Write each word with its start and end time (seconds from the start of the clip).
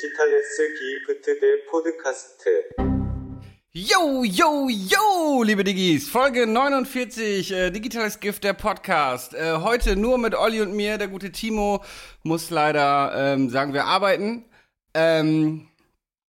디지털스 0.00 0.74
기프트 0.78 1.38
대 1.40 1.64
포드카스트. 1.70 2.68
Yo, 3.74 4.24
yo, 4.24 4.68
yo, 4.70 5.42
liebe 5.42 5.62
Diggis, 5.62 6.08
Folge 6.08 6.46
49, 6.46 7.52
äh, 7.52 7.70
Digitales 7.70 8.18
Gift, 8.20 8.42
der 8.44 8.54
Podcast. 8.54 9.34
Äh, 9.34 9.58
heute 9.58 9.96
nur 9.96 10.16
mit 10.16 10.34
Olli 10.34 10.62
und 10.62 10.74
mir, 10.74 10.96
der 10.96 11.08
gute 11.08 11.30
Timo 11.30 11.84
muss 12.22 12.48
leider, 12.48 13.12
ähm, 13.14 13.50
sagen 13.50 13.74
wir, 13.74 13.84
arbeiten. 13.84 14.46
Ähm, 14.94 15.68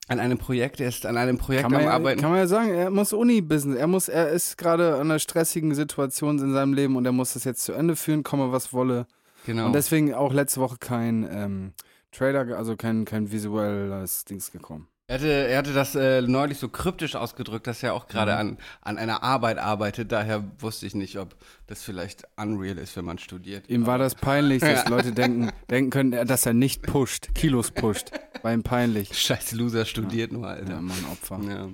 an 0.08 0.18
einem 0.18 0.38
Projekt, 0.38 0.80
er 0.80 0.88
ist 0.88 1.06
an 1.06 1.16
einem 1.16 1.38
Projekt 1.38 1.62
Kann 1.62 1.72
man, 1.72 1.82
am 1.82 1.86
ja, 1.86 1.92
Arbeiten. 1.94 2.20
kann 2.20 2.30
man 2.30 2.40
ja 2.40 2.46
sagen, 2.48 2.74
er 2.74 2.90
muss 2.90 3.12
Uni-Business, 3.12 3.78
er 3.78 3.86
muss, 3.86 4.08
er 4.08 4.30
ist 4.30 4.58
gerade 4.58 4.94
an 4.94 5.02
einer 5.02 5.20
stressigen 5.20 5.74
Situation 5.74 6.38
in 6.40 6.52
seinem 6.52 6.74
Leben 6.74 6.96
und 6.96 7.06
er 7.06 7.12
muss 7.12 7.34
das 7.34 7.44
jetzt 7.44 7.62
zu 7.64 7.72
Ende 7.72 7.94
führen, 7.94 8.24
komme 8.24 8.50
was 8.50 8.72
wolle. 8.72 9.06
genau. 9.46 9.66
Und 9.66 9.72
deswegen 9.72 10.14
auch 10.14 10.32
letzte 10.32 10.60
Woche 10.60 10.78
kein 10.80 11.28
ähm, 11.30 11.72
Trailer, 12.11 12.57
also 12.57 12.75
kein, 12.75 13.05
kein 13.05 13.31
visuelles 13.31 14.25
Dings 14.25 14.51
gekommen. 14.51 14.87
Er 15.11 15.15
hatte, 15.15 15.27
er 15.27 15.57
hatte 15.57 15.73
das 15.73 15.93
äh, 15.95 16.21
neulich 16.21 16.57
so 16.57 16.69
kryptisch 16.69 17.15
ausgedrückt, 17.15 17.67
dass 17.67 17.83
er 17.83 17.93
auch 17.93 18.07
gerade 18.07 18.37
an, 18.37 18.57
an 18.79 18.97
einer 18.97 19.23
Arbeit 19.23 19.57
arbeitet. 19.57 20.09
Daher 20.13 20.41
wusste 20.59 20.85
ich 20.85 20.95
nicht, 20.95 21.17
ob 21.19 21.35
das 21.67 21.83
vielleicht 21.83 22.23
unreal 22.37 22.77
ist, 22.77 22.95
wenn 22.95 23.03
man 23.03 23.17
studiert. 23.17 23.69
Ihm 23.69 23.85
war 23.85 23.97
das 23.97 24.15
peinlich, 24.15 24.61
dass 24.61 24.87
Leute 24.89 25.11
denken, 25.11 25.51
denken 25.69 25.89
können, 25.89 26.27
dass 26.27 26.45
er 26.45 26.53
nicht 26.53 26.83
pusht, 26.83 27.35
Kilos 27.35 27.71
pusht. 27.71 28.11
War 28.41 28.53
ihm 28.53 28.63
peinlich. 28.63 29.13
Scheiß 29.19 29.51
Loser 29.51 29.83
studiert 29.83 30.31
nur, 30.31 30.47
Alter. 30.47 30.75
Ja, 30.75 30.81
Mann, 30.81 31.05
Opfer. 31.11 31.41
Ja. 31.45 31.67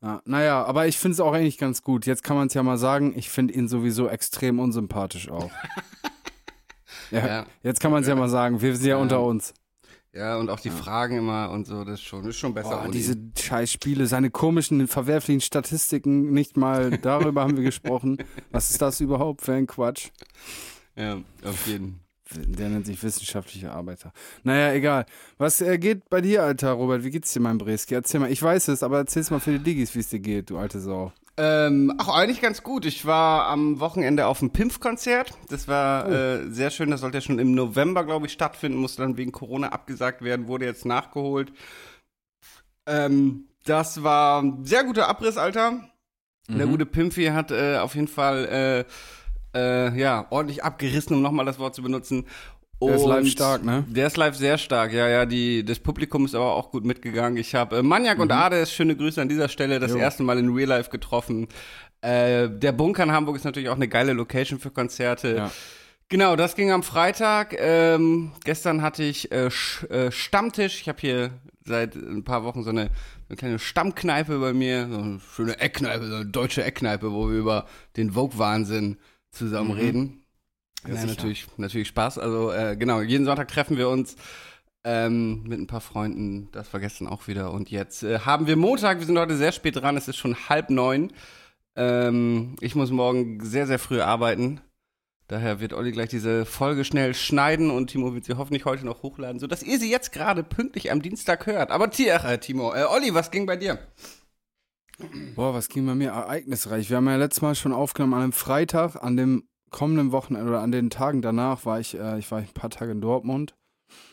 Ja, 0.00 0.22
naja, 0.24 0.64
aber 0.64 0.86
ich 0.86 0.96
finde 0.96 1.14
es 1.14 1.20
auch 1.20 1.34
eigentlich 1.34 1.58
ganz 1.58 1.82
gut. 1.82 2.06
Jetzt 2.06 2.22
kann 2.22 2.36
man 2.36 2.46
es 2.46 2.54
ja 2.54 2.62
mal 2.62 2.78
sagen, 2.78 3.12
ich 3.14 3.28
finde 3.28 3.52
ihn 3.52 3.68
sowieso 3.68 4.08
extrem 4.08 4.58
unsympathisch 4.58 5.28
auch. 5.28 5.50
ja, 7.10 7.26
Ja. 7.26 7.46
Jetzt 7.62 7.80
kann 7.80 7.90
man 7.92 8.02
es 8.02 8.08
ja 8.08 8.14
mal 8.14 8.28
sagen, 8.28 8.60
wir 8.60 8.74
sind 8.76 8.86
ja, 8.86 8.96
Ja. 8.96 9.02
unter 9.02 9.22
uns. 9.22 9.54
Ja, 10.12 10.36
und 10.36 10.48
auch 10.48 10.60
die 10.60 10.70
Fragen 10.70 11.18
immer 11.18 11.50
und 11.50 11.66
so, 11.66 11.82
das 11.82 11.94
ist 11.94 12.02
schon, 12.04 12.24
ist 12.24 12.36
schon 12.36 12.54
besser. 12.54 12.82
Boah, 12.84 12.88
diese 12.88 13.16
scheiß 13.36 13.72
Spiele, 13.72 14.06
seine 14.06 14.30
komischen, 14.30 14.86
verwerflichen 14.86 15.40
Statistiken, 15.40 16.30
nicht 16.32 16.56
mal 16.56 16.98
darüber 16.98 17.42
haben 17.42 17.56
wir 17.56 17.64
gesprochen. 17.64 18.18
Was 18.52 18.70
ist 18.70 18.80
das 18.80 19.00
überhaupt 19.00 19.42
für 19.42 19.54
ein 19.54 19.66
Quatsch? 19.66 20.10
Ja, 20.94 21.18
auf 21.44 21.66
jeden. 21.66 21.98
Der 22.36 22.68
nennt 22.68 22.86
sich 22.86 23.02
wissenschaftlicher 23.02 23.72
Arbeiter. 23.74 24.12
Naja, 24.44 24.72
egal. 24.72 25.04
Was 25.36 25.60
äh, 25.60 25.78
geht 25.78 26.08
bei 26.08 26.20
dir, 26.20 26.42
alter 26.44 26.70
Robert? 26.72 27.02
Wie 27.04 27.10
geht's 27.10 27.32
dir, 27.32 27.40
mein 27.40 27.58
Breski? 27.58 27.94
Erzähl 27.94 28.20
mal. 28.20 28.30
Ich 28.30 28.42
weiß 28.42 28.68
es, 28.68 28.82
aber 28.84 28.98
erzähl's 28.98 29.30
mal 29.30 29.40
für 29.40 29.50
die 29.52 29.58
Diggis, 29.58 29.94
wie 29.96 30.00
es 30.00 30.08
dir 30.08 30.20
geht, 30.20 30.48
du 30.50 30.58
alte 30.58 30.80
Sau. 30.80 31.12
Ähm, 31.36 31.92
ach, 31.98 32.08
eigentlich 32.08 32.40
ganz 32.40 32.62
gut. 32.62 32.84
Ich 32.84 33.06
war 33.06 33.46
am 33.46 33.80
Wochenende 33.80 34.26
auf 34.26 34.38
dem 34.38 34.50
Pimpf-Konzert. 34.50 35.32
Das 35.48 35.66
war 35.66 36.08
äh, 36.08 36.50
sehr 36.50 36.70
schön. 36.70 36.90
Das 36.90 37.00
sollte 37.00 37.18
ja 37.18 37.22
schon 37.22 37.40
im 37.40 37.54
November, 37.54 38.04
glaube 38.04 38.26
ich, 38.26 38.32
stattfinden. 38.32 38.78
Musste 38.78 39.02
dann 39.02 39.16
wegen 39.16 39.32
Corona 39.32 39.70
abgesagt 39.70 40.22
werden. 40.22 40.46
Wurde 40.46 40.64
jetzt 40.64 40.84
nachgeholt. 40.84 41.52
Ähm, 42.86 43.48
das 43.64 44.02
war 44.02 44.42
ein 44.42 44.64
sehr 44.64 44.84
guter 44.84 45.08
Abriss, 45.08 45.36
Alter. 45.36 45.80
Der 46.46 46.66
gute 46.66 46.84
Pimpfi 46.84 47.24
hat 47.26 47.50
äh, 47.50 47.78
auf 47.78 47.94
jeden 47.94 48.06
Fall 48.06 48.84
äh, 49.54 49.58
äh, 49.58 49.98
ja, 49.98 50.26
ordentlich 50.28 50.62
abgerissen, 50.62 51.16
um 51.16 51.22
nochmal 51.22 51.46
das 51.46 51.58
Wort 51.58 51.74
zu 51.74 51.82
benutzen. 51.82 52.26
Der 52.80 52.96
ist 52.96 53.06
live 53.06 53.28
stark, 53.28 53.64
ne? 53.64 53.84
Der 53.88 54.06
ist 54.06 54.16
live 54.16 54.36
sehr 54.36 54.58
stark, 54.58 54.92
ja, 54.92 55.08
ja. 55.08 55.26
Die, 55.26 55.64
das 55.64 55.78
Publikum 55.78 56.24
ist 56.24 56.34
aber 56.34 56.54
auch 56.54 56.70
gut 56.70 56.84
mitgegangen. 56.84 57.36
Ich 57.38 57.54
habe 57.54 57.78
äh, 57.78 57.82
Maniac 57.82 58.18
und 58.18 58.30
Ades, 58.30 58.72
schöne 58.72 58.96
Grüße 58.96 59.20
an 59.20 59.28
dieser 59.28 59.48
Stelle, 59.48 59.80
das 59.80 59.92
Jo. 59.92 59.98
erste 59.98 60.22
Mal 60.22 60.38
in 60.38 60.52
Real 60.52 60.68
Life 60.68 60.90
getroffen. 60.90 61.48
Äh, 62.00 62.50
der 62.50 62.72
Bunker 62.72 63.04
in 63.04 63.12
Hamburg 63.12 63.36
ist 63.36 63.44
natürlich 63.44 63.68
auch 63.68 63.76
eine 63.76 63.88
geile 63.88 64.12
Location 64.12 64.58
für 64.58 64.70
Konzerte. 64.70 65.36
Ja. 65.36 65.50
Genau, 66.08 66.36
das 66.36 66.54
ging 66.54 66.70
am 66.70 66.82
Freitag. 66.82 67.56
Ähm, 67.58 68.32
gestern 68.44 68.82
hatte 68.82 69.02
ich 69.02 69.32
äh, 69.32 69.46
äh, 69.46 70.10
Stammtisch. 70.10 70.82
Ich 70.82 70.88
habe 70.88 71.00
hier 71.00 71.30
seit 71.64 71.94
ein 71.96 72.24
paar 72.24 72.44
Wochen 72.44 72.62
so 72.62 72.70
eine, 72.70 72.90
eine 73.28 73.36
kleine 73.36 73.58
Stammkneipe 73.58 74.38
bei 74.38 74.52
mir, 74.52 74.86
so 74.90 74.98
eine 74.98 75.20
schöne 75.34 75.58
Eckkneipe, 75.58 76.06
so 76.06 76.14
eine 76.16 76.26
deutsche 76.26 76.62
Eckkneipe, 76.62 77.10
wo 77.10 77.30
wir 77.30 77.38
über 77.38 77.66
den 77.96 78.12
Vogue-Wahnsinn 78.12 78.98
zusammen 79.30 79.70
reden. 79.70 80.23
Ja, 80.86 80.94
sicher. 80.94 81.06
natürlich, 81.06 81.46
natürlich 81.56 81.88
Spaß. 81.88 82.18
Also 82.18 82.52
äh, 82.52 82.76
genau, 82.76 83.00
jeden 83.00 83.24
Sonntag 83.24 83.48
treffen 83.48 83.76
wir 83.76 83.88
uns 83.88 84.16
ähm, 84.84 85.42
mit 85.44 85.58
ein 85.58 85.66
paar 85.66 85.80
Freunden. 85.80 86.48
Das 86.52 86.72
war 86.72 86.80
gestern 86.80 87.08
auch 87.08 87.26
wieder. 87.26 87.52
Und 87.52 87.70
jetzt 87.70 88.02
äh, 88.02 88.20
haben 88.20 88.46
wir 88.46 88.56
Montag. 88.56 88.98
Wir 88.98 89.06
sind 89.06 89.18
heute 89.18 89.36
sehr 89.36 89.52
spät 89.52 89.76
dran. 89.76 89.96
Es 89.96 90.08
ist 90.08 90.16
schon 90.16 90.36
halb 90.48 90.70
neun. 90.70 91.12
Ähm, 91.76 92.56
ich 92.60 92.74
muss 92.74 92.90
morgen 92.90 93.44
sehr, 93.44 93.66
sehr 93.66 93.78
früh 93.78 94.00
arbeiten. 94.00 94.60
Daher 95.26 95.58
wird 95.58 95.72
Olli 95.72 95.90
gleich 95.90 96.10
diese 96.10 96.44
Folge 96.44 96.84
schnell 96.84 97.14
schneiden 97.14 97.70
und 97.70 97.88
Timo 97.88 98.14
wird 98.14 98.26
sie 98.26 98.36
hoffentlich 98.36 98.66
heute 98.66 98.84
noch 98.84 99.02
hochladen, 99.02 99.40
sodass 99.40 99.62
ihr 99.62 99.78
sie 99.78 99.90
jetzt 99.90 100.12
gerade 100.12 100.44
pünktlich 100.44 100.92
am 100.92 101.00
Dienstag 101.00 101.46
hört. 101.46 101.70
Aber 101.70 101.90
Tier, 101.90 102.22
äh, 102.24 102.38
Timo, 102.38 102.74
äh, 102.74 102.84
Olli, 102.84 103.14
was 103.14 103.30
ging 103.30 103.46
bei 103.46 103.56
dir? 103.56 103.78
Boah, 105.34 105.54
was 105.54 105.68
ging 105.68 105.86
bei 105.86 105.94
mir 105.94 106.10
ereignisreich? 106.10 106.90
Wir 106.90 106.98
haben 106.98 107.08
ja 107.08 107.16
letztes 107.16 107.40
Mal 107.40 107.54
schon 107.54 107.72
aufgenommen 107.72 108.14
an 108.14 108.22
einem 108.22 108.32
Freitag, 108.32 109.02
an 109.02 109.16
dem 109.16 109.48
kommenden 109.74 110.12
Wochenende 110.12 110.48
oder 110.48 110.60
an 110.60 110.70
den 110.70 110.88
Tagen 110.88 111.20
danach 111.20 111.66
war 111.66 111.80
ich, 111.80 111.98
äh, 111.98 112.16
ich 112.20 112.30
war 112.30 112.38
ein 112.38 112.46
paar 112.54 112.70
Tage 112.70 112.92
in 112.92 113.00
Dortmund. 113.00 113.56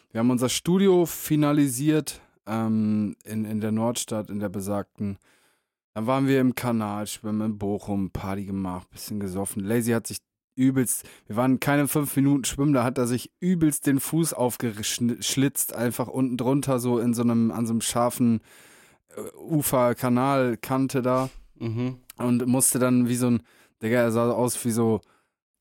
Wir 0.09 0.19
haben 0.19 0.31
unser 0.31 0.49
Studio 0.49 1.05
finalisiert 1.05 2.19
ähm, 2.47 3.15
in, 3.23 3.45
in 3.45 3.61
der 3.61 3.71
Nordstadt, 3.71 4.31
in 4.31 4.39
der 4.39 4.49
besagten. 4.49 5.19
Dann 5.93 6.07
waren 6.07 6.27
wir 6.27 6.41
im 6.41 6.55
Kanal, 6.55 7.05
schwimmen 7.05 7.41
in 7.51 7.57
Bochum, 7.59 8.09
Party 8.09 8.45
gemacht, 8.45 8.89
bisschen 8.89 9.19
gesoffen. 9.19 9.63
Lazy 9.63 9.91
hat 9.91 10.07
sich 10.07 10.17
übelst, 10.55 11.07
wir 11.27 11.35
waren 11.35 11.59
keine 11.59 11.87
fünf 11.87 12.15
Minuten 12.15 12.43
schwimmen, 12.43 12.73
da 12.73 12.83
hat 12.83 12.97
er 12.97 13.05
sich 13.05 13.31
übelst 13.39 13.85
den 13.85 13.99
Fuß 13.99 14.33
aufgeschlitzt, 14.33 15.75
einfach 15.75 16.07
unten 16.07 16.37
drunter, 16.37 16.79
so 16.79 16.97
in 16.97 17.13
so 17.13 17.21
einem, 17.21 17.51
an 17.51 17.67
so 17.67 17.73
einem 17.73 17.81
scharfen 17.81 18.41
äh, 19.15 19.37
Ufer-Kanalkante 19.37 21.03
da 21.03 21.29
Mhm. 21.59 21.97
und 22.17 22.47
musste 22.47 22.79
dann 22.79 23.07
wie 23.07 23.15
so 23.15 23.27
ein, 23.27 23.43
Digga, 23.83 23.99
er 23.99 24.11
sah 24.11 24.31
aus 24.31 24.65
wie 24.65 24.71
so, 24.71 25.01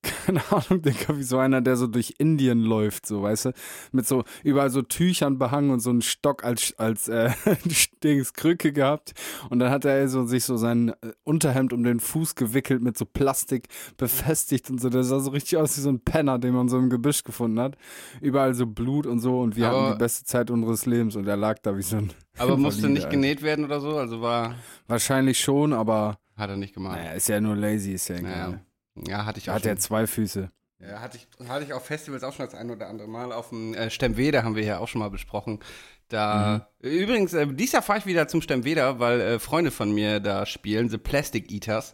keine 0.26 0.40
Ahnung, 0.50 0.82
Digga, 0.82 1.16
wie 1.16 1.22
so 1.22 1.38
einer, 1.38 1.60
der 1.60 1.76
so 1.76 1.86
durch 1.86 2.14
Indien 2.18 2.60
läuft, 2.60 3.06
so, 3.06 3.22
weißt 3.22 3.46
du, 3.46 3.52
mit 3.92 4.06
so 4.06 4.24
überall 4.42 4.70
so 4.70 4.82
Tüchern 4.82 5.38
behangen 5.38 5.70
und 5.70 5.80
so 5.80 5.90
einen 5.90 6.02
Stock 6.02 6.42
als, 6.44 6.74
als 6.78 7.08
äh, 7.08 7.30
Dings 8.04 8.32
Krücke 8.32 8.72
gehabt 8.72 9.12
und 9.50 9.58
dann 9.58 9.70
hat 9.70 9.84
er 9.84 10.08
so 10.08 10.24
sich 10.24 10.44
so 10.44 10.56
sein 10.56 10.90
äh, 11.02 11.12
Unterhemd 11.24 11.72
um 11.72 11.82
den 11.82 12.00
Fuß 12.00 12.34
gewickelt 12.34 12.82
mit 12.82 12.96
so 12.96 13.04
Plastik 13.04 13.68
befestigt 13.98 14.70
und 14.70 14.80
so, 14.80 14.88
der 14.88 15.04
sah 15.04 15.20
so 15.20 15.30
richtig 15.30 15.58
aus 15.58 15.76
wie 15.76 15.82
so 15.82 15.90
ein 15.90 16.00
Penner, 16.00 16.38
den 16.38 16.54
man 16.54 16.68
so 16.68 16.78
im 16.78 16.88
Gebüsch 16.90 17.22
gefunden 17.24 17.60
hat, 17.60 17.76
überall 18.20 18.54
so 18.54 18.66
Blut 18.66 19.06
und 19.06 19.20
so 19.20 19.40
und 19.40 19.56
wir 19.56 19.68
Aber- 19.68 19.82
hatten 19.82 19.92
die 19.94 19.98
beste 19.98 20.24
Zeit 20.24 20.50
unseres 20.50 20.86
Lebens 20.86 21.16
und 21.16 21.26
er 21.26 21.36
lag 21.36 21.58
da 21.62 21.76
wie 21.76 21.82
so 21.82 21.96
ein 21.96 22.12
Aber 22.38 22.56
musste 22.56 22.88
nicht 22.88 23.04
Alter. 23.04 23.10
genäht 23.16 23.42
werden 23.42 23.64
oder 23.66 23.80
so, 23.80 23.96
also 23.98 24.22
war, 24.22 24.54
Wahrscheinlich 24.86 25.38
schon, 25.40 25.72
aber 25.74 26.18
hat 26.36 26.48
er 26.48 26.56
nicht 26.56 26.72
gemacht. 26.74 26.96
naja, 26.96 27.12
ist 27.12 27.28
ja 27.28 27.38
nur 27.40 27.54
lazy, 27.54 27.92
ist 27.92 28.08
ja 28.08 28.16
egal. 28.16 28.30
Naja. 28.50 28.60
Ja, 28.94 29.24
hatte 29.24 29.38
ich 29.38 29.50
auch 29.50 29.54
hat 29.54 29.62
schon. 29.62 29.70
er 29.70 29.76
zwei 29.78 30.06
Füße. 30.06 30.50
Ja, 30.80 31.00
hatte 31.00 31.18
ich, 31.18 31.48
hatte 31.48 31.64
ich 31.64 31.72
auf 31.72 31.84
Festivals 31.84 32.22
auch 32.24 32.32
schon 32.32 32.46
das 32.46 32.54
ein 32.54 32.70
oder 32.70 32.88
andere 32.88 33.08
Mal. 33.08 33.32
Auf 33.32 33.50
dem 33.50 33.74
äh, 33.74 33.90
Stemweder 33.90 34.44
haben 34.44 34.56
wir 34.56 34.64
ja 34.64 34.78
auch 34.78 34.88
schon 34.88 35.00
mal 35.00 35.10
besprochen. 35.10 35.60
Da, 36.08 36.68
übrigens, 36.80 37.34
äh, 37.34 37.46
dieses 37.46 37.72
Jahr 37.72 37.82
fahre 37.82 38.00
ich 38.00 38.06
wieder 38.06 38.26
zum 38.26 38.42
Stemweder, 38.42 38.98
weil 38.98 39.20
äh, 39.20 39.38
Freunde 39.38 39.70
von 39.70 39.92
mir 39.92 40.18
da 40.20 40.46
spielen, 40.46 40.88
The 40.88 40.98
Plastic 40.98 41.52
Eaters. 41.52 41.92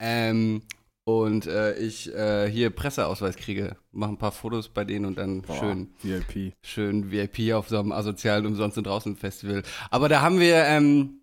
Ähm, 0.00 0.62
und 1.04 1.46
äh, 1.46 1.74
ich 1.78 2.14
äh, 2.14 2.48
hier 2.48 2.70
Presseausweis 2.70 3.36
kriege, 3.36 3.76
mache 3.90 4.12
ein 4.12 4.18
paar 4.18 4.32
Fotos 4.32 4.68
bei 4.68 4.84
denen 4.84 5.04
und 5.04 5.18
dann 5.18 5.42
schön 5.58 5.92
VIP. 6.00 6.54
schön 6.62 7.10
VIP 7.10 7.52
auf 7.54 7.68
so 7.68 7.78
einem 7.78 7.90
asozialen 7.90 8.46
Umsonst 8.46 8.78
und 8.78 8.86
draußen 8.86 9.16
Festival. 9.16 9.64
Aber 9.90 10.08
da 10.08 10.22
haben 10.22 10.38
wir, 10.38 10.64
ähm, 10.64 11.21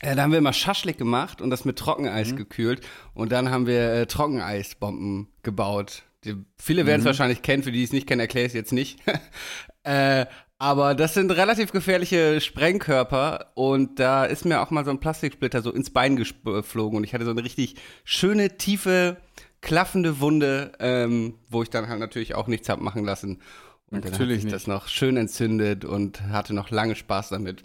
äh, 0.00 0.14
da 0.14 0.22
haben 0.22 0.30
wir 0.32 0.38
immer 0.38 0.52
Schaschlik 0.52 0.98
gemacht 0.98 1.40
und 1.40 1.50
das 1.50 1.64
mit 1.64 1.78
Trockeneis 1.78 2.32
Mhm. 2.32 2.36
gekühlt. 2.36 2.80
Und 3.14 3.32
dann 3.32 3.50
haben 3.50 3.66
wir 3.66 3.92
äh, 3.92 4.06
Trockeneisbomben 4.06 5.28
gebaut. 5.42 6.02
Die, 6.24 6.34
viele 6.58 6.86
werden 6.86 7.00
es 7.00 7.04
Mhm. 7.04 7.08
wahrscheinlich 7.08 7.42
kennen, 7.42 7.62
für 7.62 7.72
die 7.72 7.82
es 7.82 7.92
nicht 7.92 8.06
kennen, 8.06 8.20
erkläre 8.20 8.46
ich 8.46 8.50
es 8.50 8.54
jetzt 8.56 8.72
nicht. 8.72 8.98
äh, 9.84 10.26
aber 10.58 10.94
das 10.94 11.12
sind 11.14 11.30
relativ 11.32 11.70
gefährliche 11.70 12.40
Sprengkörper 12.40 13.52
und 13.54 14.00
da 14.00 14.24
ist 14.24 14.44
mir 14.46 14.60
auch 14.62 14.70
mal 14.70 14.84
so 14.86 14.90
ein 14.90 15.00
Plastiksplitter 15.00 15.60
so 15.60 15.70
ins 15.70 15.90
Bein 15.90 16.16
geflogen 16.16 16.96
und 16.96 17.04
ich 17.04 17.12
hatte 17.12 17.26
so 17.26 17.30
eine 17.30 17.44
richtig 17.44 17.76
schöne, 18.04 18.56
tiefe, 18.56 19.18
klaffende 19.60 20.18
Wunde, 20.20 20.72
ähm, 20.80 21.34
wo 21.50 21.62
ich 21.62 21.68
dann 21.70 21.88
halt 21.88 22.00
natürlich 22.00 22.34
auch 22.34 22.46
nichts 22.46 22.68
hab 22.70 22.80
machen 22.80 23.04
lassen. 23.04 23.42
Und 23.90 24.04
dann 24.04 24.12
hat 24.12 24.12
Natürlich 24.12 24.36
sich 24.36 24.44
nicht. 24.44 24.54
das 24.54 24.66
noch 24.66 24.88
schön 24.88 25.16
entzündet 25.18 25.84
und 25.84 26.22
hatte 26.22 26.54
noch 26.54 26.70
lange 26.70 26.96
Spaß 26.96 27.28
damit. 27.28 27.62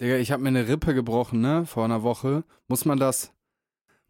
Digga, 0.00 0.16
ich 0.16 0.32
habe 0.32 0.42
mir 0.42 0.48
eine 0.48 0.68
Rippe 0.68 0.94
gebrochen, 0.94 1.40
ne? 1.40 1.66
Vor 1.66 1.84
einer 1.84 2.02
Woche. 2.02 2.44
Muss 2.68 2.84
man 2.84 2.98
das, 2.98 3.32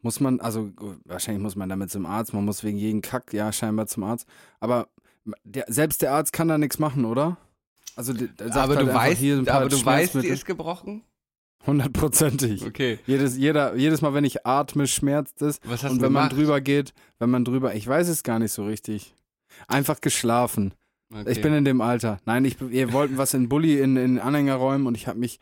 muss 0.02 0.20
man, 0.20 0.40
also 0.40 0.70
wahrscheinlich 1.04 1.42
muss 1.42 1.56
man 1.56 1.68
damit 1.68 1.90
zum 1.90 2.06
Arzt, 2.06 2.34
man 2.34 2.44
muss 2.44 2.62
wegen 2.64 2.78
jeden 2.78 3.02
Kack, 3.02 3.32
ja, 3.32 3.52
scheinbar 3.52 3.86
zum 3.86 4.04
Arzt. 4.04 4.26
Aber 4.60 4.88
der, 5.44 5.64
selbst 5.68 6.02
der 6.02 6.12
Arzt 6.12 6.32
kann 6.32 6.48
da 6.48 6.58
nichts 6.58 6.78
machen, 6.78 7.04
oder? 7.04 7.36
Also 7.96 8.12
aber 8.12 8.76
halt 8.76 8.88
du 8.88 8.94
weißt, 8.94 9.18
hier 9.18 9.36
sind 9.36 9.48
ein 9.48 9.52
paar 9.52 9.62
aber 9.62 9.70
du 9.70 9.84
weißt, 9.84 10.14
die 10.14 10.26
ist 10.26 10.44
gebrochen? 10.44 11.02
Hundertprozentig. 11.66 12.64
Okay. 12.66 12.98
Jedes, 13.06 13.36
jeder, 13.36 13.74
jedes 13.76 14.02
Mal, 14.02 14.12
wenn 14.12 14.24
ich 14.24 14.46
atme, 14.46 14.86
schmerzt 14.86 15.40
es. 15.40 15.60
Was 15.64 15.82
hast 15.82 15.92
Und 15.92 16.02
wenn 16.02 16.12
man 16.12 16.28
gemacht? 16.28 16.36
drüber 16.36 16.60
geht, 16.60 16.92
wenn 17.18 17.30
man 17.30 17.44
drüber, 17.44 17.74
ich 17.74 17.86
weiß 17.86 18.08
es 18.08 18.22
gar 18.22 18.38
nicht 18.38 18.52
so 18.52 18.66
richtig. 18.66 19.14
Einfach 19.68 20.00
geschlafen. 20.00 20.74
Okay. 21.12 21.30
Ich 21.30 21.40
bin 21.40 21.54
in 21.54 21.64
dem 21.64 21.80
Alter. 21.80 22.18
Nein, 22.26 22.44
ich, 22.44 22.56
wir 22.60 22.92
wollten 22.92 23.16
was 23.16 23.34
in 23.34 23.48
Bulli 23.48 23.80
in, 23.80 23.96
in 23.96 24.18
Anhänger 24.18 24.56
räumen 24.56 24.86
und 24.86 24.96
ich 24.96 25.06
habe 25.06 25.18
mich, 25.18 25.38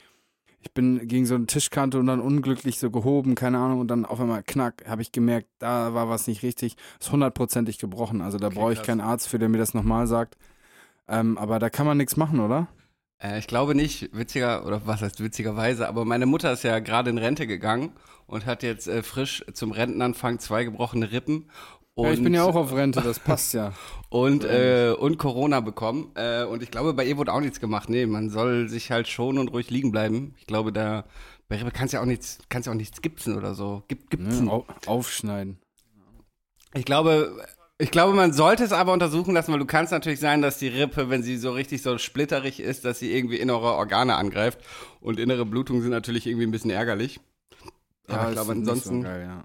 ich 0.62 0.72
bin 0.72 1.06
gegen 1.08 1.26
so 1.26 1.34
eine 1.34 1.46
Tischkante 1.46 1.98
und 1.98 2.06
dann 2.06 2.20
unglücklich 2.20 2.78
so 2.78 2.90
gehoben, 2.90 3.34
keine 3.34 3.58
Ahnung, 3.58 3.80
und 3.80 3.88
dann 3.88 4.04
auf 4.06 4.20
einmal 4.20 4.42
knack, 4.42 4.84
habe 4.88 5.02
ich 5.02 5.12
gemerkt, 5.12 5.48
da 5.58 5.94
war 5.94 6.08
was 6.08 6.26
nicht 6.28 6.42
richtig. 6.42 6.76
Ist 7.00 7.12
hundertprozentig 7.12 7.78
gebrochen. 7.78 8.20
Also 8.22 8.38
da 8.38 8.48
Okay, 8.48 8.50
brauche 8.50 8.72
ich 8.72 8.78
krass. 8.78 8.86
keinen 8.86 9.00
Arzt 9.00 9.28
für, 9.28 9.38
der 9.38 9.48
mir 9.48 9.58
das 9.58 9.74
nochmal 9.74 10.06
sagt. 10.06 10.36
Ähm, 11.08 11.38
aber 11.38 11.58
da 11.58 11.70
kann 11.70 11.86
man 11.86 11.98
nichts 11.98 12.16
machen, 12.16 12.40
oder? 12.40 12.68
Äh, 13.18 13.38
ich 13.38 13.46
glaube 13.46 13.74
nicht, 13.74 14.10
witziger, 14.16 14.66
oder 14.66 14.86
was 14.86 15.02
heißt 15.02 15.20
witzigerweise, 15.22 15.88
aber 15.88 16.04
meine 16.04 16.26
Mutter 16.26 16.52
ist 16.52 16.64
ja 16.64 16.78
gerade 16.78 17.10
in 17.10 17.18
Rente 17.18 17.46
gegangen 17.46 17.92
und 18.26 18.46
hat 18.46 18.62
jetzt 18.62 18.88
äh, 18.88 19.02
frisch 19.02 19.44
zum 19.52 19.72
Rentenanfang 19.72 20.38
zwei 20.38 20.64
gebrochene 20.64 21.12
Rippen. 21.12 21.50
Und, 21.94 22.06
ja, 22.06 22.12
ich 22.14 22.22
bin 22.22 22.32
ja 22.32 22.44
auch 22.44 22.54
auf 22.54 22.74
Rente, 22.74 23.02
das 23.02 23.18
passt 23.18 23.52
ja. 23.52 23.72
und, 24.08 24.44
äh, 24.44 24.94
und 24.98 25.18
Corona 25.18 25.60
bekommen. 25.60 26.10
Äh, 26.14 26.44
und 26.44 26.62
ich 26.62 26.70
glaube, 26.70 26.94
bei 26.94 27.04
ihr 27.04 27.18
wurde 27.18 27.32
auch 27.32 27.40
nichts 27.40 27.60
gemacht. 27.60 27.90
Nee, 27.90 28.06
man 28.06 28.30
soll 28.30 28.68
sich 28.68 28.90
halt 28.90 29.08
schonen 29.08 29.38
und 29.38 29.48
ruhig 29.48 29.70
liegen 29.70 29.92
bleiben. 29.92 30.34
Ich 30.38 30.46
glaube, 30.46 30.72
da 30.72 31.04
bei 31.48 31.56
Rippe 31.56 31.70
kannst 31.70 31.92
ja 31.92 32.00
auch 32.00 32.06
nichts, 32.06 32.38
kannst 32.48 32.66
ja 32.66 32.72
auch 32.72 32.76
nichts 32.76 33.02
gipsen 33.02 33.36
oder 33.36 33.54
so. 33.54 33.82
Gip, 33.88 34.08
gipsen. 34.08 34.46
Ne? 34.46 34.50
Au 34.50 34.66
aufschneiden. 34.86 35.58
Ich 36.72 36.86
glaube, 36.86 37.36
ich 37.76 37.90
glaube, 37.90 38.14
man 38.14 38.32
sollte 38.32 38.64
es 38.64 38.72
aber 38.72 38.94
untersuchen 38.94 39.34
lassen, 39.34 39.52
weil 39.52 39.58
du 39.58 39.66
kannst 39.66 39.92
natürlich 39.92 40.20
sein, 40.20 40.40
dass 40.40 40.58
die 40.58 40.68
Rippe, 40.68 41.10
wenn 41.10 41.22
sie 41.22 41.36
so 41.36 41.50
richtig 41.50 41.82
so 41.82 41.98
splitterig 41.98 42.60
ist, 42.60 42.86
dass 42.86 43.00
sie 43.00 43.12
irgendwie 43.12 43.36
innere 43.36 43.74
Organe 43.74 44.14
angreift. 44.14 44.60
Und 45.00 45.18
innere 45.18 45.44
Blutungen 45.44 45.82
sind 45.82 45.90
natürlich 45.90 46.26
irgendwie 46.26 46.46
ein 46.46 46.52
bisschen 46.52 46.70
ärgerlich. 46.70 47.20
Aber 48.06 48.28
ich 48.28 48.32
glaube, 48.34 48.54
nicht 48.54 48.64
so 48.64 48.70
ansonsten 48.72 49.02
geil, 49.02 49.22
ja. 49.26 49.44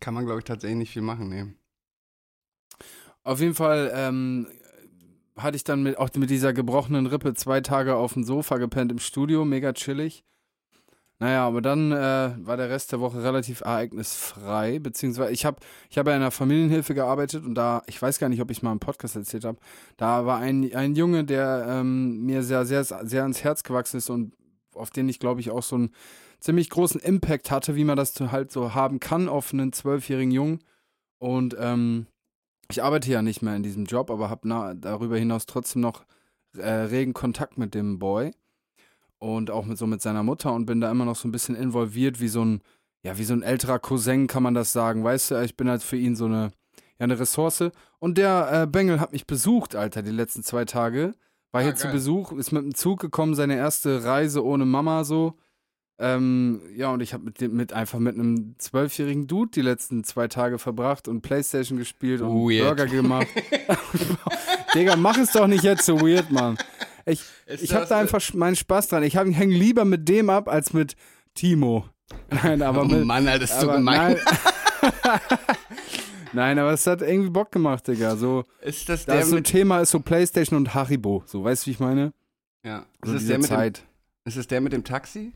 kann 0.00 0.14
man, 0.14 0.24
glaube 0.24 0.38
ich, 0.38 0.44
tatsächlich 0.44 0.78
nicht 0.78 0.92
viel 0.92 1.02
machen. 1.02 1.28
Nee. 1.28 1.52
Auf 3.24 3.40
jeden 3.40 3.54
Fall 3.54 3.90
ähm, 3.94 4.46
hatte 5.36 5.56
ich 5.56 5.64
dann 5.64 5.82
mit, 5.82 5.98
auch 5.98 6.10
mit 6.14 6.30
dieser 6.30 6.52
gebrochenen 6.52 7.06
Rippe 7.06 7.34
zwei 7.34 7.60
Tage 7.60 7.96
auf 7.96 8.12
dem 8.12 8.24
Sofa 8.24 8.58
gepennt 8.58 8.92
im 8.92 8.98
Studio, 8.98 9.44
mega 9.44 9.72
chillig. 9.72 10.24
Naja, 11.20 11.46
aber 11.46 11.62
dann 11.62 11.92
äh, 11.92 12.34
war 12.38 12.56
der 12.56 12.68
Rest 12.68 12.92
der 12.92 13.00
Woche 13.00 13.22
relativ 13.22 13.60
ereignisfrei, 13.60 14.78
beziehungsweise 14.80 15.32
ich 15.32 15.44
habe 15.46 15.58
ich 15.88 15.96
hab 15.96 16.06
ja 16.06 16.12
in 16.14 16.20
einer 16.20 16.32
Familienhilfe 16.32 16.92
gearbeitet 16.94 17.44
und 17.44 17.54
da, 17.54 17.82
ich 17.86 18.02
weiß 18.02 18.18
gar 18.18 18.28
nicht, 18.28 18.42
ob 18.42 18.50
ich 18.50 18.62
mal 18.62 18.72
im 18.72 18.80
Podcast 18.80 19.16
erzählt 19.16 19.44
habe, 19.44 19.58
da 19.96 20.26
war 20.26 20.38
ein, 20.38 20.74
ein 20.74 20.96
Junge, 20.96 21.24
der 21.24 21.66
ähm, 21.68 22.26
mir 22.26 22.42
sehr, 22.42 22.66
sehr, 22.66 22.84
sehr 22.84 23.22
ans 23.22 23.44
Herz 23.44 23.62
gewachsen 23.62 23.98
ist 23.98 24.10
und 24.10 24.34
auf 24.74 24.90
den 24.90 25.08
ich, 25.08 25.20
glaube 25.20 25.40
ich, 25.40 25.50
auch 25.50 25.62
so 25.62 25.76
einen 25.76 25.94
ziemlich 26.40 26.68
großen 26.68 27.00
Impact 27.00 27.50
hatte, 27.50 27.76
wie 27.76 27.84
man 27.84 27.96
das 27.96 28.20
halt 28.20 28.50
so 28.50 28.74
haben 28.74 29.00
kann 29.00 29.28
auf 29.28 29.52
einen 29.52 29.72
zwölfjährigen 29.72 30.32
Jungen. 30.32 30.58
Und 31.18 31.56
ähm, 31.58 32.06
ich 32.70 32.82
arbeite 32.82 33.10
ja 33.10 33.22
nicht 33.22 33.42
mehr 33.42 33.56
in 33.56 33.62
diesem 33.62 33.84
Job, 33.84 34.10
aber 34.10 34.30
habe 34.30 34.76
darüber 34.76 35.16
hinaus 35.16 35.46
trotzdem 35.46 35.82
noch 35.82 36.04
äh, 36.56 36.68
regen 36.68 37.14
Kontakt 37.14 37.58
mit 37.58 37.74
dem 37.74 37.98
Boy 37.98 38.32
und 39.18 39.50
auch 39.50 39.64
mit 39.64 39.78
so 39.78 39.86
mit 39.86 40.02
seiner 40.02 40.22
Mutter 40.22 40.52
und 40.52 40.66
bin 40.66 40.80
da 40.80 40.90
immer 40.90 41.04
noch 41.04 41.16
so 41.16 41.28
ein 41.28 41.32
bisschen 41.32 41.56
involviert, 41.56 42.20
wie 42.20 42.28
so 42.28 42.44
ein, 42.44 42.62
ja, 43.02 43.18
wie 43.18 43.24
so 43.24 43.34
ein 43.34 43.42
älterer 43.42 43.78
Cousin, 43.78 44.26
kann 44.26 44.42
man 44.42 44.54
das 44.54 44.72
sagen. 44.72 45.04
Weißt 45.04 45.30
du, 45.30 45.42
ich 45.42 45.56
bin 45.56 45.68
halt 45.68 45.82
für 45.82 45.96
ihn 45.96 46.16
so 46.16 46.26
eine, 46.26 46.52
ja, 46.98 47.04
eine 47.04 47.18
Ressource. 47.18 47.70
Und 47.98 48.18
der 48.18 48.62
äh, 48.62 48.66
Bengel 48.66 49.00
hat 49.00 49.12
mich 49.12 49.26
besucht, 49.26 49.76
Alter, 49.76 50.02
die 50.02 50.10
letzten 50.10 50.42
zwei 50.42 50.64
Tage. 50.64 51.14
War 51.52 51.60
Ah, 51.60 51.64
hier 51.64 51.74
zu 51.74 51.84
geil. 51.84 51.94
Besuch, 51.94 52.32
ist 52.32 52.52
mit 52.52 52.62
dem 52.64 52.74
Zug 52.74 53.00
gekommen, 53.00 53.34
seine 53.34 53.56
erste 53.56 54.04
Reise 54.04 54.44
ohne 54.44 54.64
Mama 54.64 55.04
so. 55.04 55.34
Ähm, 55.98 56.60
ja, 56.74 56.90
und 56.90 57.00
ich 57.02 57.12
habe 57.14 57.24
mit, 57.24 57.40
mit 57.52 57.72
einfach 57.72 58.00
mit 58.00 58.16
einem 58.16 58.56
zwölfjährigen 58.58 59.28
Dude 59.28 59.52
die 59.52 59.62
letzten 59.62 60.02
zwei 60.02 60.26
Tage 60.26 60.58
verbracht 60.58 61.06
und 61.06 61.22
Playstation 61.22 61.78
gespielt 61.78 62.20
und 62.20 62.34
Weird. 62.34 62.66
Burger 62.76 62.86
gemacht. 62.86 63.28
Digga, 64.74 64.96
mach 64.96 65.16
es 65.18 65.30
doch 65.30 65.46
nicht 65.46 65.62
jetzt 65.62 65.86
so 65.86 66.00
weird, 66.00 66.32
Mann. 66.32 66.58
Ich, 67.06 67.22
Ist 67.46 67.62
ich 67.62 67.74
habe 67.74 67.86
da 67.86 67.98
einfach 67.98 68.20
meinen 68.34 68.56
Spaß 68.56 68.88
dran. 68.88 69.04
Ich 69.04 69.16
hänge 69.16 69.54
lieber 69.54 69.84
mit 69.84 70.08
dem 70.08 70.30
ab 70.30 70.48
als 70.48 70.72
mit 70.72 70.96
Timo. 71.34 71.84
Nein, 72.42 72.60
aber 72.62 72.82
oh 72.82 72.86
mit, 72.86 73.04
Mann, 73.04 73.28
Alter, 73.28 73.40
das 73.40 73.52
ist 73.52 73.60
so 73.60 73.68
gemein. 73.70 74.16
Nein. 74.16 74.16
nein, 76.32 76.58
aber 76.58 76.72
es 76.72 76.86
hat 76.86 77.02
irgendwie 77.02 77.30
Bock 77.30 77.52
gemacht, 77.52 77.86
Digga. 77.86 78.16
So, 78.16 78.44
Ist 78.62 78.88
das 78.88 79.04
da 79.06 79.12
der 79.12 79.22
ist 79.22 79.30
so 79.30 79.36
ein 79.36 79.44
Thema 79.44 79.80
ist 79.80 79.90
so 79.90 80.00
Playstation 80.00 80.56
und 80.58 80.74
Haribo. 80.74 81.22
So, 81.26 81.44
weißt 81.44 81.62
du, 81.64 81.66
wie 81.66 81.70
ich 81.72 81.80
meine? 81.80 82.12
ja. 82.64 82.78
Ist 83.02 83.06
So 83.06 83.12
das 83.14 83.26
der 83.26 83.38
mit 83.38 83.46
dem, 83.46 83.56
Zeit 83.56 83.84
ist 84.24 84.36
das 84.36 84.46
der 84.48 84.60
mit 84.60 84.72
dem 84.72 84.84
Taxi? 84.84 85.32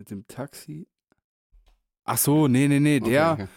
Mit 0.00 0.10
dem 0.10 0.26
Taxi. 0.26 0.88
Ach 2.04 2.18
so, 2.18 2.48
nee, 2.48 2.66
nee, 2.66 2.80
nee, 2.80 2.98
der, 2.98 3.32
Okay, 3.32 3.42
okay. 3.42 3.50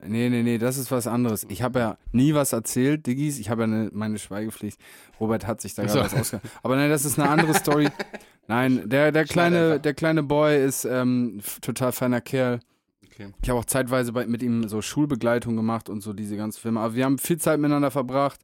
Nee, 0.00 0.30
nee, 0.30 0.44
nee, 0.44 0.58
das 0.58 0.78
ist 0.78 0.92
was 0.92 1.08
anderes. 1.08 1.44
Ich 1.48 1.60
habe 1.60 1.80
ja 1.80 1.98
nie 2.12 2.32
was 2.32 2.52
erzählt, 2.52 3.04
Diggis. 3.08 3.40
Ich 3.40 3.50
habe 3.50 3.62
ja 3.62 3.66
ne, 3.66 3.90
meine 3.92 4.20
Schweigepflicht. 4.20 4.80
Robert 5.18 5.44
hat 5.44 5.60
sich 5.60 5.74
da 5.74 5.82
gerade 5.82 5.98
so. 5.98 6.04
was 6.04 6.14
ausgegangen. 6.14 6.48
Aber 6.62 6.76
nein, 6.76 6.88
das 6.88 7.04
ist 7.04 7.18
eine 7.18 7.28
andere 7.28 7.52
Story. 7.54 7.88
Nein, 8.50 8.88
der, 8.88 9.12
der, 9.12 9.24
kleine, 9.26 9.78
der 9.78 9.92
kleine 9.92 10.22
Boy 10.22 10.64
ist 10.64 10.86
ähm, 10.86 11.40
total 11.60 11.92
feiner 11.92 12.22
Kerl. 12.22 12.60
okay. 13.04 13.34
Ich 13.42 13.50
habe 13.50 13.58
auch 13.58 13.66
zeitweise 13.66 14.12
bei, 14.12 14.24
mit 14.26 14.42
ihm 14.42 14.68
so 14.68 14.80
Schulbegleitung 14.80 15.54
gemacht 15.54 15.90
und 15.90 16.00
so 16.00 16.14
diese 16.14 16.38
ganzen 16.38 16.58
Filme. 16.58 16.80
Aber 16.80 16.94
wir 16.94 17.04
haben 17.04 17.18
viel 17.18 17.36
Zeit 17.36 17.60
miteinander 17.60 17.90
verbracht, 17.90 18.40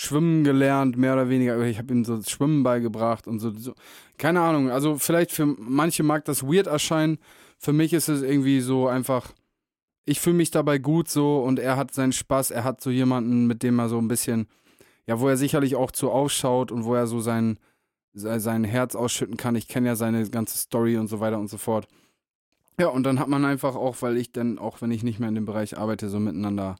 Schwimmen 0.00 0.44
gelernt, 0.44 0.96
mehr 0.96 1.14
oder 1.14 1.28
weniger. 1.28 1.60
Ich 1.66 1.76
habe 1.76 1.92
ihm 1.92 2.04
so 2.04 2.22
Schwimmen 2.22 2.62
beigebracht 2.62 3.26
und 3.26 3.40
so, 3.40 3.50
so. 3.50 3.74
Keine 4.16 4.40
Ahnung. 4.40 4.70
Also 4.70 4.96
vielleicht 4.96 5.32
für 5.32 5.46
manche 5.46 6.04
mag 6.04 6.24
das 6.24 6.44
weird 6.44 6.68
erscheinen. 6.68 7.18
Für 7.58 7.72
mich 7.72 7.92
ist 7.92 8.08
es 8.08 8.22
irgendwie 8.22 8.60
so 8.60 8.86
einfach. 8.86 9.32
Ich 10.04 10.20
fühle 10.20 10.36
mich 10.36 10.52
dabei 10.52 10.78
gut 10.78 11.08
so 11.08 11.40
und 11.42 11.58
er 11.58 11.76
hat 11.76 11.92
seinen 11.92 12.12
Spaß. 12.12 12.52
Er 12.52 12.62
hat 12.62 12.80
so 12.80 12.90
jemanden, 12.90 13.48
mit 13.48 13.64
dem 13.64 13.76
er 13.80 13.88
so 13.88 13.98
ein 13.98 14.06
bisschen, 14.06 14.46
ja, 15.06 15.18
wo 15.18 15.28
er 15.28 15.36
sicherlich 15.36 15.74
auch 15.74 15.90
zu 15.90 16.12
aufschaut 16.12 16.70
und 16.70 16.84
wo 16.84 16.94
er 16.94 17.08
so 17.08 17.18
sein, 17.18 17.58
se- 18.14 18.38
sein 18.38 18.62
Herz 18.62 18.94
ausschütten 18.94 19.36
kann. 19.36 19.56
Ich 19.56 19.66
kenne 19.66 19.88
ja 19.88 19.96
seine 19.96 20.30
ganze 20.30 20.58
Story 20.58 20.96
und 20.96 21.08
so 21.08 21.18
weiter 21.18 21.40
und 21.40 21.48
so 21.50 21.58
fort. 21.58 21.88
Ja, 22.78 22.86
und 22.86 23.02
dann 23.02 23.18
hat 23.18 23.26
man 23.26 23.44
einfach 23.44 23.74
auch, 23.74 23.96
weil 24.00 24.16
ich 24.16 24.30
dann, 24.30 24.60
auch 24.60 24.80
wenn 24.80 24.92
ich 24.92 25.02
nicht 25.02 25.18
mehr 25.18 25.28
in 25.28 25.34
dem 25.34 25.44
Bereich 25.44 25.76
arbeite, 25.76 26.08
so 26.08 26.20
miteinander 26.20 26.76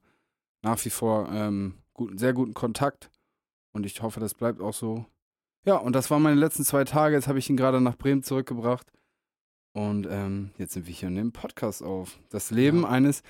nach 0.63 0.85
wie 0.85 0.91
vor 0.91 1.29
ähm, 1.33 1.75
gut, 1.99 2.19
sehr 2.19 2.33
guten 2.33 2.55
Kontakt. 2.55 3.11
Und 3.73 3.85
ich 3.85 4.01
hoffe, 4.03 4.21
das 4.21 4.33
bleibt 4.35 4.61
auch 4.63 4.73
so. 4.73 5.05
Ja, 5.67 5.77
und 5.77 5.93
das 5.95 6.11
waren 6.11 6.23
meine 6.23 6.41
letzten 6.41 6.65
zwei 6.65 6.85
Tage. 6.85 7.17
Jetzt 7.17 7.29
habe 7.29 7.39
ich 7.39 7.51
ihn 7.51 7.57
gerade 7.57 7.81
nach 7.81 7.97
Bremen 7.99 8.23
zurückgebracht. 8.23 8.87
Und 9.75 10.07
ähm, 10.11 10.51
jetzt 10.57 10.73
sind 10.73 10.87
wir 10.87 10.95
hier 10.95 11.09
und 11.09 11.15
nehmen 11.15 11.33
Podcast 11.33 11.83
auf. 11.83 12.19
Das 12.31 12.51
Leben 12.51 12.83
Ja. 12.83 12.89
eines, 12.89 13.23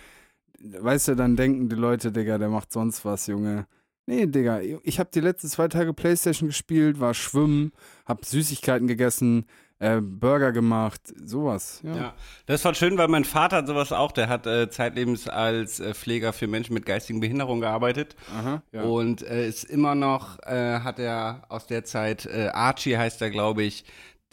weißt 0.60 1.08
du, 1.08 1.16
dann 1.16 1.34
denken 1.34 1.68
die 1.68 1.76
Leute, 1.76 2.12
Digga, 2.12 2.38
der 2.38 2.48
macht 2.50 2.72
sonst 2.72 3.04
was, 3.04 3.26
Junge. 3.26 3.66
Nee, 4.06 4.26
Digga, 4.26 4.60
ich 4.60 5.00
habe 5.00 5.10
die 5.12 5.20
letzten 5.20 5.48
zwei 5.48 5.68
Tage 5.68 5.92
Playstation 5.92 6.48
gespielt, 6.48 7.00
war 7.00 7.12
schwimmen, 7.14 7.72
hab 8.06 8.24
Süßigkeiten 8.24 8.86
gegessen, 8.86 9.46
äh, 9.80 10.00
Burger 10.00 10.52
gemacht, 10.52 11.00
sowas. 11.24 11.80
Ja. 11.84 11.96
Ja, 11.96 12.14
das 12.46 12.64
war 12.64 12.74
schön, 12.74 12.98
weil 12.98 13.08
mein 13.08 13.24
Vater 13.24 13.58
hat 13.58 13.66
sowas 13.68 13.92
auch. 13.92 14.12
Der 14.12 14.28
hat 14.28 14.46
äh, 14.46 14.68
zeitlebens 14.70 15.28
als 15.28 15.78
äh, 15.80 15.94
Pfleger 15.94 16.32
für 16.32 16.46
Menschen 16.48 16.74
mit 16.74 16.84
geistigen 16.86 17.20
Behinderungen 17.20 17.60
gearbeitet 17.60 18.16
Aha, 18.36 18.62
ja. 18.72 18.82
und 18.82 19.22
äh, 19.22 19.46
ist 19.46 19.64
immer 19.64 19.94
noch, 19.94 20.38
äh, 20.42 20.80
hat 20.80 20.98
er 20.98 21.42
aus 21.48 21.66
der 21.66 21.84
Zeit, 21.84 22.26
äh, 22.26 22.48
Archie 22.52 22.96
heißt 22.96 23.22
er, 23.22 23.30
glaube 23.30 23.62
ich, 23.62 23.84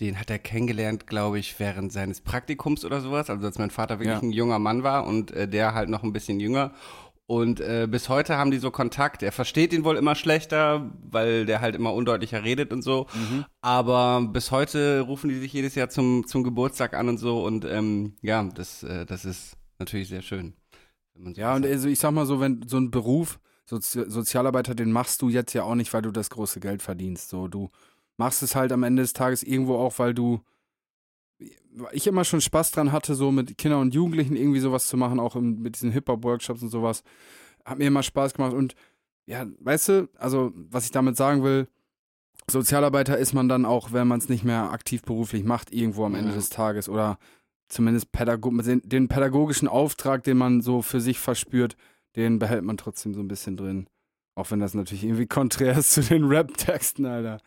den 0.02 0.20
hat 0.20 0.30
er 0.30 0.40
kennengelernt, 0.40 1.08
glaube 1.08 1.40
ich, 1.40 1.58
während 1.60 1.94
seines 1.94 2.20
Praktikums 2.20 2.84
oder 2.84 3.00
sowas. 3.00 3.30
Also 3.30 3.46
als 3.46 3.58
mein 3.58 3.70
Vater 3.70 4.00
wirklich 4.00 4.18
Ja. 4.18 4.22
ein 4.22 4.34
junger 4.34 4.60
Mann 4.60 4.84
war 4.84 5.08
und 5.08 5.32
der 5.34 5.74
halt 5.74 5.88
noch 5.88 6.04
ein 6.04 6.12
bisschen 6.12 6.42
jünger. 6.42 6.72
Und 7.28 7.60
äh, 7.60 7.88
bis 7.90 8.08
heute 8.08 8.38
haben 8.38 8.52
die 8.52 8.60
so 8.60 8.70
Kontakt. 8.70 9.24
Er 9.24 9.32
versteht 9.32 9.74
ihn 9.74 9.84
wohl 9.84 9.98
immer 9.98 10.14
schlechter, 10.14 10.92
weil 11.10 11.46
der 11.46 11.60
halt 11.60 11.76
immer 11.76 11.94
undeutlicher 11.94 12.44
redet 12.44 12.72
und 12.72 12.84
so. 12.84 13.08
Mhm. 13.14 13.46
Aber 13.62 14.22
bis 14.22 14.52
heute 14.52 15.02
rufen 15.02 15.30
die 15.30 15.40
sich 15.40 15.52
jedes 15.52 15.74
Jahr 15.74 15.90
zum, 15.90 16.28
zum 16.28 16.44
Geburtstag 16.44 16.94
an 16.94 17.10
und 17.10 17.18
so. 17.18 17.44
Und 17.44 17.66
ähm, 17.66 18.14
ja, 18.22 18.44
das, 18.44 18.84
äh, 18.84 19.08
das 19.08 19.26
ist 19.26 19.58
natürlich 19.80 20.10
sehr 20.10 20.22
schön. 20.22 20.54
man 21.16 21.34
Ja, 21.34 21.56
und 21.56 21.66
also 21.66 21.88
ich 21.88 21.98
sag 21.98 22.12
mal 22.12 22.28
so, 22.28 22.40
wenn 22.40 22.62
so 22.68 22.78
ein 22.78 22.92
Beruf, 22.92 23.40
Sozi 23.66 24.04
Sozialarbeiter, 24.08 24.76
den 24.76 24.92
machst 24.92 25.24
du 25.24 25.30
jetzt 25.30 25.54
ja 25.54 25.64
auch 25.64 25.74
nicht, 25.74 25.92
weil 25.94 26.04
du 26.04 26.12
das 26.12 26.30
große 26.30 26.60
Geld 26.60 26.84
verdienst. 26.84 27.30
So, 27.30 27.48
du 27.48 27.72
machst 28.18 28.44
es 28.44 28.56
halt 28.56 28.72
am 28.72 28.84
Ende 28.84 29.02
des 29.02 29.14
Tages 29.14 29.42
irgendwo 29.42 29.78
auch, 29.78 29.98
weil 29.98 30.14
du 30.14 30.42
ich 31.92 32.08
immer 32.08 32.24
schon 32.24 32.42
Spaß 32.42 32.72
dran 32.72 32.92
hatte, 32.92 33.16
so 33.16 33.32
mit 33.32 33.58
Kindern 33.58 33.82
und 33.82 33.94
Jugendlichen 33.94 34.36
irgendwie 34.36 34.60
sowas 34.60 34.88
zu 34.88 34.98
machen, 34.98 35.20
auch 35.20 35.36
im, 35.36 35.62
mit 35.62 35.76
diesen 35.76 35.92
Hip-Hop-Workshops 35.92 36.62
und 36.62 36.70
sowas. 36.70 37.04
Hat 37.66 37.78
mir 37.78 37.88
immer 37.88 38.04
Spaß 38.04 38.34
gemacht 38.34 38.54
und 38.54 38.76
ja, 39.26 39.46
weißt 39.60 39.90
du, 39.90 40.10
also 40.18 40.52
was 40.56 40.86
ich 40.86 40.92
damit 40.92 41.18
sagen 41.18 41.44
will, 41.44 41.68
Sozialarbeiter 42.50 43.18
ist 43.18 43.34
man 43.34 43.50
dann 43.50 43.66
auch, 43.66 43.92
wenn 43.92 44.08
man 44.08 44.20
es 44.20 44.30
nicht 44.30 44.44
mehr 44.44 44.72
aktiv 44.72 45.02
beruflich 45.02 45.44
macht, 45.44 45.74
irgendwo 45.74 46.06
am 46.06 46.14
Ende 46.16 46.30
Ja. 46.30 46.36
des 46.36 46.50
Tages 46.50 46.88
oder 46.88 47.18
zumindest 47.70 48.12
Pädago 48.12 48.52
den, 48.52 48.82
den 48.86 49.08
pädagogischen 49.08 49.68
Auftrag, 49.68 50.24
den 50.24 50.38
man 50.38 50.62
so 50.62 50.84
für 50.84 51.02
sich 51.02 51.20
verspürt, 51.20 51.76
den 52.16 52.38
behält 52.38 52.64
man 52.64 52.78
trotzdem 52.78 53.16
so 53.16 53.20
ein 53.22 53.28
bisschen 53.28 53.58
drin. 53.58 53.88
Auch 54.36 54.52
wenn 54.52 54.60
das 54.60 54.76
natürlich 54.76 55.04
irgendwie 55.04 55.26
konträr 55.28 55.78
ist 55.78 55.94
zu 55.94 56.02
den 56.02 56.26
Rap-Texten, 56.26 57.06
Alter. 57.06 57.40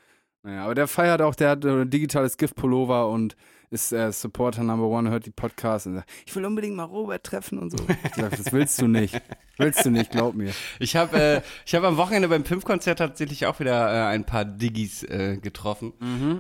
Naja, 0.43 0.65
aber 0.65 0.75
der 0.75 0.89
feiert 0.89 1.23
auch, 1.23 1.35
der 1.37 1.51
hat 1.51 1.65
äh, 1.65 1.83
ein 1.83 1.91
digitales 1.91 2.37
Gift-Pullover 2.37 3.09
und 3.09 3.37
ist 3.71 3.93
äh, 3.93 4.13
Supporter 4.13 4.63
Number 4.63 4.87
One, 4.87 5.11
hört 5.11 5.27
die 5.27 5.31
Podcasts 5.31 5.87
und 5.87 5.95
sagt, 5.95 6.11
ich 6.27 6.35
will 6.35 6.45
unbedingt 6.45 6.77
mal 6.77 6.85
Robert 6.85 7.25
treffen 7.25 7.59
und 7.59 7.71
so. 7.71 7.79
Ich 8.05 8.15
sag, 8.15 8.31
das 8.31 8.53
willst 8.53 8.81
du 8.81 8.87
nicht. 8.87 9.21
Willst 9.59 9.85
du 9.85 9.91
nicht, 9.91 10.13
glaub 10.13 10.35
mir. 10.35 10.53
Ich 10.79 10.95
habe 10.95 11.21
äh, 11.21 11.41
ich 11.67 11.75
hab 11.75 11.83
am 11.83 11.97
Wochenende 11.97 12.29
beim 12.29 12.45
Pimpf-Konzert 12.45 12.99
tatsächlich 12.99 13.47
auch 13.47 13.59
wieder 13.59 13.93
äh, 13.93 14.07
ein 14.07 14.25
paar 14.25 14.45
Diggis 14.45 15.03
äh, 15.03 15.37
getroffen. 15.37 15.93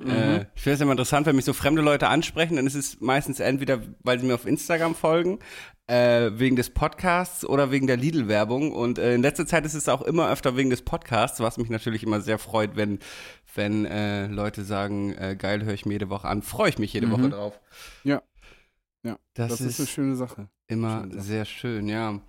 äh, 0.09 0.47
ich 0.55 0.63
finde 0.63 0.75
es 0.75 0.81
immer 0.81 0.93
interessant, 0.93 1.27
wenn 1.27 1.35
mich 1.37 1.45
so 1.45 1.53
fremde 1.53 1.83
Leute 1.83 2.09
ansprechen, 2.09 2.57
dann 2.57 2.67
ist 2.67 2.77
es 2.77 3.01
meistens 3.01 3.41
entweder, 3.41 3.81
weil 4.05 4.21
sie 4.21 4.27
mir 4.27 4.35
auf 4.35 4.47
Instagram 4.47 4.95
folgen, 4.95 5.41
äh, 5.89 6.31
wegen 6.35 6.55
des 6.55 6.71
Podcasts 6.71 7.45
oder 7.45 7.71
wegen 7.71 7.87
der 7.87 7.97
Lidl-Werbung. 7.97 8.73
Und 8.73 8.99
äh, 8.99 9.15
in 9.15 9.23
letzter 9.23 9.47
Zeit 9.47 9.67
ist 9.67 9.75
es 9.75 9.89
auch 9.89 10.03
immer 10.03 10.31
öfter 10.31 10.57
wegen 10.57 10.71
des 10.71 10.83
Podcasts, 10.83 11.41
was 11.41 11.57
mich 11.57 11.71
natürlich 11.71 12.03
immer 12.05 12.21
sehr 12.21 12.39
freut, 12.39 12.77
wenn, 12.77 13.01
wenn 13.55 13.85
äh, 13.87 14.27
Leute 14.27 14.65
sagen, 14.65 15.13
äh, 15.15 15.37
geil, 15.39 15.65
höre 15.65 15.75
ich 15.75 15.87
mir 15.87 15.95
jede 15.95 16.11
Woche 16.11 16.29
an. 16.29 16.43
Freue 16.43 16.69
ich 16.71 16.79
mich 16.79 16.93
jede 16.93 17.07
Mhm. 17.07 17.11
Woche 17.13 17.29
drauf. 17.31 17.61
Ja. 18.05 18.23
Ja, 19.03 19.19
Das, 19.35 19.49
Das, 19.51 19.61
ist, 19.61 19.67
ist, 19.71 19.79
eine 19.81 19.87
schöne 19.89 20.17
Sache. 20.17 20.49
immer 20.67 21.01
schöne 21.03 21.15
Sache. 21.15 21.25
sehr 21.25 21.45
schön, 21.45 21.89
ja. 21.89 22.21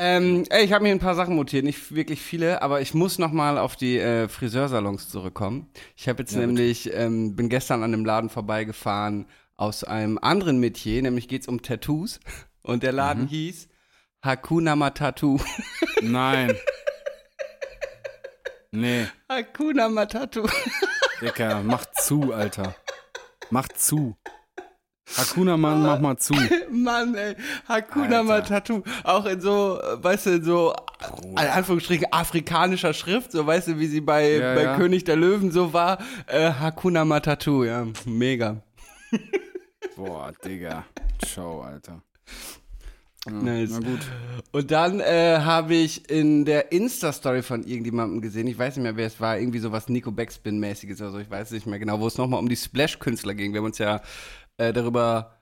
Ähm, 0.00 0.44
ey, 0.50 0.64
ich 0.64 0.72
habe 0.72 0.84
mir 0.84 0.90
ein 0.92 1.00
paar 1.00 1.14
Sachen 1.16 1.34
notiert, 1.34 1.64
nicht 1.64 1.92
wirklich 1.94 2.20
viele, 2.20 2.62
aber 2.62 2.80
ich 2.80 2.94
muss 2.94 3.18
noch 3.18 3.32
mal 3.32 3.58
auf 3.58 3.74
die 3.74 3.98
äh, 3.98 4.28
Friseursalons 4.28 5.08
zurückkommen. 5.08 5.68
Ich 5.96 6.08
habe 6.08 6.22
jetzt 6.22 6.32
Ja, 6.34 6.40
nämlich, 6.40 6.92
ähm, 6.94 7.34
bin 7.34 7.48
gestern 7.48 7.82
an 7.82 7.90
dem 7.90 8.04
Laden 8.04 8.30
vorbeigefahren 8.30 9.26
aus 9.56 9.82
einem 9.82 10.18
anderen 10.18 10.60
Metier, 10.60 11.02
nämlich 11.02 11.26
geht's 11.26 11.48
um 11.48 11.62
Tattoos. 11.62 12.20
Und 12.62 12.82
der 12.84 12.92
Laden 12.92 13.24
Mhm. 13.24 13.28
hieß 13.28 13.68
Hakuna 14.22 14.76
Matatu. 14.76 15.38
Nein. 16.02 16.54
Nee, 18.70 19.06
Hakuna 19.28 19.88
Matatu. 19.88 20.46
Dicker, 21.20 21.62
mach 21.62 21.86
zu, 21.86 22.32
Alter. 22.32 22.74
Mach 23.50 23.68
zu. 23.68 24.16
Hakuna 25.16 25.56
Mann, 25.56 25.82
mach 25.82 26.00
mal 26.00 26.18
zu. 26.18 26.34
Mann, 26.70 27.14
ey, 27.14 27.34
Hakuna 27.66 28.18
Alter. 28.18 28.22
Matatu. 28.24 28.82
Auch 29.04 29.24
in 29.24 29.40
so, 29.40 29.80
weißt 29.94 30.26
du, 30.26 30.30
in 30.30 30.44
so, 30.44 30.74
in 31.22 31.38
Anführungsstrichen, 31.38 32.12
afrikanischer 32.12 32.92
Schrift, 32.92 33.32
so, 33.32 33.46
weißt 33.46 33.68
du, 33.68 33.78
wie 33.78 33.86
sie 33.86 34.02
bei, 34.02 34.32
Ja, 34.36 34.54
bei 34.54 34.62
ja. 34.64 34.76
König 34.76 35.04
der 35.04 35.16
Löwen 35.16 35.50
so 35.50 35.72
war. 35.72 35.98
Äh, 36.26 36.52
Hakuna 36.52 37.06
Matatu, 37.06 37.64
ja, 37.64 37.86
mega. 38.04 38.62
Boah, 39.96 40.32
Digga. 40.44 40.84
Ciao, 41.24 41.62
Alter. 41.62 42.02
Ja, 43.30 43.42
Nice. 43.42 43.70
Na 43.72 43.78
gut. 43.78 44.00
Und 44.52 44.70
dann 44.70 45.00
äh, 45.00 45.38
habe 45.40 45.74
ich 45.74 46.10
in 46.10 46.44
der 46.44 46.72
Insta-Story 46.72 47.42
von 47.42 47.64
irgendjemandem 47.64 48.20
gesehen, 48.20 48.46
ich 48.46 48.58
weiß 48.58 48.76
nicht 48.76 48.82
mehr, 48.82 48.96
wer 48.96 49.06
es 49.06 49.20
war, 49.20 49.38
irgendwie 49.38 49.58
sowas 49.58 49.88
Nico 49.88 50.10
Backspin-mäßiges 50.10 51.00
oder 51.00 51.10
so, 51.10 51.18
ich 51.18 51.30
weiß 51.30 51.50
nicht 51.50 51.66
mehr 51.66 51.78
genau, 51.78 52.00
wo 52.00 52.06
es 52.06 52.16
nochmal 52.16 52.40
um 52.40 52.48
die 52.48 52.56
Splash-Künstler 52.56 53.34
ging. 53.34 53.52
Wir 53.52 53.58
haben 53.58 53.66
uns 53.66 53.78
ja 53.78 54.00
äh, 54.56 54.72
darüber 54.72 55.38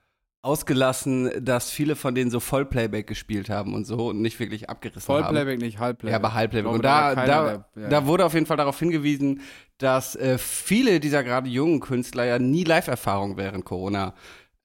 ausgelassen, 0.47 1.31
dass 1.43 1.71
viele 1.71 1.95
von 1.95 2.15
denen 2.15 2.31
so 2.31 2.39
Vollplayback 2.39 3.07
gespielt 3.07 3.49
haben 3.49 3.73
und 3.73 3.85
so 3.85 4.07
und 4.07 4.21
nicht 4.21 4.39
wirklich 4.39 4.69
abgerissen 4.69 5.13
haben. 5.13 5.23
Vollplayback, 5.23 5.59
nicht 5.59 5.79
Halbplayback. 5.79 6.11
Ja, 6.11 6.17
aber 6.17 6.33
Halbplayback. 6.33 6.71
Und 6.71 6.85
da, 6.85 7.15
da, 7.15 7.65
ja. 7.75 7.89
da 7.89 8.05
wurde 8.05 8.25
auf 8.25 8.33
jeden 8.33 8.45
Fall 8.45 8.57
darauf 8.57 8.79
hingewiesen, 8.79 9.41
dass 9.77 10.15
äh, 10.15 10.37
viele 10.37 10.99
dieser 10.99 11.23
gerade 11.23 11.49
jungen 11.49 11.79
Künstler 11.79 12.25
ja 12.25 12.39
nie 12.39 12.63
Live-Erfahrung 12.63 13.35
während 13.35 13.65
Corona 13.65 14.13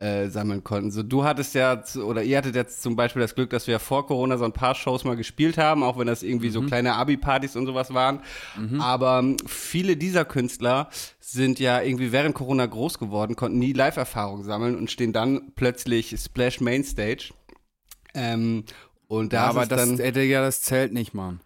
äh, 0.02 0.28
sammeln 0.28 0.64
konnten. 0.64 0.90
So, 0.90 1.02
du 1.02 1.22
hattest 1.22 1.54
ja, 1.54 1.80
oder 2.04 2.22
ihr 2.24 2.36
hattet 2.38 2.56
jetzt 2.56 2.82
zum 2.82 2.96
Beispiel 2.96 3.22
das 3.22 3.34
Glück, 3.36 3.50
dass 3.50 3.66
wir 3.68 3.72
ja 3.72 3.78
vor 3.78 4.06
Corona 4.06 4.36
so 4.36 4.44
ein 4.44 4.52
paar 4.52 4.74
Shows 4.74 5.04
mal 5.04 5.14
gespielt 5.16 5.58
haben, 5.58 5.82
auch 5.82 5.96
wenn 5.98 6.06
das 6.08 6.22
irgendwie 6.22 6.48
Mhm. 6.48 6.52
so 6.52 6.62
kleine 6.62 6.94
Abi-Partys 6.94 7.54
und 7.54 7.66
sowas 7.66 7.94
waren. 7.94 8.20
Aber 8.80 9.20
ähm, 9.20 9.36
viele 9.46 9.96
dieser 9.96 10.24
Künstler 10.24 10.88
sind 11.20 11.60
ja 11.60 11.80
irgendwie 11.80 12.10
während 12.10 12.34
Corona 12.34 12.66
groß 12.66 12.98
geworden, 12.98 13.36
konnten 13.36 13.58
nie 13.58 13.72
Live-Erfahrung 13.72 14.42
sammeln 14.42 14.76
und 14.76 14.90
stehen 14.90 15.12
dann 15.12 15.52
plötzlich 15.54 16.14
Splash 16.18 16.60
Mainstage. 16.60 17.30
Ähm, 18.14 18.64
und 19.08 19.32
da 19.32 19.44
ja, 19.44 19.50
aber 19.50 19.66
das, 19.66 19.96
dann, 19.96 20.12
Digga, 20.14 20.40
das 20.42 20.62
zählt 20.62 20.92
nicht, 20.92 21.14
Mann. 21.14 21.40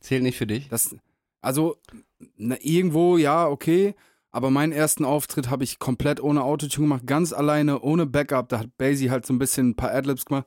zählt 0.00 0.22
nicht 0.22 0.36
für 0.38 0.46
dich. 0.46 0.68
Das, 0.68 0.94
also, 1.40 1.76
na, 2.36 2.56
irgendwo, 2.60 3.16
ja, 3.16 3.46
okay. 3.48 3.94
Aber 4.36 4.50
meinen 4.50 4.72
ersten 4.72 5.06
Auftritt 5.06 5.48
habe 5.48 5.64
ich 5.64 5.78
komplett 5.78 6.22
ohne 6.22 6.44
Autotune 6.44 6.88
gemacht, 6.88 7.06
ganz 7.06 7.32
alleine, 7.32 7.80
ohne 7.80 8.04
Backup. 8.04 8.50
Da 8.50 8.58
hat 8.58 8.76
Basie 8.76 9.10
halt 9.10 9.24
so 9.24 9.32
ein 9.32 9.38
bisschen 9.38 9.70
ein 9.70 9.76
paar 9.76 9.92
Adlibs 9.92 10.26
gemacht. 10.26 10.44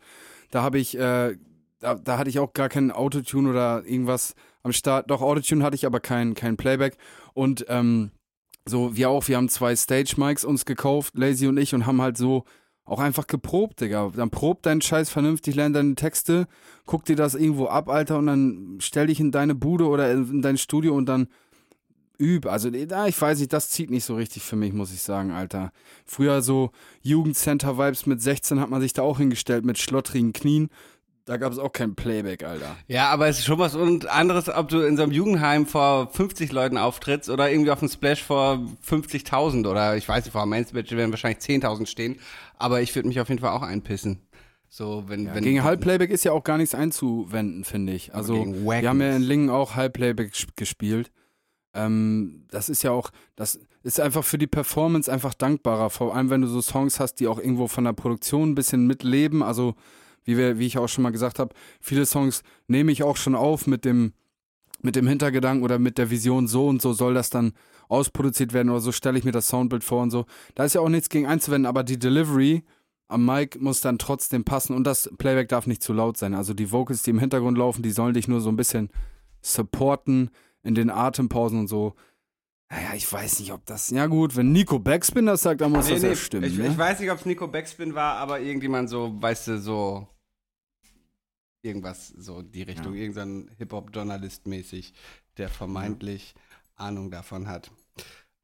Da 0.51 0.62
habe 0.62 0.77
ich, 0.77 0.96
äh, 0.96 1.36
da, 1.79 1.96
da 1.96 2.19
hatte 2.19 2.29
ich 2.29 2.38
auch 2.38 2.53
gar 2.53 2.69
keinen 2.69 2.91
Autotune 2.91 3.50
oder 3.50 3.84
irgendwas 3.88 4.36
am 4.62 4.74
Start. 4.74 5.10
Doch, 5.10 5.24
Autotune 5.24 5.63
hatte 5.63 5.74
ich, 5.74 5.88
aber 5.88 6.00
kein, 6.01 6.36
kein 6.36 6.55
Playback. 6.55 6.98
Und 7.34 7.65
ähm, 7.67 8.12
so, 8.67 8.96
wir 8.96 9.10
auch, 9.10 9.27
wir 9.27 9.38
haben 9.38 9.50
zwei 9.50 9.75
Stage-Mics 9.75 10.46
uns 10.46 10.65
gekauft, 10.65 11.15
Lazy 11.17 11.48
und 11.48 11.58
ich, 11.58 11.74
und 11.74 11.88
haben 11.88 12.00
halt 12.00 12.15
so 12.15 12.43
auch 12.86 13.00
einfach 13.00 13.25
geprobt, 13.25 13.81
Digga. 13.81 14.12
Dann 14.15 14.29
prob 14.29 14.62
deinen 14.62 14.81
Scheiß 14.81 15.10
vernünftig, 15.10 15.55
lern 15.55 15.74
deine 15.74 15.96
Texte, 15.96 16.48
guck 16.86 17.05
dir 17.05 17.15
das 17.15 17.34
irgendwo 17.34 17.65
ab, 17.65 17.89
Alter, 17.89 18.19
und 18.19 18.27
dann 18.27 18.77
stell 18.81 19.08
dich 19.08 19.19
in 19.19 19.31
deine 19.31 19.55
Bude 19.55 19.88
oder 19.88 20.12
in 20.12 20.43
dein 20.43 20.60
Studio 20.60 20.93
und 20.93 21.08
dann 21.08 21.27
üb. 22.20 22.46
Also, 22.46 22.70
da, 22.70 23.08
ich 23.08 23.20
weiß 23.22 23.40
nicht, 23.40 23.54
das 23.54 23.70
zieht 23.70 23.90
nicht 23.90 24.06
so 24.06 24.16
richtig 24.16 24.44
für 24.44 24.56
mich, 24.56 24.74
muss 24.74 24.94
ich 24.94 25.02
sagen, 25.02 25.32
Alter. 25.32 25.72
Früher 26.06 26.42
so 26.42 26.72
Jugendcenter-Vibes 27.02 28.06
mit 28.06 28.22
16 28.22 28.60
hat 28.60 28.70
man 28.70 28.82
sich 28.82 28.94
da 28.94 29.02
auch 29.02 29.18
hingestellt 29.18 29.66
mit 29.66 29.78
schlottrigen 29.78 30.34
Knien. 30.34 30.70
Da 31.26 31.38
gab 31.38 31.52
es 31.52 31.60
auch 31.60 31.72
kein 31.72 31.94
Playback, 31.94 32.44
Alter. 32.44 32.76
Ja, 32.88 33.10
aber 33.10 33.28
es 33.28 33.38
ist 33.40 33.46
schon 33.46 33.60
was 33.60 33.76
und 33.76 34.08
anderes, 34.08 34.50
ob 34.50 34.68
du 34.70 34.82
in 34.82 34.98
so 34.98 35.04
einem 35.04 35.12
Jugendheim 35.12 35.68
vor 35.68 36.10
50 36.12 36.52
Leuten 36.52 36.78
auftrittst 36.78 37.30
oder 37.30 37.52
irgendwie 37.52 37.70
auf 37.70 37.80
dem 37.80 37.88
Splash 37.90 38.24
vor 38.24 38.60
50.000 38.88 39.70
oder 39.70 39.96
ich 39.96 40.10
weiß 40.10 40.26
nicht, 40.26 40.32
vor 40.32 40.42
dem 40.42 40.50
Mainstage 40.50 40.98
werden 40.98 41.12
wahrscheinlich 41.12 41.44
10.000 41.44 41.86
stehen, 41.86 42.20
aber 42.58 42.82
ich 42.82 42.96
würde 42.96 43.08
mich 43.08 43.20
auf 43.20 43.30
jeden 43.30 43.42
Fall 43.42 43.52
auch 43.52 43.62
einpissen. 43.62 44.24
So, 44.70 45.04
wenn, 45.08 45.26
Ja, 45.28 45.36
wenn 45.36 45.44
gegen 45.44 45.64
Halbplayback 45.64 46.10
ist 46.10 46.24
ja 46.24 46.32
auch 46.32 46.44
gar 46.44 46.58
nichts 46.58 46.74
einzuwenden, 46.74 47.64
finde 47.64 47.94
ich. 47.94 48.14
Also, 48.16 48.46
wir 48.46 48.90
haben 48.90 49.02
ja 49.02 49.16
in. 49.16 49.22
Lingen 49.22 49.50
auch 49.52 49.76
Halbplayback 49.76 50.32
ges- 50.34 50.48
gespielt. 50.56 51.12
Ähm, 51.74 52.46
das 52.50 52.70
ist 52.70 52.84
ja 52.84 52.92
auch, 52.92 53.12
das 53.36 53.60
ist 53.84 54.00
einfach 54.00 54.24
für 54.24 54.38
die 54.38 54.48
Performance 54.48 55.12
einfach 55.12 55.34
dankbarer. 55.34 55.90
Vor 55.90 56.16
allem, 56.16 56.30
wenn 56.30 56.42
du 56.42 56.48
so 56.48 56.62
Songs 56.62 57.00
hast, 57.00 57.16
die 57.16 57.28
auch 57.28 57.40
irgendwo 57.40 57.68
von 57.68 57.84
der 57.84 57.94
Produktion 57.94 58.52
ein 58.52 58.56
bisschen 58.56 58.88
mitleben. 58.88 59.44
Also, 59.44 59.76
wie, 60.24 60.38
wir, 60.38 60.60
wie 60.60 60.66
ich 60.66 60.78
auch 60.78 60.88
schon 60.88 61.04
mal 61.04 61.12
gesagt 61.12 61.40
habe, 61.40 61.54
viele 61.80 62.06
Songs 62.06 62.44
nehme 62.68 62.92
ich 62.92 63.04
auch 63.04 63.18
schon 63.18 63.36
auf 63.36 63.68
mit 63.68 63.86
dem, 63.86 64.14
mit 64.82 64.96
dem 64.96 65.08
Hintergedanken 65.08 65.64
oder 65.64 65.80
mit 65.80 65.98
der 65.98 66.10
Vision, 66.10 66.48
so 66.48 66.68
und 66.68 66.82
so 66.82 66.94
soll 66.94 67.14
das 67.14 67.30
dann 67.30 67.54
ausproduziert 67.88 68.54
werden 68.54 68.70
oder 68.70 68.82
so 68.82 68.92
stelle 68.92 69.18
ich 69.18 69.26
mir 69.26 69.32
das 69.32 69.48
Soundbild 69.48 69.84
vor 69.84 70.04
und 70.04 70.12
so. 70.12 70.26
Da 70.56 70.64
ist 70.64 70.76
ja 70.76 70.82
auch 70.82 70.90
nichts 70.90 71.10
gegen 71.10 71.26
einzuwenden, 71.26 71.66
aber 71.66 71.84
die 71.84 71.98
Delivery 71.98 72.64
am 73.08 73.26
Mic 73.26 73.60
muss 73.60 73.82
dann 73.82 73.98
trotzdem 73.98 74.44
passen 74.44 74.76
und 74.76 74.84
das 74.86 75.10
Playback 75.18 75.50
darf 75.50 75.66
nicht 75.66 75.82
zu 75.82 75.94
laut 75.94 76.16
sein. 76.16 76.36
Also 76.36 76.54
die 76.54 76.72
Vocals, 76.72 77.02
die 77.02 77.10
im 77.10 77.20
Hintergrund 77.20 77.58
laufen, 77.58 77.82
die 77.82 77.90
sollen 77.90 78.14
dich 78.14 78.28
nur 78.28 78.40
so 78.40 78.50
ein 78.50 78.56
bisschen 78.56 78.90
supporten 79.42 80.30
in 80.63 80.75
den 80.75 80.89
Atempausen 80.89 81.60
und 81.60 81.68
so. 81.68 81.96
Naja, 82.72 82.94
ich 82.94 83.12
weiß 83.12 83.39
nicht, 83.39 83.51
ob 83.51 83.66
das. 83.66 83.89
Ja, 83.89 84.06
gut, 84.06 84.36
wenn 84.36 84.51
Nico 84.51 84.78
Backspin 84.78 85.25
das 85.25 85.42
sagt, 85.42 85.62
dann 85.62 85.72
muss 85.72 85.88
Nee, 85.88 85.94
das 85.94 86.01
nee, 86.04 86.10
ja 86.10 86.16
stimmen. 86.16 86.44
ich, 86.46 86.58
ne? 86.58 86.68
ich 86.68 86.78
weiß 86.78 87.00
nicht, 87.00 87.10
ob 87.12 87.20
es 87.20 87.25
Nico 87.25 87.48
Backspin 87.48 87.96
war, 87.96 88.18
aber 88.18 88.39
irgendjemand 88.42 88.89
so, 88.89 89.20
weißt 89.20 89.48
du, 89.48 89.60
so 89.60 90.08
irgendwas, 91.62 92.10
so 92.10 92.42
die 92.42 92.62
Richtung, 92.63 92.94
Ja. 92.96 93.01
irgendein 93.01 93.50
Hip-Hop-Journalist 93.58 94.48
mäßig, 94.48 94.94
der 95.38 95.50
vermeintlich 95.50 96.34
Ahnung 96.75 97.12
davon 97.12 97.48
hat. 97.48 97.72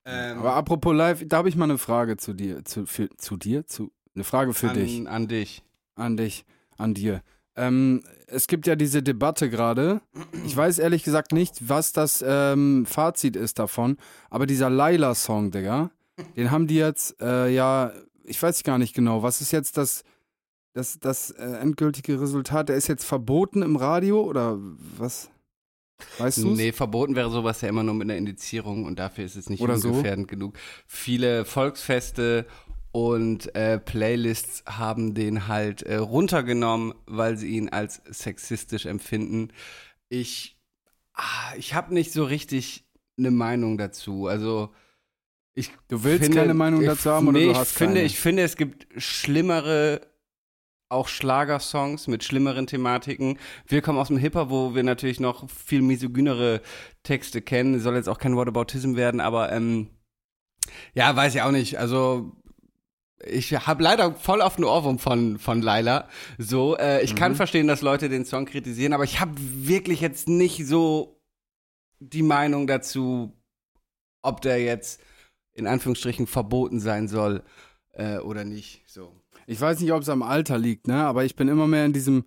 Ähm, 0.05 0.39
Aber 0.39 0.55
apropos 0.55 0.93
live, 0.93 1.23
da 1.27 1.37
habe 1.37 1.49
ich 1.49 1.55
mal 1.55 1.63
eine 1.65 1.77
Frage 1.77 2.17
zu 2.17 2.33
dir. 2.33 2.63
Zu, 2.65 2.85
für, 2.85 3.09
zu 3.17 3.37
dir? 3.37 3.65
Zu, 3.65 3.91
eine 4.13 4.23
Frage 4.23 4.53
für 4.53 4.69
an, 4.69 4.75
dich. 4.75 5.07
An 5.07 5.27
dich. 5.27 5.63
An 5.95 6.17
dich. 6.17 6.45
An 6.77 6.93
dir. 6.93 7.21
Ähm, 7.55 8.03
es 8.27 8.47
gibt 8.47 8.67
ja 8.67 8.75
diese 8.75 9.03
Debatte 9.03 9.49
gerade. 9.49 10.01
Ich 10.45 10.55
weiß 10.55 10.79
ehrlich 10.79 11.03
gesagt 11.03 11.31
nicht, 11.31 11.69
was 11.69 11.93
das 11.93 12.23
ähm, 12.25 12.85
Fazit 12.85 13.35
ist 13.35 13.59
davon. 13.59 13.97
Aber 14.29 14.45
dieser 14.45 14.69
Laila-Song, 14.69 15.51
Digga, 15.51 15.91
den 16.35 16.51
haben 16.51 16.67
die 16.67 16.75
jetzt, 16.75 17.21
äh, 17.21 17.49
ja, 17.49 17.91
ich 18.23 18.41
weiß 18.41 18.63
gar 18.63 18.77
nicht 18.77 18.93
genau. 18.93 19.23
Was 19.23 19.41
ist 19.41 19.51
jetzt 19.51 19.77
das, 19.77 20.03
das, 20.73 20.99
das 20.99 21.31
äh, 21.31 21.43
endgültige 21.43 22.19
Resultat? 22.19 22.69
Der 22.69 22.75
ist 22.75 22.87
jetzt 22.87 23.05
verboten 23.05 23.61
im 23.61 23.75
Radio 23.75 24.23
oder 24.23 24.57
was? 24.97 25.29
Weißt 26.17 26.39
du? 26.39 26.49
Nee, 26.49 26.73
verboten 26.73 27.15
wäre 27.15 27.29
sowas 27.29 27.61
ja 27.61 27.69
immer 27.69 27.83
nur 27.83 27.93
mit 27.93 28.09
einer 28.09 28.17
Indizierung 28.17 28.85
und 28.85 28.99
dafür 28.99 29.25
ist 29.25 29.35
es 29.35 29.49
nicht 29.49 29.61
Oder 29.61 29.77
so. 29.77 29.93
gefährdend 29.93 30.27
genug. 30.27 30.57
Viele 30.87 31.45
Volksfeste 31.45 32.45
und 32.95 33.53
äh, 33.55 33.77
Playlists 33.77 34.63
haben 34.65 35.13
den 35.15 35.49
halt 35.49 35.81
äh, 35.81 35.97
runtergenommen, 35.97 36.93
weil 37.05 37.35
sie 37.35 37.49
ihn 37.49 37.67
als 37.67 38.01
sexistisch 38.05 38.85
empfinden. 38.85 39.49
Ich, 40.07 40.57
ah, 41.13 41.53
ich 41.57 41.73
habe 41.73 41.93
nicht 41.93 42.13
so 42.13 42.23
richtig 42.23 42.85
eine 43.17 43.31
Meinung 43.31 43.77
dazu. 43.77 44.27
Also 44.27 44.73
ich 45.55 45.71
Du 45.89 46.03
willst 46.03 46.23
finde, 46.23 46.37
keine 46.39 46.53
Meinung 46.53 46.81
ich, 46.81 46.87
dazu 46.87 47.11
haben 47.11 47.27
oder 47.27 47.39
nee, 47.39 47.45
du 47.45 47.51
ich 47.51 47.57
hast 47.57 47.73
finde, 47.73 47.95
keine? 47.95 48.05
ich 48.05 48.19
finde, 48.19 48.43
es 48.43 48.55
gibt 48.55 48.87
schlimmere 48.97 50.01
auch 50.89 51.07
Schlagersongs 51.07 52.07
mit 52.07 52.23
schlimmeren 52.23 52.67
Thematiken. 52.67 53.39
Wir 53.67 53.81
kommen 53.81 53.99
aus 53.99 54.07
dem 54.07 54.17
Hip-Hop, 54.17 54.49
wo 54.49 54.75
wir 54.75 54.83
natürlich 54.83 55.19
noch 55.19 55.49
viel 55.49 55.81
misogynere 55.81 56.61
Texte 57.03 57.41
kennen. 57.41 57.79
Soll 57.79 57.95
jetzt 57.95 58.07
auch 58.09 58.19
kein 58.19 58.35
Whataboutism 58.37 58.95
werden, 58.95 59.19
aber 59.19 59.51
ähm, 59.51 59.89
Ja, 60.93 61.15
weiß 61.15 61.35
ich 61.35 61.41
auch 61.41 61.51
nicht. 61.51 61.77
Also 61.79 62.31
ich 63.25 63.53
habe 63.53 63.83
leider 63.83 64.13
voll 64.15 64.41
auf 64.41 64.55
den 64.55 64.65
Ohrwurm 64.65 64.99
von, 64.99 65.37
von 65.39 65.61
Laila. 65.61 66.07
So, 66.37 66.77
äh, 66.77 67.03
ich 67.03 67.15
kann 67.15 67.35
verstehen, 67.35 67.67
dass 67.67 67.81
Leute 67.81 68.09
den 68.09 68.25
Song 68.25 68.45
kritisieren, 68.45 68.93
aber 68.93 69.03
ich 69.03 69.19
habe 69.19 69.33
wirklich 69.37 70.01
jetzt 70.01 70.27
nicht 70.27 70.65
so 70.65 71.21
die 71.99 72.23
Meinung 72.23 72.67
dazu, 72.67 73.33
ob 74.21 74.41
der 74.41 74.61
jetzt 74.61 75.01
in 75.53 75.67
Anführungsstrichen 75.67 76.27
verboten 76.27 76.79
sein 76.79 77.07
soll 77.07 77.43
äh, 77.93 78.17
oder 78.17 78.43
nicht. 78.43 78.83
So. 78.87 79.13
Ich 79.47 79.59
weiß 79.59 79.79
nicht, 79.79 79.91
ob 79.93 80.01
es 80.01 80.09
am 80.09 80.23
Alter 80.23 80.57
liegt, 80.57 80.87
ne? 80.87 81.05
Aber 81.05 81.23
ich 81.23 81.35
bin 81.35 81.47
immer 81.47 81.67
mehr 81.67 81.85
in 81.85 81.93
diesem, 81.93 82.25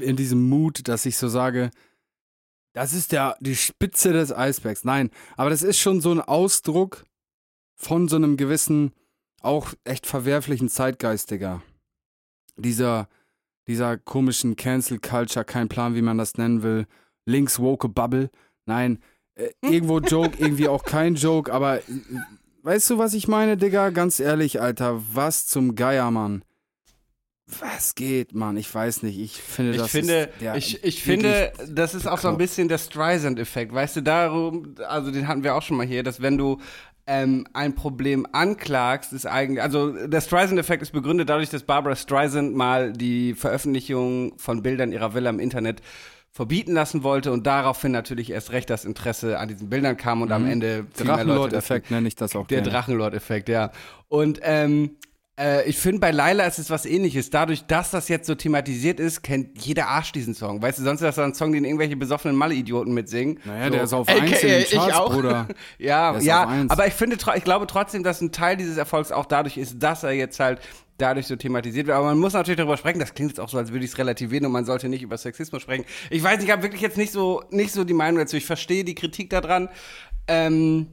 in 0.00 0.16
diesem 0.16 0.48
Mut, 0.48 0.88
dass 0.88 1.06
ich 1.06 1.16
so 1.16 1.28
sage, 1.28 1.70
das 2.74 2.92
ist 2.92 3.12
der, 3.12 3.36
die 3.40 3.56
Spitze 3.56 4.12
des 4.12 4.32
Eisbergs. 4.32 4.84
Nein, 4.84 5.10
aber 5.36 5.50
das 5.50 5.62
ist 5.62 5.78
schon 5.78 6.00
so 6.00 6.10
ein 6.10 6.20
Ausdruck 6.20 7.04
von 7.76 8.08
so 8.08 8.16
einem 8.16 8.36
gewissen, 8.36 8.92
auch 9.44 9.74
echt 9.84 10.06
verwerflichen 10.06 10.68
Zeitgeist, 10.68 11.30
Digga. 11.30 11.62
Dieser, 12.56 13.08
dieser 13.66 13.98
komischen 13.98 14.56
Cancel 14.56 14.98
Culture, 14.98 15.44
kein 15.44 15.68
Plan, 15.68 15.94
wie 15.94 16.02
man 16.02 16.18
das 16.18 16.34
nennen 16.34 16.62
will. 16.62 16.86
Links 17.26 17.58
woke 17.58 17.88
Bubble. 17.88 18.30
Nein, 18.66 19.02
äh, 19.34 19.50
irgendwo 19.62 20.00
Joke, 20.00 20.38
irgendwie 20.38 20.68
auch 20.68 20.84
kein 20.84 21.14
Joke, 21.14 21.52
aber 21.52 21.78
äh, 21.78 21.82
weißt 22.62 22.90
du, 22.90 22.98
was 22.98 23.14
ich 23.14 23.28
meine, 23.28 23.56
Digga? 23.56 23.90
Ganz 23.90 24.20
ehrlich, 24.20 24.60
Alter, 24.60 25.02
was 25.12 25.46
zum 25.46 25.74
Geier, 25.74 26.10
Mann. 26.10 26.44
Was 27.60 27.94
geht, 27.94 28.34
Mann? 28.34 28.56
Ich 28.56 28.74
weiß 28.74 29.02
nicht. 29.02 29.18
Ich 29.18 29.36
finde, 29.36 29.72
Ich 29.72 29.76
das 29.76 29.90
finde, 29.90 30.14
ist 30.14 30.40
der 30.40 30.54
ich, 30.54 30.82
ich 30.82 31.02
finde, 31.02 31.52
das 31.68 31.94
ist 31.94 32.06
auch 32.06 32.18
so 32.18 32.28
ein 32.28 32.38
bisschen 32.38 32.68
der 32.68 32.78
Streisand-Effekt. 32.78 33.72
Weißt 33.72 33.96
du, 33.96 34.02
darum, 34.02 34.74
also 34.88 35.10
den 35.10 35.28
hatten 35.28 35.44
wir 35.44 35.54
auch 35.54 35.60
schon 35.60 35.76
mal 35.76 35.86
hier, 35.86 36.02
dass 36.02 36.22
wenn 36.22 36.38
du 36.38 36.58
ähm, 37.06 37.46
ein 37.52 37.74
Problem 37.74 38.26
anklagst, 38.32 39.12
ist 39.12 39.26
eigentlich, 39.26 39.62
also 39.62 39.92
der 40.06 40.20
Streisand-Effekt 40.20 40.82
ist 40.82 40.92
begründet 40.92 41.28
dadurch, 41.28 41.50
dass 41.50 41.62
Barbara 41.62 41.96
Streisand 41.96 42.54
mal 42.54 42.92
die 42.92 43.34
Veröffentlichung 43.34 44.38
von 44.38 44.62
Bildern 44.62 44.92
ihrer 44.92 45.14
Villa 45.14 45.30
im 45.30 45.38
Internet 45.38 45.82
verbieten 46.30 46.72
lassen 46.72 47.04
wollte 47.04 47.30
und 47.30 47.46
daraufhin 47.46 47.92
natürlich 47.92 48.30
erst 48.30 48.50
recht 48.50 48.68
das 48.68 48.84
Interesse 48.84 49.38
an 49.38 49.48
diesen 49.48 49.70
Bildern 49.70 49.96
kam 49.96 50.20
und 50.20 50.32
am 50.32 50.46
Ende 50.46 50.84
Drachenlord-Effekt 50.96 51.92
nenne 51.92 52.08
ich 52.08 52.16
das 52.16 52.34
auch 52.34 52.48
der. 52.48 52.62
Drachenlord-Effekt, 52.62 53.48
ja. 53.48 53.70
Und 54.08 54.40
ähm, 54.42 54.96
äh, 55.38 55.68
ich 55.68 55.78
finde, 55.78 55.98
bei 55.98 56.12
Laila 56.12 56.44
ist 56.44 56.58
es 56.58 56.70
was 56.70 56.86
ähnliches. 56.86 57.30
Dadurch, 57.30 57.66
dass 57.66 57.90
das 57.90 58.08
jetzt 58.08 58.26
so 58.26 58.34
thematisiert 58.34 59.00
ist, 59.00 59.22
kennt 59.22 59.58
jeder 59.58 59.88
Arsch 59.88 60.12
diesen 60.12 60.34
Song. 60.34 60.62
Weißt 60.62 60.78
du, 60.78 60.82
sonst 60.84 61.00
ist 61.00 61.06
das 61.06 61.18
ein 61.18 61.34
Song, 61.34 61.52
den 61.52 61.64
irgendwelche 61.64 61.96
besoffenen 61.96 62.36
Malle-Idioten 62.36 62.94
mitsingen. 62.94 63.40
Naja, 63.44 63.64
so, 63.64 63.70
der 63.70 63.82
ist 63.82 63.92
auf 63.92 64.08
AKA 64.08 64.20
eins 64.20 64.42
in 64.42 64.48
den 64.48 64.64
Charts, 64.66 64.94
auch. 64.94 65.12
Bruder. 65.12 65.48
ja, 65.78 66.18
ja, 66.18 66.66
aber 66.68 66.86
ich 66.86 66.94
finde, 66.94 67.16
ich 67.34 67.44
glaube 67.44 67.66
trotzdem, 67.66 68.04
dass 68.04 68.20
ein 68.20 68.30
Teil 68.30 68.56
dieses 68.56 68.76
Erfolgs 68.76 69.10
auch 69.10 69.26
dadurch 69.26 69.56
ist, 69.56 69.82
dass 69.82 70.04
er 70.04 70.12
jetzt 70.12 70.38
halt 70.38 70.60
dadurch 70.98 71.26
so 71.26 71.34
thematisiert 71.34 71.88
wird. 71.88 71.96
Aber 71.96 72.06
man 72.06 72.18
muss 72.18 72.34
natürlich 72.34 72.58
darüber 72.58 72.76
sprechen. 72.76 73.00
Das 73.00 73.14
klingt 73.14 73.32
jetzt 73.32 73.40
auch 73.40 73.48
so, 73.48 73.58
als 73.58 73.72
würde 73.72 73.84
ich 73.84 73.90
es 73.90 73.98
relativieren 73.98 74.46
und 74.46 74.52
man 74.52 74.64
sollte 74.64 74.88
nicht 74.88 75.02
über 75.02 75.18
Sexismus 75.18 75.62
sprechen. 75.62 75.84
Ich 76.10 76.22
weiß 76.22 76.42
ich 76.44 76.50
habe 76.50 76.62
wirklich 76.62 76.80
jetzt 76.80 76.96
nicht 76.96 77.12
so, 77.12 77.42
nicht 77.50 77.72
so 77.72 77.82
die 77.82 77.94
Meinung 77.94 78.18
dazu. 78.18 78.36
Ich 78.36 78.46
verstehe 78.46 78.84
die 78.84 78.94
Kritik 78.94 79.30
daran. 79.30 79.68
Ähm, 80.28 80.86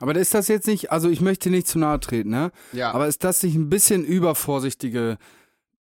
Aber 0.00 0.14
ist 0.16 0.34
das 0.34 0.48
jetzt 0.48 0.66
nicht, 0.66 0.90
also 0.92 1.08
ich 1.08 1.20
möchte 1.20 1.50
nicht 1.50 1.66
zu 1.66 1.78
nahe 1.78 2.00
treten, 2.00 2.30
ne? 2.30 2.50
ja. 2.72 2.92
Aber 2.92 3.06
ist 3.06 3.24
das 3.24 3.42
nicht 3.42 3.54
ein 3.54 3.70
bisschen 3.70 4.04
übervorsichtige 4.04 5.18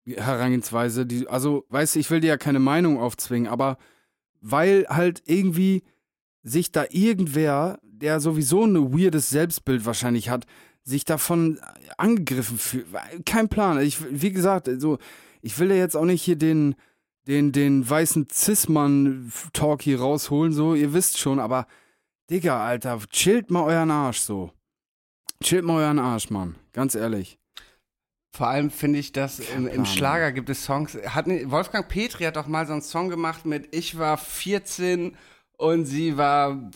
Herangehensweise? 0.05 1.05
Die, 1.05 1.27
also, 1.27 1.65
weißt 1.69 1.95
du, 1.95 1.99
ich 1.99 2.09
will 2.09 2.19
dir 2.19 2.27
ja 2.27 2.37
keine 2.37 2.59
Meinung 2.59 2.99
aufzwingen, 2.99 3.49
aber 3.49 3.77
weil 4.41 4.85
halt 4.89 5.23
irgendwie 5.25 5.83
sich 6.43 6.71
da 6.71 6.85
irgendwer, 6.89 7.79
der 7.83 8.19
sowieso 8.19 8.65
ein 8.65 8.93
weirdes 8.93 9.29
Selbstbild 9.29 9.85
wahrscheinlich 9.85 10.29
hat, 10.29 10.45
sich 10.83 11.05
davon 11.05 11.59
angegriffen 11.97 12.57
fühlt. 12.57 12.87
Kein 13.25 13.49
Plan. 13.49 13.79
Ich, 13.79 13.99
wie 14.09 14.31
gesagt, 14.31 14.67
also, 14.67 14.97
ich 15.41 15.57
will 15.59 15.69
ja 15.69 15.77
jetzt 15.77 15.95
auch 15.95 16.05
nicht 16.05 16.23
hier 16.23 16.35
den, 16.35 16.75
den, 17.27 17.51
den 17.51 17.87
weißen 17.87 18.27
Cis-Mann-Talk 18.31 19.81
hier 19.83 19.99
rausholen, 19.99 20.53
so, 20.53 20.73
ihr 20.73 20.93
wisst 20.93 21.19
schon, 21.19 21.39
aber 21.39 21.67
Digga, 22.31 22.65
Alter, 22.65 22.97
chillt 23.11 23.51
mal 23.51 23.63
euren 23.63 23.91
Arsch 23.91 24.19
so. 24.19 24.53
Chillt 25.43 25.65
mal 25.65 25.83
euren 25.83 25.99
Arsch, 25.99 26.29
Mann. 26.29 26.55
Ganz 26.71 26.95
ehrlich. 26.95 27.37
Vor 28.33 28.47
allem 28.47 28.71
finde 28.71 28.99
ich, 28.99 29.11
dass 29.11 29.39
im, 29.39 29.67
im. 29.67 29.85
Schlager 29.85 30.31
gibt 30.31 30.49
es 30.49 30.63
Songs. 30.63 30.97
Hat, 31.07 31.25
Wolfgang 31.27 31.89
Petri 31.89 32.23
hat 32.23 32.37
doch 32.37 32.47
mal 32.47 32.65
so 32.65 32.71
einen 32.71 32.81
Song 32.81 33.09
gemacht 33.09 33.45
mit 33.45 33.75
Ich 33.75 33.99
war 33.99 34.17
14 34.17 35.17
und 35.57 35.83
sie 35.83 36.15
war, 36.15 36.71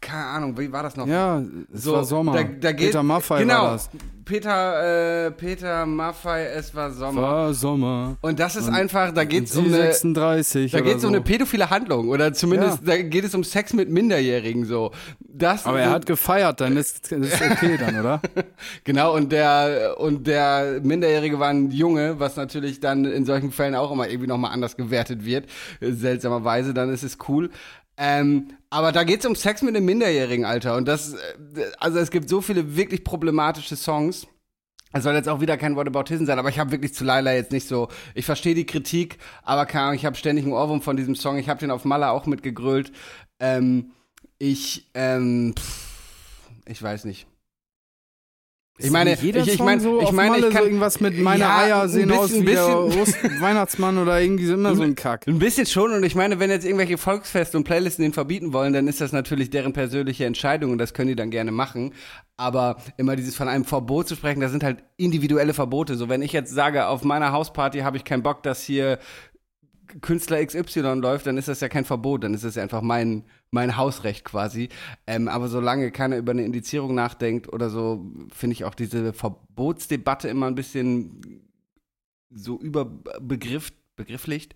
keine 0.00 0.24
Ahnung, 0.26 0.58
wie 0.58 0.70
war 0.72 0.82
das 0.82 0.96
noch? 0.96 1.06
Ja, 1.06 1.42
es 1.72 1.82
So, 1.84 1.92
war 1.92 2.04
Sommer. 2.04 2.32
da- 2.32 2.42
da 2.44 2.72
geht- 2.72 2.88
Peter 2.88 3.02
Maffay 3.02 3.40
genau, 3.40 3.62
war 3.62 3.72
das. 3.72 3.90
Peter, 4.24 5.26
äh, 5.26 5.30
Peter 5.32 5.84
Maffay, 5.86 6.46
es 6.54 6.72
war 6.74 6.90
Sommer. 6.92 7.20
War 7.22 7.54
Sommer. 7.54 8.16
Und 8.20 8.38
das 8.38 8.54
ist 8.56 8.68
Und- 8.68 8.74
einfach, 8.74 9.12
da 9.12 9.24
geht 9.24 9.44
es 9.46 9.56
um 9.56 9.64
eine, 9.66 9.76
36 9.76 10.70
da 10.70 10.78
oder 10.78 10.86
geht 10.86 10.96
es 10.96 11.02
so. 11.02 11.08
um 11.08 11.14
eine 11.14 11.22
pädophile 11.22 11.68
Handlung 11.68 12.08
oder 12.08 12.32
zumindest 12.32 12.78
da 12.86 12.96
geht 12.96 13.24
es 13.24 13.34
um 13.34 13.42
Sex 13.42 13.72
mit 13.72 13.90
Minderjährigen 13.90 14.64
so. 14.64 14.92
Das 15.18 15.66
Aber 15.66 15.80
er 15.80 15.90
hat 15.90 16.06
gefeiert, 16.06 16.60
dann 16.60 16.76
ist 16.76 17.10
ist 17.12 17.40
okay 17.42 17.76
dann, 17.78 17.98
oder? 17.98 18.20
Genau, 18.84 19.14
und 19.16 19.32
der, 19.32 19.96
und 19.98 20.26
der 20.26 20.80
Minderjährige 20.82 21.38
war 21.40 21.48
ein 21.48 21.70
Junge, 21.72 22.20
was 22.20 22.36
natürlich 22.36 22.78
dann 22.80 23.04
in 23.04 23.24
solchen 23.24 23.50
Fällen 23.50 23.74
auch 23.74 23.90
immer 23.90 24.08
irgendwie 24.08 24.28
nochmal 24.28 24.52
anders 24.52 24.76
gewertet 24.76 25.24
wird. 25.24 25.46
Seltsamerweise, 25.80 26.72
dann 26.74 26.90
ist 26.92 27.02
es 27.02 27.18
cool. 27.28 27.50
Ähm, 27.96 28.48
aber 28.70 28.92
da 28.92 29.04
geht's 29.04 29.26
um 29.26 29.34
Sex 29.34 29.62
mit 29.62 29.76
einem 29.76 29.84
Minderjährigen, 29.84 30.44
Alter. 30.44 30.76
Und 30.76 30.86
das, 30.86 31.14
äh, 31.14 31.16
also 31.78 31.98
es 31.98 32.10
gibt 32.10 32.28
so 32.28 32.40
viele 32.40 32.76
wirklich 32.76 33.04
problematische 33.04 33.76
Songs. 33.76 34.26
Es 34.92 35.04
soll 35.04 35.14
jetzt 35.14 35.28
auch 35.28 35.40
wieder 35.40 35.56
kein 35.56 35.76
Whataboutism 35.76 36.24
sein, 36.24 36.38
aber 36.38 36.48
ich 36.48 36.58
habe 36.58 36.72
wirklich 36.72 36.94
zu 36.94 37.04
Laila 37.04 37.32
jetzt 37.32 37.52
nicht 37.52 37.68
so. 37.68 37.88
Ich 38.14 38.26
verstehe 38.26 38.54
die 38.54 38.66
Kritik, 38.66 39.18
aber 39.42 39.66
keine 39.66 39.84
Ahnung, 39.84 39.96
ich 39.96 40.04
habe 40.04 40.16
ständig 40.16 40.44
einen 40.44 40.54
Ohrwurm 40.54 40.82
von 40.82 40.96
diesem 40.96 41.14
Song. 41.14 41.38
Ich 41.38 41.48
habe 41.48 41.60
den 41.60 41.70
auf 41.70 41.84
Maler 41.84 42.10
auch 42.10 42.26
mitgegrölt. 42.26 42.90
Ähm, 43.38 43.92
ich, 44.38 44.90
ähm, 44.94 45.54
pff, 45.56 45.88
ich 46.66 46.82
weiß 46.82 47.04
nicht. 47.04 47.29
Ich 48.82 48.90
meine, 48.90 49.12
ich, 49.14 49.22
ich 49.22 49.58
meine, 49.58 49.80
so 49.80 50.00
ich 50.00 50.12
meine, 50.12 50.36
ich 50.38 50.42
kann 50.50 50.52
so 50.52 50.58
irgendwas 50.64 51.00
mit 51.00 51.18
meine 51.18 51.40
Ja, 51.40 51.58
Eier 51.58 51.82
ein 51.82 51.88
sehen 51.88 52.10
aus 52.10 52.28
bisschen- 52.28 52.46
wie 52.46 52.52
der 52.52 52.84
bisschen- 52.86 53.02
Ost 53.02 53.40
Weihnachtsmann 53.40 53.98
oder 53.98 54.20
irgendwie 54.20 54.46
so 54.46 54.54
immer 54.54 54.74
so 54.74 54.82
ein 54.82 54.94
Kack. 54.94 55.26
Ein 55.26 55.38
bisschen 55.38 55.66
schon 55.66 55.92
und 55.92 56.02
ich 56.04 56.14
meine, 56.14 56.38
wenn 56.40 56.50
jetzt 56.50 56.64
irgendwelche 56.64 56.98
Volksfeste 56.98 57.56
und 57.56 57.64
Playlisten 57.64 58.02
den 58.02 58.12
verbieten 58.12 58.52
wollen, 58.52 58.72
dann 58.72 58.88
ist 58.88 59.00
das 59.00 59.12
natürlich 59.12 59.50
deren 59.50 59.72
persönliche 59.72 60.24
Entscheidung 60.24 60.72
und 60.72 60.78
das 60.78 60.94
können 60.94 61.08
die 61.08 61.16
dann 61.16 61.30
gerne 61.30 61.52
machen. 61.52 61.92
Aber 62.36 62.76
immer 62.96 63.16
dieses 63.16 63.34
von 63.36 63.48
einem 63.48 63.64
Verbot 63.66 64.08
zu 64.08 64.16
sprechen, 64.16 64.40
das 64.40 64.50
sind 64.50 64.64
halt 64.64 64.82
individuelle 64.96 65.52
Verbote. 65.52 65.94
So, 65.96 66.08
wenn 66.08 66.22
ich 66.22 66.32
jetzt 66.32 66.52
sage, 66.54 66.86
auf 66.86 67.04
meiner 67.04 67.32
Hausparty 67.32 67.80
habe 67.80 67.98
ich 67.98 68.04
keinen 68.04 68.22
Bock, 68.22 68.42
dass 68.42 68.62
hier 68.62 68.98
Künstler 70.00 70.44
XY 70.44 70.80
läuft, 71.00 71.26
dann 71.26 71.36
ist 71.38 71.48
das 71.48 71.60
ja 71.60 71.68
kein 71.68 71.84
Verbot, 71.84 72.24
dann 72.24 72.34
ist 72.34 72.44
das 72.44 72.54
ja 72.54 72.62
einfach 72.62 72.82
mein, 72.82 73.24
mein 73.50 73.76
Hausrecht 73.76 74.24
quasi. 74.24 74.68
Ähm, 75.06 75.28
aber 75.28 75.48
solange 75.48 75.90
keiner 75.90 76.16
über 76.16 76.32
eine 76.32 76.44
Indizierung 76.44 76.94
nachdenkt 76.94 77.52
oder 77.52 77.70
so, 77.70 78.06
finde 78.32 78.54
ich 78.54 78.64
auch 78.64 78.74
diese 78.74 79.12
Verbotsdebatte 79.12 80.28
immer 80.28 80.46
ein 80.46 80.54
bisschen 80.54 81.42
so 82.30 82.58
überbegriff, 82.60 83.72
begrifflicht. 83.96 84.54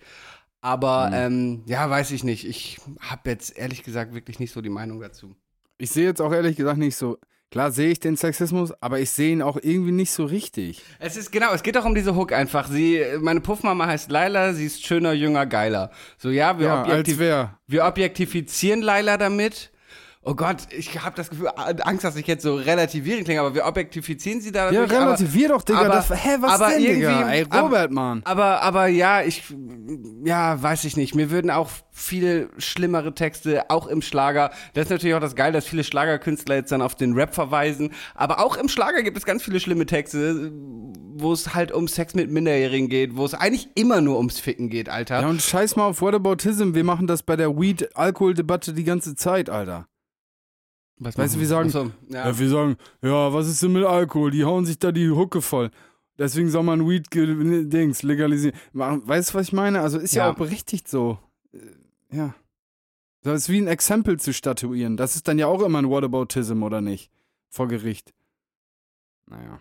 Aber 0.60 1.08
Mhm. 1.08 1.14
ähm, 1.14 1.62
ja, 1.66 1.88
weiß 1.90 2.10
ich 2.12 2.24
nicht. 2.24 2.46
Ich 2.46 2.78
habe 3.00 3.30
jetzt 3.30 3.56
ehrlich 3.58 3.82
gesagt 3.82 4.14
wirklich 4.14 4.38
nicht 4.38 4.52
so 4.52 4.62
die 4.62 4.70
Meinung 4.70 5.00
dazu. 5.00 5.34
Ich 5.76 5.90
sehe 5.90 6.04
jetzt 6.06 6.22
auch 6.22 6.32
ehrlich 6.32 6.56
gesagt 6.56 6.78
nicht 6.78 6.96
so. 6.96 7.18
Klar 7.54 7.70
sehe 7.70 7.92
ich 7.92 8.00
den 8.00 8.16
Sexismus, 8.16 8.72
aber 8.80 8.98
ich 8.98 9.10
sehe 9.10 9.30
ihn 9.30 9.40
auch 9.40 9.56
irgendwie 9.62 9.92
nicht 9.92 10.10
so 10.10 10.24
richtig. 10.24 10.82
Es 10.98 11.16
ist 11.16 11.30
genau, 11.30 11.52
es 11.52 11.62
geht 11.62 11.78
auch 11.78 11.84
um 11.84 11.94
diese 11.94 12.16
Hook 12.16 12.32
einfach. 12.32 12.66
Sie, 12.66 13.00
meine 13.20 13.40
Puffmama 13.40 13.86
heißt 13.86 14.10
Laila, 14.10 14.54
sie 14.54 14.66
ist 14.66 14.84
schöner, 14.84 15.12
jünger, 15.12 15.46
geiler. 15.46 15.92
So 16.18 16.30
ja, 16.30 16.58
wir, 16.58 16.66
Ja, 16.66 16.82
objektiv 16.82 17.20
wir 17.20 17.84
objektifizieren 17.84 18.82
Laila 18.82 19.18
damit. 19.18 19.70
Oh 20.26 20.34
Gott, 20.34 20.56
ich 20.70 21.02
habe 21.04 21.14
das 21.16 21.28
Gefühl, 21.28 21.48
Angst, 21.54 22.02
dass 22.02 22.16
ich 22.16 22.26
jetzt 22.26 22.42
so 22.42 22.54
relativieren 22.54 23.24
klinge, 23.24 23.40
aber 23.40 23.54
wir 23.54 23.66
objektifizieren 23.66 24.40
sie 24.40 24.52
da. 24.52 24.70
Ja, 24.70 24.84
aber- 24.84 24.90
relativier 24.92 25.48
doch, 25.48 25.62
Digga. 25.62 25.80
aber- 25.80 25.88
das, 25.90 26.10
hä, 26.10 26.36
was 26.40 26.52
aber 26.60 26.70
denn, 26.72 26.78
Digga? 26.82 27.10
irgendwie- 27.20 27.32
Ey, 27.34 27.46
ab- 27.50 27.62
Robert, 27.64 27.90
Mann. 27.90 28.22
Aber, 28.24 28.62
aber 28.62 28.86
ja, 28.86 29.20
ich, 29.22 29.42
ja, 30.24 30.62
weiß 30.62 30.84
ich 30.84 30.96
nicht. 30.96 31.14
Mir 31.14 31.30
würden 31.30 31.50
auch 31.50 31.68
viele 31.92 32.48
schlimmere 32.56 33.14
Texte, 33.14 33.68
auch 33.70 33.86
im 33.86 34.00
Schlager. 34.00 34.50
Das 34.72 34.84
ist 34.84 34.90
natürlich 34.90 35.14
auch 35.14 35.20
das 35.20 35.36
Geile, 35.36 35.52
dass 35.52 35.66
viele 35.66 35.84
Schlagerkünstler 35.84 36.54
jetzt 36.56 36.72
dann 36.72 36.80
auf 36.80 36.94
den 36.94 37.12
Rap 37.12 37.34
verweisen. 37.34 37.90
Aber 38.14 38.40
auch 38.42 38.56
im 38.56 38.68
Schlager 38.68 39.02
gibt 39.02 39.18
es 39.18 39.26
ganz 39.26 39.42
viele 39.42 39.60
schlimme 39.60 39.84
Texte, 39.84 40.50
wo 41.16 41.34
es 41.34 41.54
halt 41.54 41.70
um 41.70 41.86
Sex 41.86 42.14
mit 42.14 42.30
Minderjährigen 42.30 42.88
geht, 42.88 43.14
wo 43.16 43.26
es 43.26 43.34
eigentlich 43.34 43.68
immer 43.74 44.00
nur 44.00 44.16
ums 44.16 44.40
Ficken 44.40 44.70
geht, 44.70 44.88
Alter. 44.88 45.20
Ja, 45.20 45.28
und 45.28 45.42
scheiß 45.42 45.76
mal 45.76 45.84
auf 45.84 46.00
Whataboutism. 46.00 46.72
Wir 46.74 46.82
machen 46.84 47.06
das 47.06 47.22
bei 47.22 47.36
der 47.36 47.56
Weed-Alkohol-Debatte 47.58 48.72
die 48.72 48.84
ganze 48.84 49.14
Zeit, 49.16 49.50
Alter. 49.50 49.86
Was 50.98 51.18
weißt 51.18 51.34
du, 51.34 51.40
wir 51.40 51.46
sagen- 51.46 51.68
Achso, 51.68 51.90
ja. 52.08 52.26
Ja, 52.28 52.38
wir 52.38 52.48
sagen, 52.48 52.76
ja, 53.02 53.32
was 53.32 53.48
ist 53.48 53.62
denn 53.62 53.72
mit 53.72 53.84
Alkohol? 53.84 54.30
Die 54.30 54.44
hauen 54.44 54.64
sich 54.64 54.78
da 54.78 54.92
die 54.92 55.10
Hucke 55.10 55.42
voll. 55.42 55.70
Deswegen 56.18 56.48
soll 56.48 56.62
man 56.62 56.88
Weed 56.88 57.10
ge- 57.10 57.64
Dings 57.68 58.02
legalisieren. 58.04 58.56
Weißt 58.72 59.30
du, 59.30 59.34
was 59.34 59.48
ich 59.48 59.52
meine? 59.52 59.80
Also 59.80 59.98
ist 59.98 60.14
ja, 60.14 60.26
Ja. 60.26 60.32
auch 60.32 60.36
berechtigt 60.36 60.88
so. 60.88 61.18
Äh, 61.52 61.58
Ja. 62.16 62.34
Das 63.22 63.38
ist 63.40 63.48
wie 63.48 63.58
ein 63.58 63.66
Exempel 63.68 64.20
zu 64.20 64.32
statuieren. 64.34 64.96
Das 64.98 65.16
ist 65.16 65.26
dann 65.26 65.38
ja 65.38 65.46
auch 65.46 65.62
immer 65.62 65.78
ein 65.78 65.88
Whataboutism, 65.90 66.62
oder 66.62 66.80
nicht? 66.80 67.10
vor 67.48 67.68
Gericht. 67.68 68.12
Naja. 69.26 69.60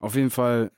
Auf 0.00 0.14
jeden 0.14 0.30
Fall 0.30 0.70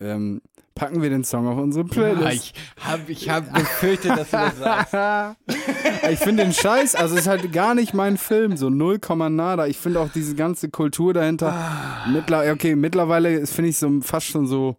ähm, 0.00 0.40
packen 0.74 1.02
wir 1.02 1.10
den 1.10 1.24
Song 1.24 1.46
auf 1.48 1.58
unsere 1.58 1.86
Ja, 1.86 1.92
Playlist. 1.92 2.54
ich 2.76 2.84
habe 2.84 3.12
ich 3.12 3.28
hab 3.28 3.52
befürchtet, 3.52 4.10
dass 4.12 4.30
du 4.30 4.36
das 4.36 4.58
sagst. 4.90 5.36
ich 6.10 6.18
finde 6.20 6.44
den 6.44 6.52
Scheiß, 6.52 6.94
also 6.94 7.14
es 7.16 7.22
ist 7.22 7.26
halt 7.26 7.52
gar 7.52 7.74
nicht 7.74 7.94
mein 7.94 8.16
Film, 8.16 8.56
so 8.56 8.70
0, 8.70 9.00
nada. 9.30 9.66
Ich 9.66 9.76
finde 9.76 10.00
auch 10.00 10.08
diese 10.08 10.34
ganze 10.34 10.70
Kultur 10.70 11.12
dahinter. 11.12 11.54
Mittler, 12.12 12.52
okay, 12.52 12.76
mittlerweile 12.76 13.46
finde 13.46 13.70
ich 13.70 13.78
so 13.78 14.00
fast 14.00 14.26
schon 14.28 14.46
so, 14.46 14.76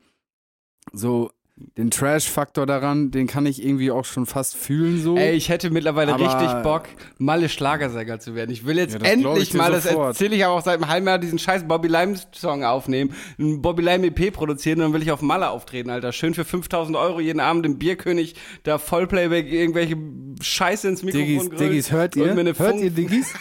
so 0.94 1.32
den 1.78 1.91
Trash-Faktor 1.91 2.65
daran, 2.65 3.12
den 3.12 3.28
kann 3.28 3.45
ich 3.45 3.63
irgendwie 3.63 3.91
auch 3.91 4.06
schon 4.06 4.26
fast 4.26 4.56
fühlen 4.56 5.02
so. 5.02 5.17
Ey, 5.17 5.34
ich 5.36 5.50
hätte 5.50 5.69
mittlerweile 5.69 6.13
Aber- 6.13 6.24
richtig 6.26 6.63
Bock, 6.63 6.84
Malle 7.17 7.50
Schlagersänger 7.50 8.19
zu 8.19 8.34
werden. 8.34 8.50
Ich 8.52 8.65
will 8.65 8.78
jetzt 8.78 8.93
Ja, 8.93 9.02
endlich 9.02 9.54
mal, 9.54 9.72
das 9.72 9.86
erzähle 9.86 10.36
ich 10.36 10.45
aber 10.45 10.54
auch 10.56 10.63
seit 10.63 10.76
einem 10.76 10.88
halben 10.88 11.08
Jahr, 11.08 11.19
diesen 11.19 11.38
scheiß 11.38 11.67
Bobby 11.67 11.89
Lime-Song 11.89 12.63
aufnehmen, 12.63 13.13
einen 13.38 13.62
Bobby 13.62 13.82
Lime 13.84 14.08
EP 14.08 14.32
produzieren 14.32 14.80
und 14.80 14.86
dann 14.86 14.93
will 14.93 15.02
ich 15.02 15.12
auf 15.12 15.22
Malle 15.22 15.50
auftreten, 15.50 15.89
Alter. 15.89 16.13
Schön 16.13 16.34
für 16.34 16.45
5000 16.45 16.95
Euro 16.95 17.19
jeden 17.19 17.39
Abend 17.41 17.65
im 17.65 17.78
Bierkönig, 17.78 18.36
da 18.63 18.78
Vollplayback 18.78 19.52
irgendwelche 19.52 19.98
Scheiße 20.41 20.88
ins 20.88 21.04
Mikrofon 21.04 21.28
Diggis, 21.50 21.60
Diggis, 21.60 21.91
hört 21.91 22.15
ihr? 22.15 22.34
Hört 22.34 22.56
Funk- 22.58 22.82
ihr 22.82 22.91
Diggis? 22.91 23.34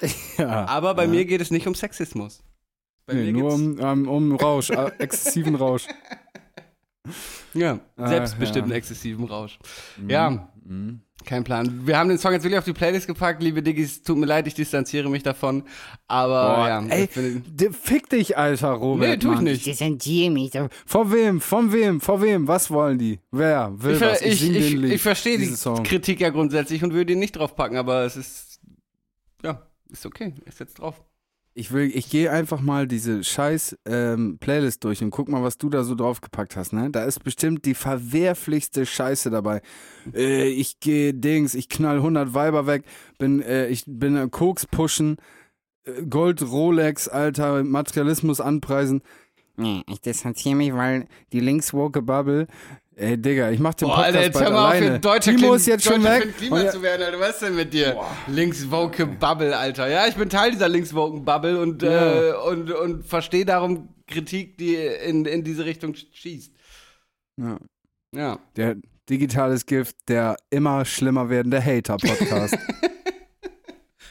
ja. 0.38 0.66
Aber 0.66 0.94
bei 0.94 1.06
mir 1.06 1.24
geht 1.24 1.40
es 1.40 1.50
nicht 1.50 1.66
um 1.66 1.74
Sexismus. 1.74 2.42
Bei 3.06 3.14
Nee, 3.14 3.32
mir 3.32 3.40
nur 3.40 3.52
um, 3.54 3.78
um, 3.78 4.08
um 4.08 4.36
Rausch, 4.36 4.70
äh, 4.70 4.90
exzessiven 4.98 5.54
Rausch. 5.54 5.86
ja, 7.54 7.78
Ah, 7.96 8.08
selbstbestimmten 8.08 8.70
ja. 8.72 8.76
exzessiven 8.78 9.24
Rausch. 9.24 9.58
Ja, 10.06 10.48
Mhm. 10.64 11.00
kein 11.24 11.44
Plan. 11.44 11.86
Wir 11.86 11.96
haben 11.98 12.08
den 12.10 12.18
Song 12.18 12.32
jetzt 12.32 12.42
wirklich 12.42 12.58
auf 12.58 12.64
die 12.64 12.72
Playlist 12.74 13.06
gepackt, 13.06 13.42
liebe 13.42 13.62
Diggis, 13.62 14.02
tut 14.02 14.18
mir 14.18 14.26
leid, 14.26 14.46
ich 14.46 14.54
distanziere 14.54 15.08
mich 15.08 15.22
davon, 15.22 15.62
aber 16.06 16.56
Boah, 16.56 16.68
ja. 16.68 16.82
ey, 16.88 17.08
ich 17.14 17.76
fick 17.76 18.08
dich, 18.10 18.36
alter 18.36 18.72
Robert. 18.72 19.08
Nee, 19.08 19.16
tu 19.16 19.32
ich 19.32 19.40
nicht. 19.40 19.64
distanziere 19.66 20.30
mich. 20.30 20.50
Vor 20.86 21.10
wem? 21.12 21.40
Von 21.40 21.72
wem? 21.72 22.00
Vor 22.00 22.20
wem? 22.20 22.46
Was 22.46 22.70
wollen 22.70 22.98
die? 22.98 23.18
Wer? 23.30 23.72
Will 23.76 23.94
Ich, 23.96 24.00
was? 24.02 24.20
ich, 24.20 24.42
ich, 24.50 24.72
Lied, 24.74 24.92
ich 24.92 25.02
verstehe 25.02 25.38
die 25.38 25.46
Song. 25.46 25.82
Kritik 25.84 26.20
ja 26.20 26.28
grundsätzlich 26.30 26.82
und 26.84 26.92
würde 26.92 27.14
ihn 27.14 27.18
nicht 27.18 27.32
draufpacken, 27.36 27.78
aber 27.78 28.04
es 28.04 28.16
ist, 28.16 28.60
ja, 29.42 29.62
ist 29.90 30.04
okay, 30.06 30.34
ist 30.44 30.60
jetzt 30.60 30.78
drauf. 30.78 31.02
Ich 31.58 31.72
will, 31.72 31.90
ich 31.92 32.08
gehe 32.08 32.30
einfach 32.30 32.60
mal 32.60 32.86
diese 32.86 33.24
scheiß 33.24 33.76
ähm, 33.84 34.38
Playlist 34.38 34.84
durch 34.84 35.02
und 35.02 35.10
guck 35.10 35.28
mal, 35.28 35.42
was 35.42 35.58
du 35.58 35.68
da 35.68 35.82
so 35.82 35.96
draufgepackt 35.96 36.54
hast, 36.54 36.72
ne? 36.72 36.88
Da 36.88 37.02
ist 37.02 37.24
bestimmt 37.24 37.64
die 37.64 37.74
verwerflichste 37.74 38.86
Scheiße 38.86 39.28
dabei. 39.28 39.60
Äh, 40.14 40.50
ich 40.50 40.78
gehe 40.78 41.12
Dings, 41.12 41.56
ich 41.56 41.68
knall 41.68 41.96
100 41.96 42.32
Weiber 42.32 42.68
weg, 42.68 42.84
bin, 43.18 43.42
äh, 43.42 43.66
ich 43.66 43.82
bin 43.88 44.16
äh, 44.16 44.28
Koks 44.30 44.66
pushen, 44.66 45.16
äh, 45.82 46.04
Gold 46.04 46.42
Rolex, 46.48 47.08
Alter, 47.08 47.64
Materialismus 47.64 48.40
anpreisen. 48.40 49.02
Nee, 49.56 49.82
ich 49.88 50.00
distanziere 50.00 50.54
mich, 50.54 50.72
weil 50.72 51.08
die 51.32 51.40
linkswoke 51.40 52.02
Bubble. 52.02 52.46
Ey, 53.00 53.16
Digga, 53.16 53.50
ich 53.50 53.60
mach 53.60 53.74
den 53.74 53.86
Boah, 53.86 53.94
Podcast 53.96 54.16
Alter, 54.16 54.26
jetzt 54.26 54.40
hör 54.40 54.50
mal 54.50 54.58
auf, 54.64 54.70
alleine. 54.72 54.86
hier 54.90 54.98
deutscher 54.98 55.30
Timo 55.30 55.38
Klima, 55.38 55.56
ist 55.56 55.66
jetzt 55.68 55.84
schon 55.84 56.02
weg. 56.02 56.36
Klima 56.36 56.56
Und 56.56 56.64
ja- 56.64 56.70
zu 56.72 56.82
werden, 56.82 57.02
Alter, 57.06 57.20
was 57.20 57.30
ist 57.30 57.42
denn 57.42 57.54
mit 57.54 57.72
dir? 57.72 57.96
Linkswoke 58.26 59.06
Bubble, 59.06 59.56
Alter. 59.56 59.88
Ja, 59.88 60.08
ich 60.08 60.16
bin 60.16 60.28
Teil 60.28 60.50
dieser 60.50 60.68
linkswoken 60.68 61.24
Bubble 61.24 61.60
und, 61.60 61.82
Ja. 61.82 62.30
äh, 62.30 62.32
und, 62.50 62.72
und 62.72 63.06
verstehe 63.06 63.44
darum 63.44 63.90
Kritik, 64.08 64.58
die 64.58 64.74
in, 64.74 65.24
in 65.26 65.44
diese 65.44 65.64
Richtung 65.64 65.94
schießt. 65.94 66.52
Ja. 67.40 67.58
Ja. 68.16 68.38
Der 68.56 68.76
digitales 69.08 69.64
Gift, 69.64 69.94
der 70.08 70.36
immer 70.50 70.84
schlimmer 70.84 71.30
werdende 71.30 71.64
Hater-Podcast. 71.64 72.58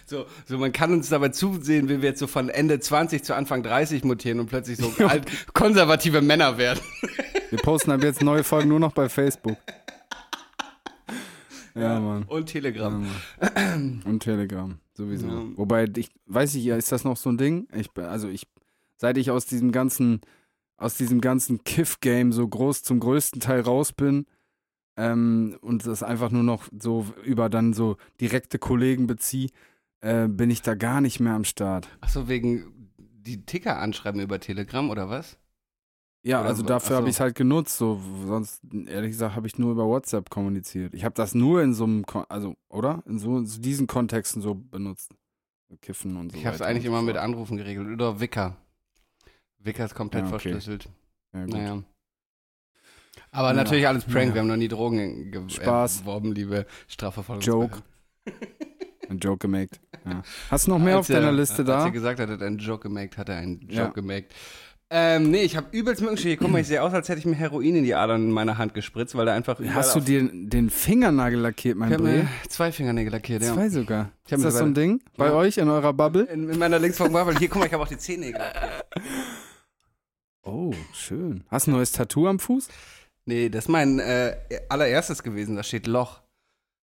So, 0.09 0.25
so, 0.45 0.57
man 0.57 0.71
kann 0.71 0.93
uns 0.93 1.09
dabei 1.09 1.29
zusehen, 1.29 1.89
wie 1.89 2.01
wir 2.01 2.09
jetzt 2.09 2.19
so 2.19 2.27
von 2.27 2.47
Ende 2.47 2.79
20 2.79 3.23
zu 3.23 3.35
Anfang 3.35 3.61
30 3.61 4.05
mutieren 4.05 4.39
und 4.39 4.47
plötzlich 4.47 4.77
so 4.77 4.89
alt, 5.05 5.25
konservative 5.53 6.21
Männer 6.21 6.57
werden. 6.57 6.79
Wir 7.49 7.59
posten 7.59 7.91
ab 7.91 8.03
jetzt 8.03 8.21
neue 8.21 8.43
Folgen 8.43 8.69
nur 8.69 8.79
noch 8.79 8.93
bei 8.93 9.07
Facebook. 9.07 9.57
Ja, 11.75 11.99
Mann. 11.99 12.23
Und 12.23 12.47
Telegram. 12.47 13.05
Und 14.03 14.19
Telegram, 14.21 14.79
sowieso. 14.93 15.27
Ja. 15.27 15.43
Wobei, 15.55 15.85
ich 15.95 16.09
weiß 16.25 16.55
ich, 16.55 16.67
ist 16.67 16.91
das 16.91 17.03
noch 17.03 17.15
so 17.15 17.29
ein 17.29 17.37
Ding? 17.37 17.67
Ich, 17.73 17.89
also 17.95 18.27
ich, 18.27 18.47
seit 18.97 19.17
ich 19.17 19.31
aus 19.31 19.45
diesem 19.45 19.71
ganzen, 19.71 20.21
aus 20.77 20.95
diesem 20.95 21.21
ganzen 21.21 21.63
Kiff-Game 21.63 22.33
so 22.33 22.47
groß 22.47 22.83
zum 22.83 22.99
größten 22.99 23.39
Teil 23.39 23.61
raus 23.61 23.93
bin 23.93 24.25
ähm, 24.97 25.57
und 25.61 25.85
das 25.85 26.03
einfach 26.03 26.31
nur 26.31 26.43
noch 26.43 26.67
so 26.77 27.05
über 27.23 27.49
dann 27.49 27.73
so 27.73 27.97
direkte 28.19 28.59
Kollegen 28.59 29.07
beziehe, 29.07 29.49
äh, 30.01 30.27
bin 30.27 30.49
ich 30.49 30.61
da 30.61 30.75
gar 30.75 31.01
nicht 31.01 31.19
mehr 31.19 31.33
am 31.33 31.43
Start. 31.43 31.87
Achso, 32.01 32.27
wegen 32.27 32.91
die 32.97 33.45
Ticker 33.45 33.79
anschreiben 33.79 34.21
über 34.21 34.39
Telegram 34.39 34.89
oder 34.89 35.09
was? 35.09 35.37
Ja, 36.23 36.39
Oder 36.41 36.49
also 36.49 36.63
dafür 36.63 36.95
ach 36.95 36.97
habe 36.97 37.05
so. 37.05 37.09
ich 37.09 37.15
es 37.15 37.19
halt 37.21 37.35
genutzt. 37.35 37.77
So, 37.77 38.01
sonst, 38.25 38.61
ehrlich 38.87 39.11
gesagt, 39.11 39.35
habe 39.35 39.47
ich 39.47 39.57
nur 39.57 39.71
über 39.71 39.85
WhatsApp 39.87 40.29
kommuniziert. 40.29 40.93
Ich 40.93 41.05
habe 41.05 41.15
das 41.15 41.33
nur 41.35 41.61
in 41.61 41.73
so 41.73 41.85
einem, 41.85 42.05
Kon 42.05 42.25
also, 42.27 42.55
oder? 42.69 43.01
In 43.05 43.17
so 43.17 43.37
in 43.37 43.45
so 43.45 43.61
diesen 43.61 43.87
Kontexten 43.87 44.41
so 44.41 44.53
benutzt. 44.55 45.13
So 45.69 45.77
Kiffen 45.77 46.17
und 46.17 46.31
so 46.31 46.37
Ich 46.37 46.45
habe 46.45 46.55
es 46.55 46.61
eigentlich 46.61 46.85
immer 46.85 46.99
so 46.99 47.05
mit. 47.05 47.15
Anrufen 47.17 47.55
geregelt. 47.55 47.87
Oder 47.89 48.19
Wicker. 48.19 48.57
Wicker 49.59 49.85
ist 49.85 49.95
komplett 49.95 50.23
Ja, 50.23 50.27
okay. 50.33 50.39
verschlüsselt. 50.39 50.89
Ja. 51.33 51.45
Naja. 51.47 51.83
Aber 53.31 53.49
Ja. 53.49 53.53
natürlich 53.53 53.87
alles 53.87 54.03
Prank. 54.05 54.33
Wir 54.33 54.41
haben 54.41 54.47
noch 54.47 54.57
nie 54.57 54.67
Drogen 54.67 55.31
ge 55.31 55.47
Spaß. 55.49 56.01
erworben, 56.01 56.33
liebe 56.33 56.65
Strafverfolgung. 56.87 57.41
Joke. 57.43 57.83
Ein 59.09 59.19
Joke 59.19 59.39
gemaakt. 59.39 59.79
Ja. 60.05 60.21
Hast 60.51 60.67
du 60.67 60.71
noch 60.71 60.79
mehr 60.79 60.99
auf 60.99 61.07
deiner 61.07 61.31
Liste 61.31 61.59
Als 61.59 61.67
da? 61.67 61.85
er 61.85 61.91
gesagt 61.91 62.19
hat, 62.19 62.29
er 62.29 62.33
hat 62.35 62.41
einen 62.41 62.57
Joke 62.57 62.87
gemaakt, 62.87 63.17
hat 63.17 63.29
er 63.29 63.37
einen 63.37 63.61
Joke 63.61 63.73
Ja. 63.73 63.87
gemaakt. 63.89 64.33
Ähm, 64.89 65.31
nee, 65.31 65.41
ich 65.41 65.57
habe 65.57 65.67
übelst 65.71 66.01
Mückenstich. 66.01 66.39
Guck 66.39 66.49
mal, 66.49 66.61
ich 66.61 66.67
sehe 66.67 66.81
aus, 66.81 66.93
als 66.93 67.09
hätte 67.09 67.19
ich 67.19 67.25
mir 67.25 67.35
Heroin 67.35 67.75
in 67.75 67.83
die 67.83 67.93
Adern 67.93 68.23
in 68.23 68.31
meiner 68.31 68.57
Hand 68.57 68.73
gespritzt, 68.73 69.15
weil 69.15 69.25
da 69.25 69.33
einfach 69.33 69.59
Hast 69.73 69.93
du 69.95 69.99
dir 69.99 70.29
den 70.31 70.69
Fingernagel 70.69 71.39
lackiert, 71.41 71.75
mein 71.77 71.89
mir 72.01 72.25
zwei 72.47 72.71
Fingernägel 72.71 73.11
lackiert, 73.11 73.43
ja. 73.43 73.53
Zwei 73.53 73.67
sogar. 73.67 74.11
Ist 74.29 74.45
das 74.45 74.57
so 74.57 74.63
ein 74.63 74.73
Ding 74.73 75.01
bei 75.17 75.25
Ja. 75.27 75.33
euch 75.33 75.57
in 75.57 75.67
eurer 75.67 75.91
Bubble? 75.91 76.23
In, 76.23 76.49
in 76.49 76.57
meiner 76.57 76.79
linksvorgen 76.79 77.11
Bubble. 77.13 77.37
Hier, 77.37 77.49
guck 77.49 77.59
mal, 77.59 77.65
ich 77.65 77.73
habe 77.73 77.83
auch 77.83 77.87
die 77.89 77.97
Zehennägel 77.97 78.39
lackiert. 78.39 78.85
Oh, 80.43 80.73
schön. 80.93 81.43
Hast 81.49 81.67
du 81.67 81.71
ein 81.71 81.73
neues 81.73 81.91
Tattoo 81.91 82.25
am 82.27 82.39
Fuß? 82.39 82.69
Nee, 83.25 83.49
das 83.49 83.65
ist 83.65 83.69
mein 83.69 83.99
äh, 83.99 84.33
allererstes 84.69 85.21
gewesen. 85.21 85.57
Da 85.57 85.63
steht 85.63 85.87
Loch. 85.87 86.21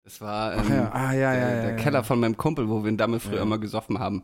Das 0.10 0.22
war 0.22 0.58
ähm, 0.58 0.72
ja, 0.72 0.92
ah, 0.92 1.14
ja, 1.14 1.34
der, 1.34 1.56
ja, 1.56 1.62
der. 1.62 1.76
Keller 1.76 2.04
von 2.04 2.20
meinem 2.20 2.36
Kumpel, 2.36 2.68
wo 2.68 2.82
wir 2.82 2.90
in 2.90 2.98
Damme 2.98 3.20
früher 3.20 3.44
immer 3.44 3.60
gesoffen 3.60 4.00
haben. 4.00 4.24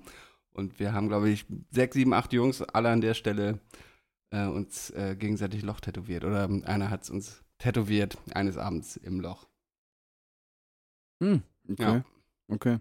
Und 0.52 0.80
wir 0.80 0.94
haben, 0.94 1.10
glaube 1.10 1.30
ich, 1.30 1.46
sechs, 1.70 1.94
sieben, 1.94 2.12
acht 2.12 2.34
Jungs, 2.34 2.64
alle 2.64 2.90
an 2.90 3.02
der 3.02 3.14
Stelle 3.14 3.60
äh, 4.32 4.48
uns 4.48 4.90
äh, 4.90 5.16
gegenseitig 5.16 5.62
Loch 5.62 5.80
tätowiert. 5.80 6.24
Oder 6.24 6.46
ähm, 6.46 6.64
einer 6.66 6.90
hat 6.90 7.04
es 7.04 7.12
uns 7.12 7.44
tätowiert, 7.60 8.18
eines 8.34 8.58
Abends 8.58 8.98
im 8.98 9.20
Loch. 9.20 9.46
Hm, 11.22 11.44
okay. 11.70 11.84
Ja. 11.84 12.04
Okay. 12.48 12.80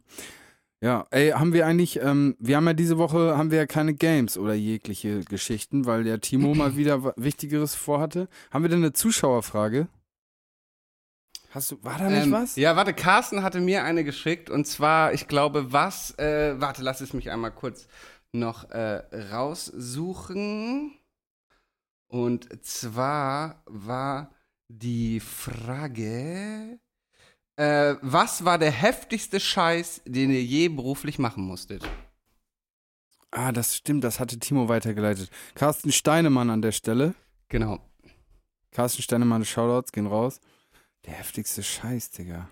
Ja, 0.80 1.06
ey, 1.10 1.32
haben 1.32 1.52
wir 1.52 1.66
eigentlich, 1.66 2.00
ähm, 2.00 2.36
wir 2.38 2.56
haben 2.56 2.66
ja 2.66 2.72
diese 2.72 2.96
Woche, 2.96 3.36
haben 3.36 3.50
wir 3.50 3.58
ja 3.58 3.66
keine 3.66 3.92
Games 3.92 4.38
oder 4.38 4.54
jegliche 4.54 5.20
Geschichten, 5.24 5.84
weil 5.84 6.04
der 6.04 6.22
Timo 6.22 6.54
mal 6.54 6.78
wieder 6.78 7.12
Wichtigeres 7.18 7.74
vorhatte. 7.74 8.28
Haben 8.50 8.64
wir 8.64 8.70
denn 8.70 8.78
eine 8.78 8.94
Zuschauerfrage? 8.94 9.88
Hast 11.54 11.70
du, 11.70 11.78
war 11.84 11.98
da 11.98 12.10
nicht 12.10 12.24
Ähm, 12.24 12.32
was? 12.32 12.56
Ja, 12.56 12.74
warte, 12.74 12.92
Carsten 12.92 13.44
hatte 13.44 13.60
mir 13.60 13.84
eine 13.84 14.02
geschickt 14.02 14.50
und 14.50 14.66
zwar, 14.66 15.12
ich 15.12 15.28
glaube, 15.28 15.72
was, 15.72 16.18
äh, 16.18 16.60
warte, 16.60 16.82
lass 16.82 17.00
es 17.00 17.12
mich 17.12 17.30
einmal 17.30 17.52
kurz 17.52 17.86
noch 18.32 18.68
äh, 18.70 19.02
raussuchen. 19.32 20.98
Und 22.08 22.66
zwar 22.66 23.62
war 23.66 24.34
die 24.66 25.20
Frage, 25.20 26.80
äh, 27.54 27.94
was 28.02 28.44
war 28.44 28.58
der 28.58 28.72
heftigste 28.72 29.38
Scheiß, 29.38 30.02
den 30.06 30.30
ihr 30.30 30.42
je 30.42 30.68
beruflich 30.68 31.20
machen 31.20 31.44
musstet? 31.44 31.88
Ah, 33.30 33.52
das 33.52 33.76
stimmt, 33.76 34.02
das 34.02 34.18
hatte 34.18 34.40
Timo 34.40 34.68
weitergeleitet. 34.68 35.30
Carsten 35.54 35.92
Steinemann 35.92 36.50
an 36.50 36.62
der 36.62 36.72
Stelle. 36.72 37.14
Genau. 37.48 37.78
Carsten 38.72 39.02
Steinemann, 39.02 39.44
Shoutouts, 39.44 39.92
gehen 39.92 40.08
raus. 40.08 40.40
Der 41.06 41.14
heftigste 41.14 41.62
Scheiß, 41.62 42.10
Digga. 42.10 42.48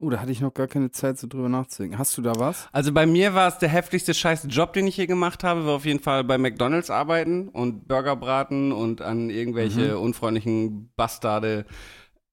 Oh, 0.00 0.10
da 0.10 0.20
hatte 0.20 0.32
ich 0.32 0.40
noch 0.40 0.52
gar 0.52 0.66
keine 0.66 0.90
Zeit, 0.90 1.18
so 1.18 1.26
drüber 1.26 1.48
nachzudenken. 1.48 1.98
Hast 1.98 2.18
du 2.18 2.22
da 2.22 2.32
was? 2.36 2.68
Also 2.72 2.92
bei 2.92 3.06
mir 3.06 3.34
war 3.34 3.48
es 3.48 3.58
der 3.58 3.68
heftigste 3.68 4.12
scheiß 4.12 4.46
Job, 4.50 4.72
den 4.72 4.86
ich 4.86 4.96
hier 4.96 5.06
gemacht 5.06 5.44
habe, 5.44 5.64
war 5.66 5.74
auf 5.74 5.86
jeden 5.86 6.00
Fall 6.00 6.24
bei 6.24 6.36
McDonalds 6.36 6.90
arbeiten 6.90 7.48
und 7.48 7.86
Burger 7.86 8.16
braten 8.16 8.72
und 8.72 9.00
an 9.02 9.30
irgendwelche 9.30 9.98
unfreundlichen 9.98 10.92
Bastarde 10.96 11.64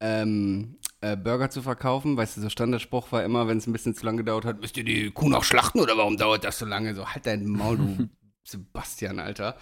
ähm, 0.02 0.80
äh, 1.02 1.15
Burger 1.15 1.50
zu 1.50 1.62
verkaufen. 1.62 2.17
Weißt 2.17 2.36
du, 2.36 2.41
so 2.41 2.50
Standardspruch 2.50 3.12
war 3.12 3.24
immer, 3.24 3.47
wenn 3.47 3.60
es 3.60 3.67
ein 3.67 3.74
bisschen 3.74 3.93
zu 3.93 4.06
lange 4.06 4.17
gedauert 4.17 4.45
hat, 4.45 4.60
müsst 4.60 4.76
ihr 4.78 4.84
die 4.84 5.12
Kuh 5.12 5.30
noch 5.30 5.43
schlachten 5.43 5.80
oder 5.80 5.95
warum 5.97 6.17
dauert 6.17 6.43
das 6.43 6.58
so 6.58 6.65
lange? 6.65 6.95
So, 6.95 7.08
halt 7.08 7.26
dein 7.26 7.45
Maul, 7.45 7.78
du 7.78 8.10
Sebastian, 8.43 9.19
Alter. 9.19 9.56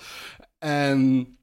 Ähm, 0.61 1.38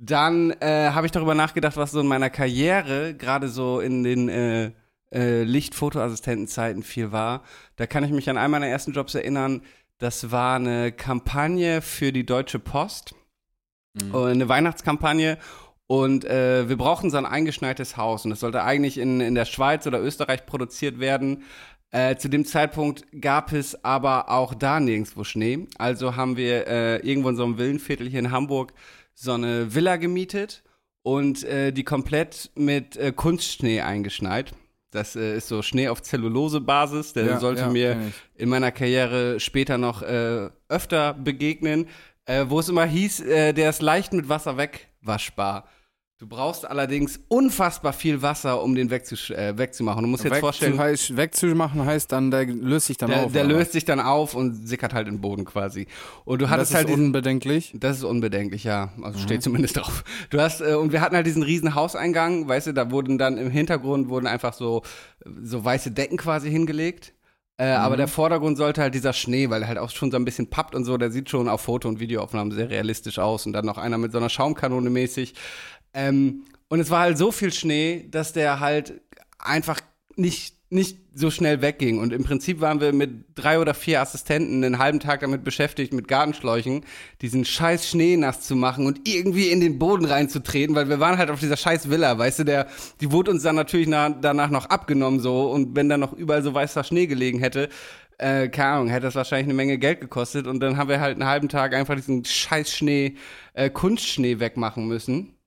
dann 0.00 0.50
äh, 0.60 0.90
habe 0.90 1.06
ich 1.06 1.12
darüber 1.12 1.34
nachgedacht, 1.34 1.76
was 1.76 1.90
so 1.90 2.00
in 2.00 2.06
meiner 2.06 2.30
Karriere, 2.30 3.14
gerade 3.14 3.48
so 3.48 3.80
in 3.80 4.04
den 4.04 4.28
äh, 4.28 4.70
äh, 5.12 5.42
Lichtfotoassistentenzeiten 5.42 6.82
viel 6.82 7.12
war. 7.12 7.42
Da 7.76 7.86
kann 7.86 8.04
ich 8.04 8.10
mich 8.10 8.28
an 8.30 8.38
einen 8.38 8.50
meiner 8.52 8.66
ersten 8.68 8.92
Jobs 8.92 9.14
erinnern. 9.14 9.62
Das 9.98 10.30
war 10.30 10.56
eine 10.56 10.92
Kampagne 10.92 11.82
für 11.82 12.12
die 12.12 12.24
Deutsche 12.26 12.58
Post, 12.58 13.14
Mhm. 14.00 14.14
eine 14.14 14.48
Weihnachtskampagne. 14.48 15.38
Und 15.86 16.24
äh, 16.26 16.68
wir 16.68 16.76
brauchten 16.76 17.10
so 17.10 17.16
ein 17.16 17.26
eingeschneites 17.26 17.96
Haus. 17.96 18.24
Und 18.24 18.32
es 18.32 18.40
sollte 18.40 18.62
eigentlich 18.62 18.98
in, 18.98 19.20
in 19.20 19.34
der 19.34 19.46
Schweiz 19.46 19.86
oder 19.86 20.00
Österreich 20.00 20.44
produziert 20.44 21.00
werden. 21.00 21.42
Äh, 21.90 22.16
zu 22.16 22.28
dem 22.28 22.44
Zeitpunkt 22.44 23.06
gab 23.18 23.52
es 23.52 23.82
aber 23.84 24.28
auch 24.30 24.54
da 24.54 24.78
nirgendwo 24.78 25.24
Schnee. 25.24 25.66
Also 25.78 26.14
haben 26.14 26.36
wir 26.36 26.66
äh, 26.68 26.96
irgendwo 26.98 27.30
in 27.30 27.36
so 27.36 27.44
einem 27.44 27.56
Villenviertel 27.58 28.08
hier 28.08 28.18
in 28.18 28.30
Hamburg 28.30 28.74
so 29.20 29.32
eine 29.32 29.74
Villa 29.74 29.96
gemietet 29.96 30.62
und 31.02 31.42
äh, 31.44 31.72
die 31.72 31.82
komplett 31.82 32.50
mit 32.54 32.96
äh, 32.96 33.12
Kunstschnee 33.12 33.80
eingeschneit. 33.80 34.52
Das 34.90 35.16
äh, 35.16 35.36
ist 35.36 35.48
so 35.48 35.60
Schnee 35.60 35.88
auf 35.88 36.02
Zellulosebasis. 36.02 37.14
Der 37.14 37.26
Ja, 37.26 37.40
sollte 37.40 37.62
ja, 37.62 37.68
mir 37.68 38.12
in 38.36 38.48
meiner 38.48 38.70
Karriere 38.70 39.40
später 39.40 39.76
noch 39.76 40.02
äh, 40.02 40.48
öfter 40.68 41.14
begegnen, 41.14 41.88
äh, 42.26 42.46
wo 42.48 42.60
es 42.60 42.68
immer 42.68 42.86
hieß, 42.86 43.20
äh, 43.20 43.52
der 43.52 43.70
ist 43.70 43.82
leicht 43.82 44.12
mit 44.12 44.28
Wasser 44.28 44.56
wegwaschbar. 44.56 45.68
Du 46.20 46.26
brauchst 46.26 46.68
allerdings 46.68 47.20
unfassbar 47.28 47.92
viel 47.92 48.22
Wasser, 48.22 48.60
um 48.64 48.74
den 48.74 48.90
wegzusch 48.90 49.30
äh, 49.30 49.56
wegzumachen. 49.56 50.02
Du 50.02 50.08
musst 50.08 50.24
jetzt 50.24 50.32
Weg 50.34 50.40
vorstellen, 50.40 50.72
zu, 50.74 50.78
heißt, 50.80 51.16
wegzumachen 51.16 51.84
heißt 51.84 52.10
dann, 52.10 52.32
der 52.32 52.44
löst 52.44 52.88
sich 52.88 52.96
dann 52.96 53.10
der, 53.10 53.26
auf. 53.26 53.32
der 53.32 53.44
oder? 53.44 53.54
löst 53.54 53.70
sich 53.70 53.84
dann 53.84 54.00
auf 54.00 54.34
und 54.34 54.66
sickert 54.66 54.94
halt 54.94 55.06
in 55.06 55.14
den 55.14 55.20
Boden 55.20 55.44
quasi. 55.44 55.86
Und 56.24 56.40
du 56.40 56.46
Und 56.46 56.50
hattest 56.50 56.72
das 56.72 56.78
halt 56.78 56.88
ist 56.88 56.96
diesen, 56.96 57.06
unbedenklich. 57.06 57.72
das 57.76 57.98
ist 57.98 58.02
unbedenklich, 58.02 58.64
ja. 58.64 58.92
Also 59.00 59.20
Mhm. 59.20 59.22
steht 59.22 59.42
zumindest 59.44 59.76
drauf. 59.76 60.02
Du 60.30 60.40
hast, 60.40 60.60
äh, 60.60 60.74
und 60.74 60.90
wir 60.90 61.02
hatten 61.02 61.14
halt 61.14 61.24
diesen 61.26 61.44
riesen 61.44 61.76
Hauseingang, 61.76 62.48
weißt 62.48 62.66
du, 62.66 62.72
da 62.74 62.90
wurden 62.90 63.16
dann 63.18 63.38
im 63.38 63.50
Hintergrund 63.50 64.08
wurden 64.08 64.26
einfach 64.26 64.54
so, 64.54 64.82
so 65.40 65.64
weiße 65.64 65.92
Decken 65.92 66.16
quasi 66.16 66.50
hingelegt. 66.50 67.12
Äh, 67.60 67.66
Aber 67.70 67.94
Mhm. 67.96 67.98
der 67.98 68.08
Vordergrund 68.08 68.56
sollte 68.56 68.80
halt 68.82 68.94
dieser 68.94 69.12
Schnee, 69.12 69.50
weil 69.50 69.62
er 69.62 69.68
halt 69.68 69.78
auch 69.78 69.90
schon 69.90 70.12
so 70.12 70.16
ein 70.16 70.24
bisschen 70.24 70.48
pappt 70.48 70.76
und 70.76 70.84
so, 70.84 70.96
der 70.96 71.10
sieht 71.10 71.28
schon 71.28 71.48
auf 71.48 71.60
Foto- 71.60 71.88
und 71.88 71.98
Videoaufnahmen 71.98 72.52
sehr 72.52 72.70
realistisch 72.70 73.18
aus. 73.18 73.46
Und 73.46 73.52
dann 73.52 73.66
noch 73.66 73.78
einer 73.78 73.98
mit 73.98 74.12
so 74.12 74.18
einer 74.18 74.28
Schaumkanone 74.28 74.90
mäßig. 74.90 75.34
Ähm, 75.94 76.44
und 76.68 76.80
es 76.80 76.90
war 76.90 77.00
halt 77.00 77.18
so 77.18 77.32
viel 77.32 77.52
Schnee, 77.52 78.06
dass 78.10 78.32
der 78.32 78.60
halt 78.60 79.00
einfach 79.38 79.80
nicht, 80.16 80.54
nicht 80.70 80.98
so 81.14 81.30
schnell 81.30 81.62
wegging. 81.62 81.98
Und 81.98 82.12
im 82.12 82.24
Prinzip 82.24 82.60
waren 82.60 82.80
wir 82.80 82.92
mit 82.92 83.24
drei 83.34 83.58
oder 83.58 83.72
vier 83.72 84.00
Assistenten 84.02 84.62
einen 84.62 84.78
halben 84.78 85.00
Tag 85.00 85.20
damit 85.20 85.44
beschäftigt, 85.44 85.92
mit 85.94 86.08
Gartenschläuchen 86.08 86.84
diesen 87.22 87.44
scheiß 87.44 87.88
Schnee 87.88 88.16
nass 88.16 88.42
zu 88.42 88.54
machen 88.54 88.86
und 88.86 89.08
irgendwie 89.08 89.48
in 89.48 89.60
den 89.60 89.78
Boden 89.78 90.04
reinzutreten, 90.04 90.76
weil 90.76 90.88
wir 90.88 91.00
waren 91.00 91.16
halt 91.18 91.30
auf 91.30 91.40
dieser 91.40 91.56
scheiß 91.56 91.88
Villa, 91.88 92.18
weißt 92.18 92.40
du, 92.40 92.44
der, 92.44 92.68
die 93.00 93.10
wurde 93.10 93.30
uns 93.30 93.42
dann 93.42 93.56
natürlich 93.56 93.88
na, 93.88 94.10
danach 94.10 94.50
noch 94.50 94.66
abgenommen 94.66 95.20
so 95.20 95.50
und 95.50 95.74
wenn 95.74 95.88
da 95.88 95.96
noch 95.96 96.12
überall 96.12 96.42
so 96.42 96.52
weißer 96.52 96.84
Schnee 96.84 97.06
gelegen 97.06 97.38
hätte, 97.38 97.68
äh, 98.18 98.48
keine 98.48 98.70
Ahnung, 98.70 98.88
hätte 98.88 99.06
das 99.06 99.14
wahrscheinlich 99.14 99.46
eine 99.46 99.54
Menge 99.54 99.78
Geld 99.78 100.00
gekostet 100.00 100.46
und 100.46 100.60
dann 100.60 100.76
haben 100.76 100.88
wir 100.88 101.00
halt 101.00 101.14
einen 101.14 101.28
halben 101.28 101.48
Tag 101.48 101.74
einfach 101.74 101.94
diesen 101.94 102.24
scheiß 102.24 102.72
Schnee, 102.74 103.16
äh, 103.54 103.70
Kunstschnee 103.70 104.40
wegmachen 104.40 104.86
müssen. 104.86 105.37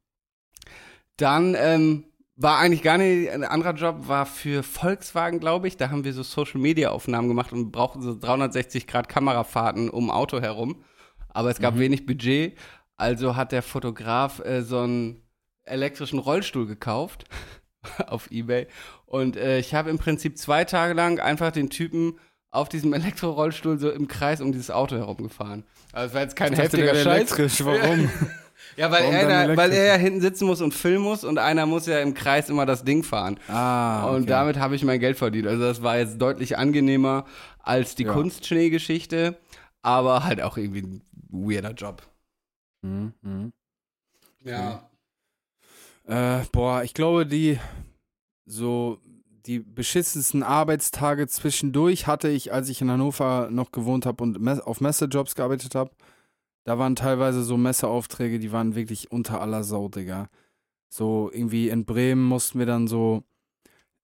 Dann 1.22 1.56
ähm, 1.58 2.06
war 2.36 2.58
eigentlich 2.58 2.82
gar 2.82 2.98
nicht, 2.98 3.30
ein 3.30 3.44
anderer 3.44 3.74
Job 3.74 4.08
war 4.08 4.26
für 4.26 4.64
Volkswagen, 4.64 5.40
glaube 5.40 5.68
ich. 5.68 5.78
Da 5.78 5.92
haben 5.92 6.04
wir 6.04 6.14
so 6.14 6.24
Social-Media-Aufnahmen 6.24 7.28
gemacht 7.28 7.54
und 7.54 7.72
brauchten 7.72 8.02
so 8.02 8.18
360 8.18 8.88
Grad 8.88 9.08
Kamerafahrten 9.08 9.90
um 9.90 10.10
Auto 10.10 10.42
herum. 10.42 10.84
Aber 11.30 11.52
es 11.52 11.60
gab 11.60 11.78
wenig 11.78 12.06
Budget. 12.06 12.58
Also 12.98 13.36
hat 13.36 13.52
der 13.52 13.62
Fotograf 13.62 14.40
äh, 14.40 14.64
so 14.64 14.80
einen 14.80 15.22
elektrischen 15.64 16.20
Rollstuhl 16.20 16.66
gekauft 16.66 17.26
auf 18.08 18.32
Ebay. 18.32 18.68
Und 19.06 19.38
äh, 19.38 19.60
ich 19.60 19.74
habe 19.76 19.90
im 19.90 20.00
Prinzip 20.00 20.38
zwei 20.38 20.66
Tage 20.66 20.94
lang 20.94 21.20
einfach 21.20 21.52
den 21.52 21.70
Typen 21.70 22.20
auf 22.50 22.68
diesem 22.68 22.94
Elektrorollstuhl 22.96 23.78
so 23.78 23.92
im 23.92 24.08
Kreis 24.08 24.42
um 24.42 24.52
dieses 24.52 24.72
Auto 24.72 24.98
herumgefahren. 24.98 25.66
Also 25.94 26.08
es 26.08 26.14
war 26.16 26.22
jetzt 26.22 26.36
kein 26.36 26.54
heftiger 26.54 26.96
Scheiß. 26.96 27.06
elektrisch, 27.06 27.64
warum? 27.64 28.10
Ja, 28.78 28.90
weil 28.92 29.04
Warum 29.04 29.16
er, 29.16 29.48
da, 29.48 29.58
weil 29.58 29.72
er 29.72 29.86
ja 29.86 29.96
hinten 29.96 30.22
sitzen 30.22 30.46
muss 30.48 30.62
und 30.62 30.74
filmen 30.74 31.04
muss 31.04 31.24
und 31.24 31.38
einer 31.38 31.66
muss 31.66 31.86
ja 31.88 32.00
im 32.00 32.14
Kreis 32.14 32.50
immer 32.50 32.66
das 32.66 32.84
Ding 32.84 33.04
fahren. 33.04 33.40
ah, 33.48 34.06
okay. 34.06 34.16
Und 34.16 34.30
damit 34.30 34.58
habe 34.58 34.76
ich 34.76 34.84
mein 34.84 35.00
Geld 35.00 35.18
verdient. 35.18 35.48
Also 35.48 35.62
das 35.64 35.84
war 35.84 35.98
jetzt 35.98 36.22
deutlich 36.22 36.58
angenehmer 36.58 37.26
als 37.60 37.96
die 37.96 38.04
Ja. 38.04 38.14
Kunstschnee-Geschichte, 38.14 39.38
aber 39.82 40.24
halt 40.24 40.42
auch 40.42 40.58
irgendwie 40.58 40.82
ein 40.84 41.02
weirder 41.30 41.72
Job. 41.74 42.02
Mhm, 42.82 43.14
mhm. 43.22 43.54
Ja. 44.44 44.90
Äh, 46.08 46.40
boah, 46.52 46.84
ich 46.84 46.94
glaube, 46.94 47.26
die 47.26 47.60
so 48.46 49.00
die 49.46 49.60
beschissensten 49.60 50.44
Arbeitstage 50.44 51.28
zwischendurch 51.28 52.08
hatte 52.08 52.30
ich, 52.30 52.54
als 52.54 52.70
ich 52.70 52.82
in 52.82 52.92
Hannover 52.92 53.50
noch 53.52 53.72
gewohnt 53.72 54.06
habe 54.06 54.24
und 54.24 54.48
auf 54.62 54.82
Messejobs 54.82 55.36
gearbeitet 55.36 55.74
habe. 55.76 55.92
Da 56.64 56.78
waren 56.78 56.96
teilweise 56.96 57.44
so 57.44 57.58
Messeaufträge, 57.58 58.40
die 58.40 58.52
waren 58.52 58.76
wirklich 58.76 59.12
unter 59.12 59.42
aller 59.42 59.64
Sau, 59.64 59.90
Digga. 59.90 60.30
So 60.90 61.30
irgendwie 61.34 61.70
in 61.70 61.86
Bremen 61.86 62.24
mussten 62.24 62.60
wir 62.60 62.66
dann 62.66 62.88
so, 62.88 63.24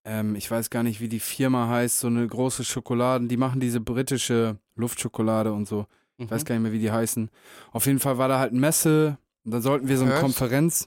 ähm, 0.06 0.36
ich 0.36 0.50
weiß 0.50 0.70
gar 0.70 0.84
nicht, 0.84 1.00
wie 1.02 1.10
die 1.10 1.20
Firma 1.20 1.68
heißt, 1.68 2.00
so 2.00 2.08
eine 2.08 2.26
große 2.26 2.64
Schokolade, 2.64 3.28
die 3.28 3.38
machen 3.38 3.60
diese 3.60 3.80
britische 3.82 4.58
Luftschokolade 4.76 5.54
und 5.54 5.68
so. 5.68 5.86
Ich 6.18 6.26
Mhm. 6.26 6.32
weiß 6.32 6.46
gar 6.46 6.56
nicht 6.56 6.64
mehr, 6.64 6.72
wie 6.72 6.80
die 6.80 6.92
heißen. 6.92 7.30
Auf 7.74 7.86
jeden 7.86 8.00
Fall 8.00 8.18
war 8.18 8.28
da 8.28 8.40
halt 8.40 8.54
Messe 8.54 9.18
und 9.46 9.52
dann 9.52 9.62
sollten 9.62 9.88
wir 9.88 9.98
so 9.98 10.06
eine 10.06 10.16
Hersh- 10.16 10.22
Konferenz. 10.22 10.86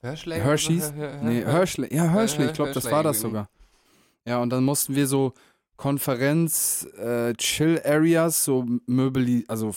Hershey? 0.00 0.40
Hershey's? 0.40 0.92
Nee, 1.22 1.44
Hershey. 1.44 1.92
Ja, 1.94 2.04
Hershey, 2.08 2.46
ich 2.46 2.52
glaube, 2.54 2.72
das 2.72 2.90
war 2.90 3.02
das 3.02 3.20
sogar. 3.20 3.50
Ja, 4.24 4.38
und 4.40 4.50
dann 4.50 4.64
mussten 4.64 4.94
wir 4.94 5.06
so 5.06 5.32
Konferenz, 5.76 6.86
äh, 6.98 7.34
Chill-Areas, 7.34 8.44
so 8.44 8.64
möbeli 8.86 9.44
also 9.48 9.74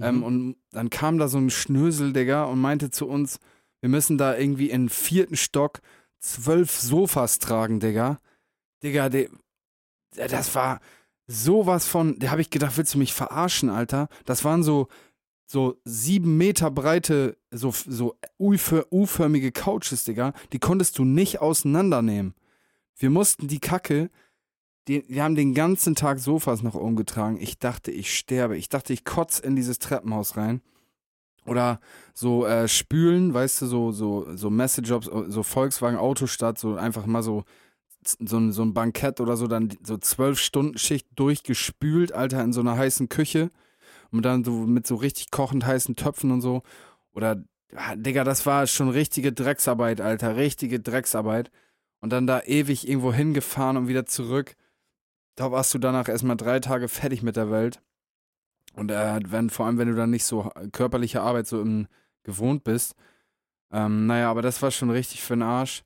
Ähm, 0.00 0.16
Mhm. 0.18 0.22
und 0.22 0.56
dann 0.72 0.90
kam 0.90 1.18
da 1.18 1.28
so 1.28 1.38
ein 1.38 1.50
Schnösel, 1.50 2.12
Digga, 2.12 2.44
und 2.44 2.60
meinte 2.60 2.90
zu 2.90 3.06
uns, 3.08 3.38
wir 3.80 3.88
müssen 3.88 4.18
da 4.18 4.36
irgendwie 4.36 4.70
im 4.70 4.88
vierten 4.88 5.36
Stock 5.36 5.80
zwölf 6.18 6.70
Sofas 6.72 7.38
tragen, 7.38 7.80
Digga. 7.80 8.18
Digga, 8.82 9.08
der- 9.08 9.28
das 10.14 10.54
war 10.54 10.80
sowas 11.26 11.86
von, 11.86 12.18
da 12.18 12.30
habe 12.30 12.40
ich 12.40 12.50
gedacht, 12.50 12.76
willst 12.76 12.94
du 12.94 12.98
mich 12.98 13.12
verarschen, 13.14 13.68
Alter? 13.70 14.08
Das 14.24 14.44
waren 14.44 14.62
so, 14.62 14.88
so 15.46 15.80
sieben 15.84 16.36
Meter 16.36 16.70
breite, 16.70 17.36
so, 17.50 17.70
so 17.70 18.16
U-för- 18.38 18.86
U-förmige 18.90 19.52
Couches, 19.52 20.04
Digga. 20.04 20.32
Die 20.52 20.58
konntest 20.58 20.98
du 20.98 21.04
nicht 21.04 21.40
auseinandernehmen. 21.40 22.34
Wir 22.96 23.10
mussten 23.10 23.46
die 23.48 23.60
Kacke, 23.60 24.10
die, 24.88 25.04
wir 25.08 25.22
haben 25.24 25.34
den 25.34 25.54
ganzen 25.54 25.94
Tag 25.94 26.18
Sofas 26.20 26.62
noch 26.62 26.74
umgetragen. 26.74 27.38
Ich 27.40 27.58
dachte, 27.58 27.90
ich 27.90 28.16
sterbe. 28.16 28.56
Ich 28.56 28.68
dachte, 28.68 28.92
ich 28.92 29.04
kotz 29.04 29.38
in 29.38 29.56
dieses 29.56 29.78
Treppenhaus 29.78 30.36
rein. 30.36 30.60
Oder 31.44 31.80
so 32.12 32.44
äh, 32.46 32.66
spülen, 32.68 33.32
weißt 33.32 33.62
du, 33.62 33.66
so, 33.66 33.92
so, 33.92 34.36
so 34.36 34.50
Messejobs, 34.50 35.08
so 35.28 35.42
Volkswagen 35.42 35.96
Autostadt, 35.98 36.58
so 36.58 36.74
einfach 36.76 37.06
mal 37.06 37.22
so, 37.22 37.44
so, 38.04 38.38
ein- 38.38 38.52
so 38.52 38.62
ein 38.62 38.74
Bankett 38.74 39.20
oder 39.20 39.36
so, 39.36 39.46
dann 39.46 39.72
so 39.82 39.96
zwölf 39.98 40.38
Stunden 40.40 40.76
Schicht 40.78 41.06
durchgespült, 41.14 42.12
Alter, 42.12 42.42
in 42.42 42.52
so 42.52 42.60
einer 42.60 42.76
heißen 42.76 43.08
Küche. 43.08 43.50
Und 44.10 44.22
dann 44.24 44.44
so 44.44 44.52
mit 44.52 44.86
so 44.86 44.94
richtig 44.96 45.30
kochend 45.30 45.66
heißen 45.66 45.96
Töpfen 45.96 46.30
und 46.30 46.40
so. 46.40 46.62
Oder, 47.12 47.42
ah, 47.74 47.96
Digga, 47.96 48.24
das 48.24 48.46
war 48.46 48.66
schon 48.66 48.88
richtige 48.88 49.32
Drecksarbeit, 49.32 50.00
Alter, 50.00 50.36
richtige 50.36 50.80
Drecksarbeit. 50.80 51.50
Und 52.00 52.10
dann 52.12 52.26
da 52.26 52.40
ewig 52.42 52.88
irgendwo 52.88 53.12
hingefahren 53.12 53.76
und 53.76 53.88
wieder 53.88 54.06
zurück. 54.06 54.54
Da 55.36 55.52
warst 55.52 55.72
du 55.74 55.78
danach 55.78 56.08
erstmal 56.08 56.36
drei 56.36 56.60
Tage 56.60 56.88
fertig 56.88 57.22
mit 57.22 57.36
der 57.36 57.50
Welt. 57.50 57.82
Und 58.74 58.90
äh, 58.90 59.20
wenn, 59.26 59.50
vor 59.50 59.66
allem, 59.66 59.78
wenn 59.78 59.88
du 59.88 59.94
dann 59.94 60.10
nicht 60.10 60.24
so 60.24 60.50
körperliche 60.72 61.22
Arbeit 61.22 61.46
so 61.46 61.60
im, 61.60 61.86
gewohnt 62.24 62.64
bist. 62.64 62.94
Ähm, 63.72 64.06
naja, 64.06 64.30
aber 64.30 64.42
das 64.42 64.60
war 64.62 64.70
schon 64.70 64.90
richtig 64.90 65.22
für 65.22 65.34
den 65.34 65.42
Arsch. 65.42 65.82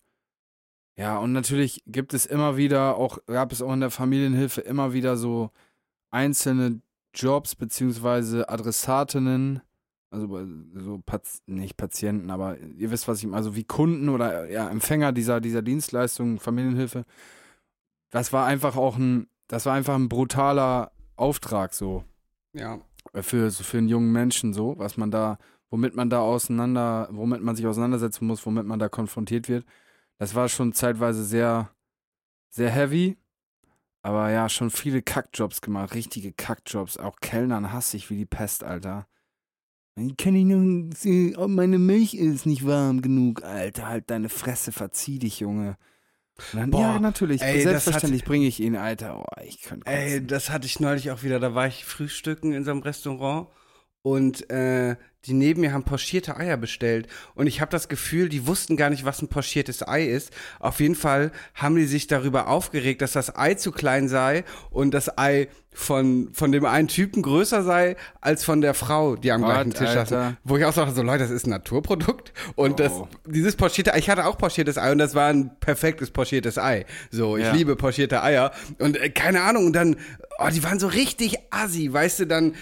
Ja, 0.97 1.19
und 1.19 1.33
natürlich 1.33 1.83
gibt 1.87 2.15
es 2.15 2.27
immer 2.27 2.57
wieder, 2.57 2.97
auch 2.97 3.19
gab 3.27 3.53
es 3.53 3.63
auch 3.63 3.73
in 3.73 3.81
der 3.81 3.91
Familienhilfe 3.91 4.61
immer 4.61 4.93
wieder 4.93 5.17
so 5.17 5.51
einzelne 6.11 6.83
Jobs 7.15 7.55
beziehungsweise 7.55 8.49
Adressatinnen, 8.49 9.63
also 10.11 10.29
bei- 10.29 10.45
so 10.75 10.99
Paz 11.05 11.43
nicht 11.47 11.77
Patienten, 11.77 12.31
aber 12.31 12.59
ihr 12.59 12.91
wisst, 12.91 13.09
was 13.09 13.19
ich 13.19 13.25
meine, 13.25 13.37
also 13.37 13.57
wie 13.57 13.65
Kunden 13.65 14.09
oder 14.09 14.51
ja, 14.51 14.69
Empfänger 14.69 15.13
dieser, 15.13 15.41
dieser 15.41 15.63
Dienstleistung, 15.63 16.39
Familienhilfe. 16.39 17.05
Das 18.11 18.33
war 18.33 18.47
einfach 18.47 18.77
auch 18.77 18.97
ein, 18.97 19.29
das 19.51 19.67
war 19.67 19.75
einfach 19.75 19.97
ein 19.97 20.09
brutaler 20.09 20.93
Auftrag 21.17 21.75
so 21.75 22.05
Ja. 22.53 22.81
für, 23.15 23.51
so 23.51 23.65
für 23.65 23.79
einen 23.79 23.89
jungen 23.89 24.13
Menschen 24.13 24.55
so, 24.55 24.79
was 24.79 24.97
man 24.97 25.11
da, 25.11 25.39
womit 25.71 25.95
man 25.97 26.09
da 26.09 26.21
auseinander, 26.21 27.09
womit 27.11 27.43
man 27.43 27.57
sich 27.57 27.67
auseinandersetzen 27.67 28.27
muss, 28.27 28.47
womit 28.47 28.65
man 28.65 28.79
da 28.79 28.89
konfrontiert 28.89 29.49
wird. 29.49 29.67
Das 30.19 30.35
war 30.35 30.49
schon 30.49 30.73
zeitweise 30.73 31.25
sehr, 31.25 31.71
sehr 32.51 32.71
heavy. 32.71 33.17
Aber 34.03 34.31
ja, 34.31 34.49
schon 34.49 34.71
viele 34.71 35.03
Kackjobs 35.03 35.61
gemacht, 35.61 35.95
richtige 35.95 36.33
Kackjobs. 36.33 36.97
Auch 36.97 37.17
Kellnern 37.21 37.73
hasse 37.73 37.97
ich 37.97 38.09
wie 38.09 38.17
die 38.17 38.27
Pest, 38.27 38.65
Alter. 38.65 39.07
Ich 39.97 40.17
kann 40.17 40.35
ich 40.35 40.97
sehen, 40.99 41.37
oh, 41.37 41.49
meine 41.49 41.79
Milch 41.79 42.15
ist 42.15 42.47
nicht 42.47 42.65
warm 42.67 43.03
genug. 43.03 43.43
Alter, 43.43 43.89
halt 43.89 44.09
deine 44.09 44.29
Fresse, 44.29 44.73
verzieh 44.73 45.19
dich, 45.19 45.41
Junge. 45.41 45.77
Dann, 46.53 46.70
Boah, 46.70 46.81
ja, 46.81 46.98
natürlich. 46.98 47.42
ey, 47.42 47.62
selbstverständlich 47.62 48.24
bringe 48.24 48.46
ich 48.46 48.61
ihn, 48.61 48.76
Alter. 48.76 49.20
Oh, 49.20 49.40
ich 49.44 49.62
könnte 49.62 49.87
Ey, 49.87 50.24
das 50.26 50.50
hatte 50.50 50.66
ich 50.66 50.81
neulich 50.81 51.11
auch 51.11 51.22
wieder. 51.22 51.40
Da 51.40 51.55
war 51.55 51.66
ich 51.66 51.85
frühstücken 51.85 52.53
in 52.53 52.64
so 52.64 52.70
einem 52.70 52.81
Restaurant 52.81 53.48
und 54.03 54.48
äh, 54.50 54.96
die 55.27 55.35
neben 55.35 55.61
mir 55.61 55.73
haben 55.73 55.85
pochierte 55.85 56.37
Eier 56.37 56.57
bestellt. 56.57 57.07
Und 57.35 57.47
ich 57.47 57.61
habe 57.61 57.71
das 57.71 57.89
Gefühl, 57.89 58.29
die 58.29 58.47
wussten 58.47 58.77
gar 58.77 58.89
nicht, 58.91 59.05
was 59.05 59.21
ein 59.21 59.29
pochiertes 59.29 59.87
Ei 59.87 60.05
ist. 60.05 60.31
Auf 60.59 60.81
jeden 60.81 60.95
Fall 60.95 61.31
haben 61.55 61.77
die 61.77 61.85
sich 61.87 62.07
darüber 62.07 62.49
aufgeregt, 62.49 63.03
dass 63.03 63.13
das 63.13 63.37
Ei 63.37 63.55
zu 63.55 63.71
klein 63.71 64.09
sei 64.09 64.45
und 64.71 64.93
das 64.93 65.19
Ei 65.19 65.49
von, 65.73 66.31
von 66.33 66.51
dem 66.51 66.65
einen 66.65 66.89
Typen 66.89 67.23
größer 67.23 67.63
sei 67.63 67.97
als 68.21 68.43
von 68.45 68.61
der 68.61 68.75
Frau, 68.75 69.15
die 69.15 69.31
am 69.31 69.43
What, 69.43 69.51
gleichen 69.53 69.75
Tisch. 69.75 69.89
Alter? 69.91 70.37
Wo 70.43 70.57
ich 70.57 70.65
auch 70.65 70.73
sagte, 70.73 70.95
so 70.95 71.03
Leute, 71.03 71.21
das 71.23 71.31
ist 71.31 71.47
ein 71.47 71.51
Naturprodukt. 71.51 72.33
Und 72.57 72.81
das, 72.81 72.91
Oh. 72.93 73.07
dieses 73.27 73.55
pochierte 73.55 73.95
Ei, 73.95 73.99
ich 73.99 74.11
hatte 74.11 74.27
auch 74.27 74.37
pochiertes 74.37 74.79
Ei 74.79 74.91
und 74.91 74.99
das 74.99 75.15
war 75.15 75.29
ein 75.29 75.53
perfektes 75.61 76.11
pochiertes 76.11 76.59
Ei. 76.59 76.87
So, 77.13 77.37
ich 77.37 77.45
Ja. 77.45 77.53
liebe 77.53 77.77
pochierte 77.77 78.23
Eier. 78.23 78.51
Und 78.79 78.97
äh, 78.97 79.11
keine 79.11 79.43
Ahnung, 79.43 79.67
und 79.67 79.73
dann, 79.75 79.97
oh, 80.41 80.49
die 80.53 80.65
waren 80.65 80.81
so 80.81 80.89
richtig 80.89 81.37
assi, 81.51 81.93
weißt 81.93 82.21
du, 82.21 82.27
dann 82.27 82.53
äh, 82.53 82.57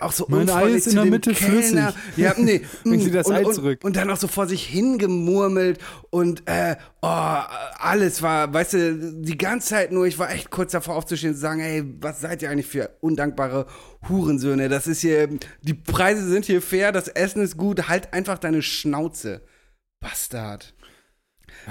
auch 0.00 0.12
so 0.12 0.26
Mein 0.28 0.48
Ei 0.48 0.68
ist 0.70 0.86
in 0.86 0.94
der 0.94 1.04
dem 1.04 1.10
Mitte 1.10 1.32
Kellner. 1.32 1.92
flüssig. 1.92 2.01
Ja, 2.16 2.34
nee. 2.36 2.62
Bringen 2.82 3.00
Sie 3.00 3.10
das 3.10 3.26
und, 3.26 3.34
Ei 3.34 3.44
und, 3.44 3.54
zurück. 3.54 3.80
Und 3.84 3.96
dann 3.96 4.10
auch 4.10 4.16
so 4.16 4.28
vor 4.28 4.46
sich 4.46 4.64
hingemurmelt 4.66 5.78
und 6.10 6.42
äh, 6.46 6.76
oh, 7.00 7.06
alles 7.08 8.22
war, 8.22 8.52
weißt 8.52 8.72
du, 8.74 9.22
die 9.22 9.36
ganze 9.38 9.68
Zeit 9.68 9.92
nur, 9.92 10.06
ich 10.06 10.18
war 10.18 10.30
echt 10.30 10.50
kurz 10.50 10.72
davor 10.72 10.96
aufzustehen 10.96 11.30
und 11.32 11.36
zu 11.36 11.40
sagen, 11.42 11.60
ey, 11.60 11.84
was 12.00 12.20
seid 12.20 12.42
ihr 12.42 12.50
eigentlich 12.50 12.66
für 12.66 12.90
undankbare 13.00 13.66
Hurensöhne? 14.08 14.68
Das 14.68 14.86
ist 14.86 15.00
hier, 15.00 15.28
die 15.62 15.74
Preise 15.74 16.26
sind 16.28 16.44
hier 16.44 16.62
fair, 16.62 16.92
das 16.92 17.08
Essen 17.08 17.42
ist 17.42 17.56
gut, 17.56 17.88
halt 17.88 18.12
einfach 18.12 18.38
deine 18.38 18.62
Schnauze. 18.62 19.42
Bastard. 20.00 20.74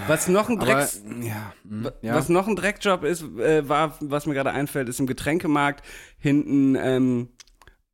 Was 0.07 0.27
noch 0.27 0.47
ein 0.47 0.57
Aber, 0.57 0.65
Drecks... 0.67 1.01
ja, 1.21 1.53
mm, 1.63 1.83
Wa- 1.85 1.93
ja. 2.01 2.15
Was 2.15 2.29
noch 2.29 2.47
ein 2.47 2.55
Dreckjob 2.55 3.03
ist, 3.03 3.23
äh, 3.39 3.67
war, 3.67 3.97
was 3.99 4.25
mir 4.25 4.33
gerade 4.33 4.51
einfällt, 4.51 4.87
ist 4.87 4.99
im 4.99 5.07
Getränkemarkt 5.07 5.83
hinten, 6.17 6.75
ähm, 6.75 7.29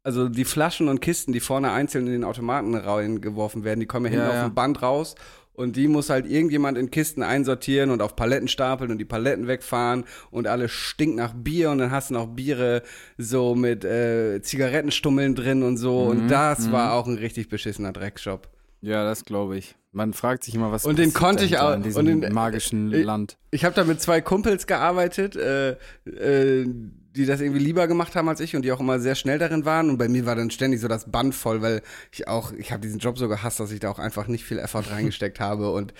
also 0.07 0.29
die 0.29 0.45
Flaschen 0.45 0.87
und 0.87 1.01
Kisten, 1.01 1.33
die 1.33 1.41
vorne 1.41 1.71
einzeln 1.71 2.07
in 2.07 2.13
den 2.13 2.23
Automaten 2.23 2.73
reingeworfen 2.75 3.63
werden, 3.65 3.81
die 3.81 3.85
kommen 3.85 4.05
ja 4.05 4.11
hinten 4.11 4.25
Ja, 4.25 4.29
auf 4.29 4.35
ja. 4.35 4.47
dem 4.49 4.55
Band 4.55 4.81
raus 4.81 5.15
und 5.53 5.75
die 5.75 5.87
muss 5.87 6.09
halt 6.09 6.25
irgendjemand 6.27 6.77
in 6.77 6.91
Kisten 6.91 7.23
einsortieren 7.23 7.89
und 7.89 8.01
auf 8.01 8.15
Paletten 8.15 8.47
stapeln 8.47 8.89
und 8.91 8.99
die 8.99 9.05
Paletten 9.05 9.47
wegfahren 9.47 10.05
und 10.31 10.47
alles 10.47 10.71
stinkt 10.71 11.17
nach 11.17 11.33
Bier 11.33 11.71
und 11.71 11.79
dann 11.79 11.91
hast 11.91 12.09
du 12.09 12.13
noch 12.13 12.27
Biere 12.27 12.83
so 13.17 13.53
mit 13.55 13.83
äh, 13.83 14.39
Zigarettenstummeln 14.41 15.35
drin 15.35 15.63
und 15.63 15.77
so 15.77 16.05
Mhm, 16.05 16.09
und 16.11 16.27
das 16.29 16.71
war 16.71 16.93
auch 16.93 17.07
ein 17.07 17.17
richtig 17.17 17.49
beschissener 17.49 17.91
Dreckjob. 17.91 18.47
ja, 18.81 19.03
das 19.03 19.25
glaube 19.25 19.57
ich. 19.57 19.75
Man 19.93 20.13
fragt 20.13 20.43
sich 20.43 20.53
immer, 20.53 20.71
was 20.71 20.85
Und 20.85 20.99
den 20.99 21.11
konnte 21.13 21.43
ich 21.43 21.57
auch- 21.57 21.73
in 21.73 21.81
diesem 21.81 22.05
den- 22.21 22.31
magischen 22.31 22.93
äh, 22.93 23.01
Land. 23.01 23.37
Ich 23.51 23.65
habe 23.65 23.73
da 23.73 23.83
mit 23.83 23.99
zwei 23.99 24.21
Kumpels 24.21 24.67
gearbeitet, 24.67 25.35
äh, 25.35 25.71
äh, 26.05 26.67
die 27.17 27.25
das 27.25 27.41
irgendwie 27.41 27.63
lieber 27.63 27.87
gemacht 27.87 28.15
haben 28.15 28.29
als 28.29 28.39
ich 28.39 28.55
und 28.55 28.63
die 28.63 28.71
auch 28.71 28.79
immer 28.79 28.99
sehr 28.99 29.15
schnell 29.15 29.39
darin 29.39 29.65
waren. 29.65 29.89
Und 29.89 29.97
bei 29.97 30.07
mir 30.07 30.25
war 30.25 30.35
dann 30.35 30.51
ständig 30.51 30.79
so 30.79 30.87
das 30.87 31.11
Band 31.11 31.35
voll, 31.35 31.61
weil 31.61 31.81
ich 32.11 32.27
auch, 32.27 32.51
ich 32.53 32.71
habe 32.71 32.81
diesen 32.81 32.99
Job 32.99 33.17
so 33.17 33.27
gehasst, 33.27 33.59
dass 33.59 33.71
ich 33.71 33.79
da 33.79 33.89
auch 33.89 33.99
einfach 33.99 34.27
nicht 34.27 34.45
viel 34.45 34.59
Effort 34.59 34.89
reingesteckt 34.89 35.39
habe 35.39 35.71
und 35.71 35.93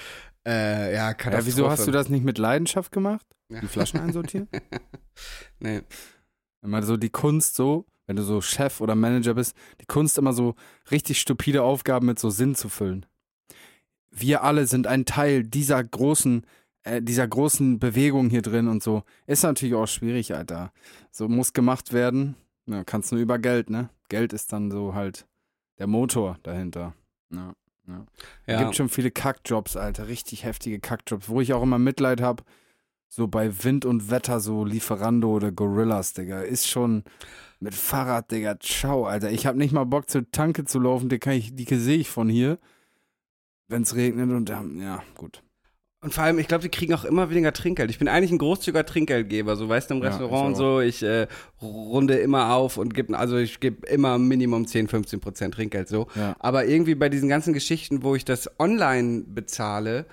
äh, 0.48 0.94
ja, 0.94 1.14
Katastrophe. 1.14 1.42
Ja, 1.42 1.46
wieso 1.46 1.70
hast 1.70 1.88
du 1.88 1.92
das 1.92 2.10
nicht 2.10 2.24
mit 2.24 2.38
Leidenschaft 2.38 2.92
gemacht? 2.92 3.26
Ja. 3.50 3.60
Die 3.60 3.68
Flaschen 3.68 4.00
einsortieren? 4.00 4.48
Nee. 5.60 5.82
Immer 6.62 6.84
so 6.84 6.96
die 6.96 7.10
Kunst 7.10 7.56
so, 7.56 7.88
wenn 8.06 8.16
du 8.16 8.22
so 8.22 8.40
Chef 8.40 8.82
oder 8.82 8.94
Manager 8.94 9.34
bist, 9.34 9.56
die 9.82 9.88
Kunst 9.88 10.20
immer 10.20 10.32
so 10.32 10.54
richtig 10.92 11.20
stupide 11.20 11.64
Aufgaben 11.64 12.06
mit 12.06 12.20
so 12.20 12.30
Sinn 12.30 12.54
zu 12.54 12.70
füllen. 12.70 13.08
Wir 14.12 14.44
alle 14.44 14.68
sind 14.68 14.86
ein 14.86 15.06
Teil 15.06 15.44
dieser 15.44 15.84
großen, 15.84 16.46
äh, 16.88 17.02
dieser 17.02 17.28
großen 17.28 17.80
Bewegung 17.80 18.30
hier 18.30 18.42
drin 18.42 18.68
und 18.68 18.82
so. 18.84 19.04
Ist 19.26 19.44
natürlich 19.44 19.76
auch 19.76 19.88
schwierig, 19.88 20.34
Alter. 20.34 20.72
So 21.12 21.28
muss 21.28 21.54
gemacht 21.54 21.94
werden. 21.94 22.36
Ja, 22.66 22.84
kannst 22.84 23.12
nur 23.12 23.22
über 23.22 23.40
Geld, 23.40 23.70
ne? 23.70 23.90
Geld 24.10 24.34
ist 24.34 24.52
dann 24.54 24.72
so 24.72 24.94
halt 24.94 25.28
der 25.80 25.88
Motor 25.88 26.38
dahinter. 26.44 26.94
Ja. 27.34 27.54
Es 28.46 28.54
Ja. 28.54 28.64
gibt 28.64 28.76
schon 28.76 28.90
viele 28.90 29.12
Kackjobs, 29.12 29.78
Alter, 29.78 30.08
richtig 30.10 30.44
heftige 30.44 30.80
Kackjobs, 30.80 31.30
wo 31.30 31.40
ich 31.40 31.54
auch 31.54 31.64
immer 31.64 31.80
Mitleid 31.80 32.20
habe. 32.20 32.44
So 33.08 33.28
bei 33.28 33.64
Wind 33.64 33.86
und 33.86 34.10
Wetter, 34.12 34.42
so 34.42 34.66
Lieferando 34.66 35.30
oder 35.30 35.54
Gorillas, 35.54 36.12
Digga. 36.12 36.42
Ist 36.42 36.68
schon 36.68 37.06
mit 37.62 37.74
Fahrrad, 37.74 38.30
Digga. 38.32 38.60
Ciao, 38.60 39.06
Alter. 39.06 39.32
Ich 39.32 39.46
habe 39.46 39.58
nicht 39.58 39.72
mal 39.72 39.86
Bock 39.86 40.10
zur 40.10 40.30
Tanke 40.32 40.66
zu 40.66 40.80
laufen, 40.80 41.08
die, 41.08 41.18
kann 41.20 41.34
ich, 41.34 41.56
die 41.56 41.64
sehe 41.76 41.98
ich 41.98 42.10
von 42.10 42.28
hier. 42.28 42.60
Wenn 43.70 43.84
es 43.84 43.96
regnet 43.96 44.30
und 44.32 44.50
dann, 44.50 44.82
ja, 44.82 45.02
gut. 45.16 45.42
Und 46.04 46.14
vor 46.14 46.24
allem, 46.24 46.38
ich 46.38 46.48
glaube, 46.48 46.62
die 46.62 46.70
kriegen 46.70 46.94
auch 46.94 47.06
immer 47.06 47.30
weniger 47.32 47.52
Trinkgeld. 47.54 47.90
Ich 47.90 47.98
bin 47.98 48.08
eigentlich 48.08 48.32
ein 48.32 48.38
großzügiger 48.38 48.86
Trinkgeldgeber, 48.86 49.56
so 49.56 49.68
weißt 49.68 49.90
du, 49.90 49.96
im 49.96 50.04
Ja, 50.04 50.10
Restaurant 50.10 50.42
ich 50.44 50.48
und 50.50 50.56
so. 50.56 50.80
Ich 50.80 51.02
äh, 51.04 51.28
runde 51.60 52.16
immer 52.18 52.54
auf 52.54 52.78
und 52.78 52.94
gebe, 52.94 53.18
also 53.18 53.38
ich 53.38 53.60
gebe 53.60 53.86
immer 53.88 54.20
Minimum 54.20 54.68
10, 54.68 54.88
15 54.90 55.20
Prozent 55.20 55.56
Trinkgeld 55.56 55.88
so. 55.88 56.08
Ja. 56.16 56.36
Aber 56.40 56.66
irgendwie 56.66 56.94
bei 56.94 57.10
diesen 57.10 57.30
ganzen 57.30 57.52
Geschichten, 57.54 58.04
wo 58.04 58.14
ich 58.16 58.26
das 58.26 58.48
online 58.60 59.24
bezahle, 59.28 60.06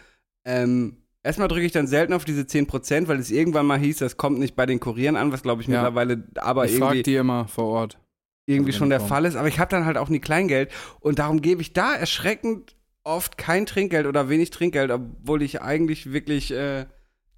ähm, 0.47 0.97
erstmal 1.23 1.49
drücke 1.49 1.67
ich 1.67 1.73
dann 1.73 1.87
selten 1.87 2.15
auf 2.15 2.25
diese 2.25 2.47
10 2.47 2.67
Prozent, 2.67 3.07
weil 3.09 3.19
es 3.19 3.31
irgendwann 3.31 3.67
mal 3.67 3.79
hieß, 3.79 3.99
das 3.99 4.17
kommt 4.17 4.39
nicht 4.39 4.57
bei 4.57 4.65
den 4.65 4.81
Kurieren 4.81 5.17
an, 5.17 5.33
was 5.33 5.43
glaube 5.43 5.61
ich 5.61 5.69
Ja. 5.69 5.83
mittlerweile 5.83 6.25
aber 6.37 6.65
ich 6.65 6.73
irgendwie 6.73 6.87
frage 6.87 7.03
die 7.03 7.15
immer 7.17 7.47
vor 7.47 7.67
Ort. 7.67 7.99
irgendwie 8.47 8.71
Also 8.71 8.79
schon 8.79 8.89
der 8.91 9.01
die 9.01 9.07
Fall 9.07 9.27
ist. 9.27 9.37
Aber 9.37 9.49
ich 9.49 9.59
habe 9.59 9.71
dann 9.71 9.85
halt 9.85 9.99
auch 9.99 10.09
nie 10.09 10.21
Kleingeld 10.21 10.71
und 11.01 11.19
darum 11.19 11.43
gebe 11.43 11.61
ich 11.61 11.75
da 11.75 11.95
erschreckend 11.95 12.75
oft 13.05 13.39
kein 13.39 13.67
Trinkgeld 13.67 14.07
oder 14.07 14.29
wenig 14.29 14.51
Trinkgeld, 14.51 14.91
obwohl 14.91 15.43
ich 15.43 15.63
eigentlich 15.63 16.13
wirklich 16.13 16.51
äh, 16.51 16.87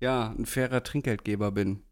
ja 0.00 0.34
ein 0.36 0.46
fairer 0.46 0.82
Trinkgeldgeber 0.82 1.52
bin. 1.52 1.82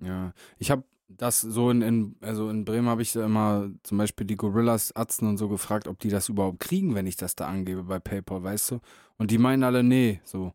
Ja, 0.00 0.32
ich 0.58 0.70
habe 0.70 0.84
das 1.08 1.40
so 1.40 1.70
in, 1.70 1.82
in 1.82 2.16
also 2.20 2.48
in 2.48 2.64
Bremen 2.64 2.88
habe 2.88 3.02
ich 3.02 3.14
immer 3.14 3.70
zum 3.82 3.98
Beispiel 3.98 4.26
die 4.26 4.36
Gorillas, 4.36 4.94
Atzen 4.96 5.28
und 5.28 5.36
so 5.36 5.48
gefragt, 5.48 5.88
ob 5.88 5.98
die 5.98 6.08
das 6.08 6.28
überhaupt 6.28 6.60
kriegen, 6.60 6.94
wenn 6.94 7.06
ich 7.06 7.16
das 7.16 7.36
da 7.36 7.46
angebe 7.46 7.84
bei 7.84 7.98
PayPal, 7.98 8.42
weißt 8.42 8.72
du? 8.72 8.80
Und 9.18 9.30
die 9.30 9.38
meinen 9.38 9.62
alle, 9.62 9.82
nee, 9.82 10.20
so. 10.24 10.52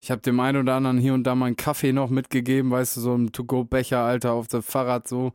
Ich 0.00 0.10
habe 0.10 0.20
dem 0.20 0.38
einen 0.40 0.58
oder 0.60 0.74
anderen 0.74 0.98
hier 0.98 1.14
und 1.14 1.24
da 1.24 1.34
mal 1.34 1.46
einen 1.46 1.56
Kaffee 1.56 1.92
noch 1.92 2.10
mitgegeben, 2.10 2.70
weißt 2.70 2.98
du, 2.98 3.00
so 3.00 3.14
ein 3.14 3.32
To-Go-Becher, 3.32 4.00
Alter, 4.00 4.32
auf 4.32 4.48
das 4.48 4.64
Fahrrad 4.66 5.08
so. 5.08 5.32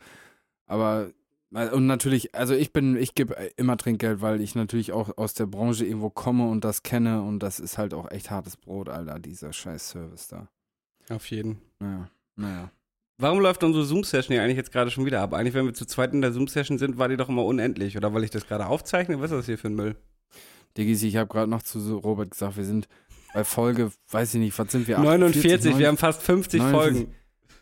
Aber, 0.67 1.11
und 1.51 1.87
natürlich, 1.87 2.35
also 2.35 2.53
ich 2.53 2.71
bin, 2.73 2.95
ich 2.95 3.15
gebe 3.15 3.33
immer 3.57 3.75
Trinkgeld, 3.77 4.21
weil 4.21 4.39
ich 4.41 4.53
natürlich 4.55 4.91
auch 4.91 5.17
aus 5.17 5.33
der 5.33 5.47
Branche 5.47 5.85
irgendwo 5.85 6.09
komme 6.09 6.47
und 6.47 6.63
das 6.63 6.83
kenne 6.83 7.21
und 7.23 7.39
das 7.39 7.59
ist 7.59 7.77
halt 7.77 7.93
auch 7.93 8.11
echt 8.11 8.29
hartes 8.29 8.55
Brot, 8.55 8.89
Alter, 8.89 9.19
dieser 9.19 9.51
scheiß 9.51 9.89
Service 9.89 10.27
da. 10.27 10.47
Auf 11.09 11.25
jeden. 11.31 11.59
Naja, 11.79 12.09
naja. 12.35 12.71
Warum 13.17 13.39
läuft 13.39 13.63
unsere 13.63 13.83
Zoom-Session 13.83 14.33
hier 14.33 14.43
eigentlich 14.43 14.57
jetzt 14.57 14.71
gerade 14.71 14.91
schon 14.91 15.05
wieder 15.05 15.21
ab? 15.21 15.33
Eigentlich, 15.33 15.53
wenn 15.53 15.65
wir 15.65 15.73
zu 15.73 15.85
zweit 15.85 16.13
in 16.13 16.21
der 16.21 16.31
Zoom-Session 16.31 16.77
sind, 16.77 16.97
war 16.97 17.09
die 17.09 17.17
doch 17.17 17.27
immer 17.27 17.43
unendlich. 17.43 17.97
Oder 17.97 18.13
weil 18.13 18.23
ich 18.23 18.29
das 18.29 18.47
gerade 18.47 18.67
aufzeichne? 18.67 19.19
Was 19.19 19.31
ist 19.31 19.37
das 19.39 19.45
hier 19.45 19.57
für 19.57 19.67
ein 19.67 19.75
Müll? 19.75 19.97
Diggis, 20.77 21.03
ich 21.03 21.17
habe 21.17 21.27
gerade 21.27 21.49
noch 21.49 21.61
zu 21.61 21.97
Robert 21.97 22.31
gesagt, 22.31 22.55
wir 22.55 22.63
sind 22.63 22.87
bei 23.33 23.43
Folge, 23.43 23.91
weiß 24.09 24.35
ich 24.35 24.39
nicht, 24.39 24.57
was 24.57 24.71
sind 24.71 24.87
wir? 24.87 24.99
49, 24.99 25.53
48, 25.53 25.77
wir 25.77 25.87
haben 25.87 25.97
fast 25.97 26.21
50 26.21 26.61
49. 26.61 26.79
Folgen. 26.79 27.15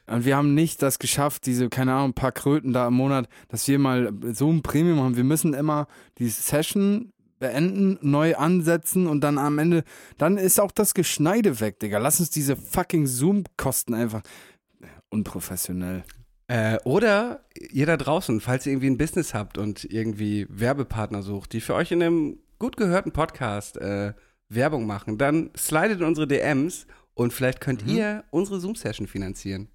Und 0.08 0.24
wir 0.26 0.38
haben 0.38 0.54
nicht 0.54 0.82
das 0.82 1.00
geschafft, 1.00 1.46
diese, 1.46 1.70
keine 1.70 1.94
Ahnung, 1.94 2.12
ein 2.12 2.14
paar 2.14 2.32
Kröten 2.32 2.72
da 2.74 2.88
im 2.88 2.94
Monat, 2.94 3.28
dass 3.50 3.68
wir 3.68 3.78
mal 3.78 4.12
so 4.34 4.50
ein 4.52 4.62
Premium 4.62 5.00
haben. 5.02 5.18
Wir 5.18 5.24
müssen 5.26 5.54
immer 5.54 5.88
die 6.18 6.30
Session 6.30 7.12
beenden, 7.40 8.00
neu 8.02 8.36
ansetzen 8.36 9.06
und 9.06 9.22
dann 9.22 9.38
am 9.38 9.60
Ende, 9.60 9.84
dann 10.18 10.38
ist 10.38 10.60
auch 10.60 10.72
das 10.72 10.94
Geschneide 10.94 11.60
weg, 11.60 11.80
Digga. 11.80 12.00
Lass 12.00 12.20
uns 12.20 12.30
diese 12.30 12.56
fucking 12.56 13.06
Zoom-Kosten 13.06 13.94
einfach. 13.94 14.22
Unprofessionell. 15.10 16.04
Äh, 16.48 16.78
oder 16.86 17.42
ihr 17.72 17.86
da 17.86 17.98
draußen, 17.98 18.40
falls 18.42 18.66
ihr 18.66 18.72
irgendwie 18.74 18.90
ein 18.90 18.98
Business 18.98 19.34
habt 19.34 19.58
und 19.58 19.84
irgendwie 19.86 20.48
Werbepartner 20.50 21.22
sucht, 21.22 21.54
die 21.54 21.62
für 21.62 21.74
euch 21.76 21.92
in 21.92 22.02
einem 22.02 22.40
gut 22.60 22.78
gehörten 22.78 23.12
Podcast 23.12 23.78
äh, 23.78 24.14
Werbung 24.50 24.86
machen, 24.88 25.18
dann 25.18 25.50
slidet 25.58 26.00
in 26.00 26.06
unsere 26.06 26.28
DMs 26.28 26.88
und 27.14 27.34
vielleicht 27.34 27.60
könnt 27.62 27.86
Mhm. 27.86 27.96
ihr 27.96 28.24
unsere 28.32 28.60
Zoom-Session 28.60 29.08
finanzieren. 29.08 29.68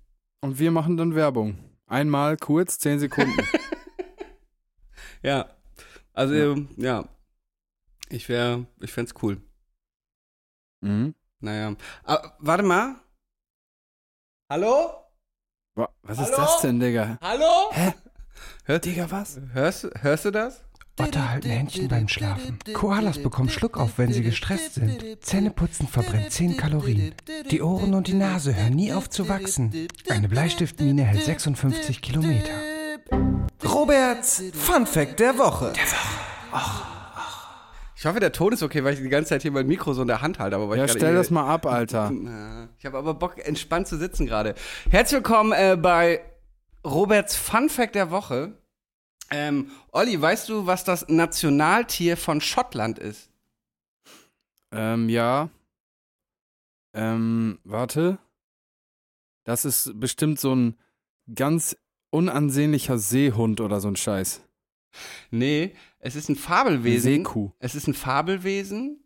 Und 0.43 0.59
wir 0.59 0.71
machen 0.73 0.97
dann 0.97 1.15
Werbung. 1.15 1.57
Einmal 1.87 2.37
kurz, 2.37 2.79
zehn 2.79 2.99
Sekunden. 2.99 3.37
Ja. 5.25 5.49
Also, 6.15 6.35
Ja. 6.35 6.57
ja. 6.77 7.09
Ich 8.09 8.29
wäre, 8.29 8.67
ich 8.81 8.93
fände 8.93 9.13
cool. 9.23 9.41
mhm. 10.81 11.15
Naja. 11.39 11.77
Aber, 12.03 12.37
warte 12.41 12.65
mal. 12.65 12.97
Hallo? 14.51 14.95
Wa- 15.77 15.95
Was 16.03 16.19
ist 16.19 16.33
Hallo? 16.33 16.37
das 16.39 16.61
denn, 16.63 16.81
Digga? 16.81 17.19
Hallo? 17.21 17.71
Hä? 17.71 17.95
Hör, 18.65 18.81
Digga, 18.81 19.09
was? 19.13 19.39
hörst, 19.53 19.89
hörst 20.03 20.25
du 20.25 20.33
das? 20.33 20.65
Otter 20.99 21.31
halten 21.31 21.49
Händchen 21.49 21.89
beim 21.89 22.07
Schlafen. 22.07 22.59
Koalas 22.75 23.19
bekommen 23.19 23.49
Schluck 23.49 23.79
auf, 23.79 23.97
wenn 23.97 24.13
sie 24.13 24.23
gestresst 24.23 24.75
sind. 24.75 25.03
Zähneputzen 25.25 25.89
verbrennt 25.89 26.31
10 26.31 26.57
Kalorien. 26.59 27.15
Die 27.51 27.63
Ohren 27.63 27.95
und 27.95 28.09
die 28.09 28.15
Nase 28.15 28.55
hören 28.55 28.75
nie 28.75 28.93
auf 28.93 29.09
zu 29.09 29.29
wachsen. 29.29 29.89
Eine 30.09 30.29
Bleistiftmine 30.29 31.03
hält 31.05 31.25
56 31.25 32.03
Kilometer. 32.03 32.53
Roberts 33.65 34.43
Fun 34.53 34.87
Fact 34.87 35.19
der 35.19 35.39
Woche. 35.39 35.73
Ich 35.75 35.83
Ich 37.97 38.07
hoffe, 38.07 38.21
der 38.21 38.33
Ton 38.33 38.53
ist 38.53 38.63
okay, 38.63 38.85
weil 38.85 38.95
ich 38.95 39.01
die 39.01 39.09
ganze 39.09 39.31
Zeit 39.31 39.43
hier 39.43 39.53
mein 39.53 39.67
Mikro 39.67 39.95
so 39.95 40.03
in 40.03 40.09
der 40.09 40.21
Hand 40.21 40.39
halte. 40.39 40.57
Aber 40.57 40.69
weil 40.69 40.79
Ja, 40.79 40.85
ich 40.85 40.93
stell 40.93 41.15
das 41.15 41.31
mal 41.31 41.47
ab, 41.47 41.67
Alter. 41.67 42.13
Ich 42.79 42.87
habe 42.87 42.99
aber 42.99 43.15
Bock, 43.15 43.39
entspannt 43.39 43.87
zu 43.87 43.97
sitzen 43.97 44.27
gerade. 44.27 44.55
Herzlich 44.91 45.19
willkommen 45.19 45.53
äh, 45.53 45.77
bei 45.81 46.21
Roberts 46.85 47.37
Fun 47.37 47.69
Fact 47.69 47.95
der 47.95 48.11
Woche. 48.11 48.55
Ähm, 49.33 49.71
Olli, 49.93 50.21
weißt 50.21 50.49
du, 50.49 50.67
was 50.67 50.85
das 50.85 51.09
Nationaltier 51.09 52.17
von 52.17 52.41
Schottland 52.41 52.99
ist? 52.99 53.31
Ähm, 54.71 55.09
ja. 55.09 55.51
Ähm, 56.95 57.59
warte. 57.65 58.19
Das 59.45 59.65
ist 59.65 59.99
bestimmt 59.99 60.39
so 60.39 60.55
ein 60.55 60.79
ganz 61.35 61.77
unansehnlicher 62.11 62.99
Seehund 62.99 63.61
oder 63.61 63.81
so 63.81 63.89
ein 63.89 63.97
Scheiß. 63.97 64.43
Nee, 65.31 65.75
es 65.99 66.17
ist 66.17 66.29
ein 66.29 66.37
Fabelwesen. 66.37 67.25
Seekuh. 67.25 67.51
Es 67.59 67.75
ist 67.75 67.89
ein 67.89 67.95
Fabelwesen, 67.95 69.02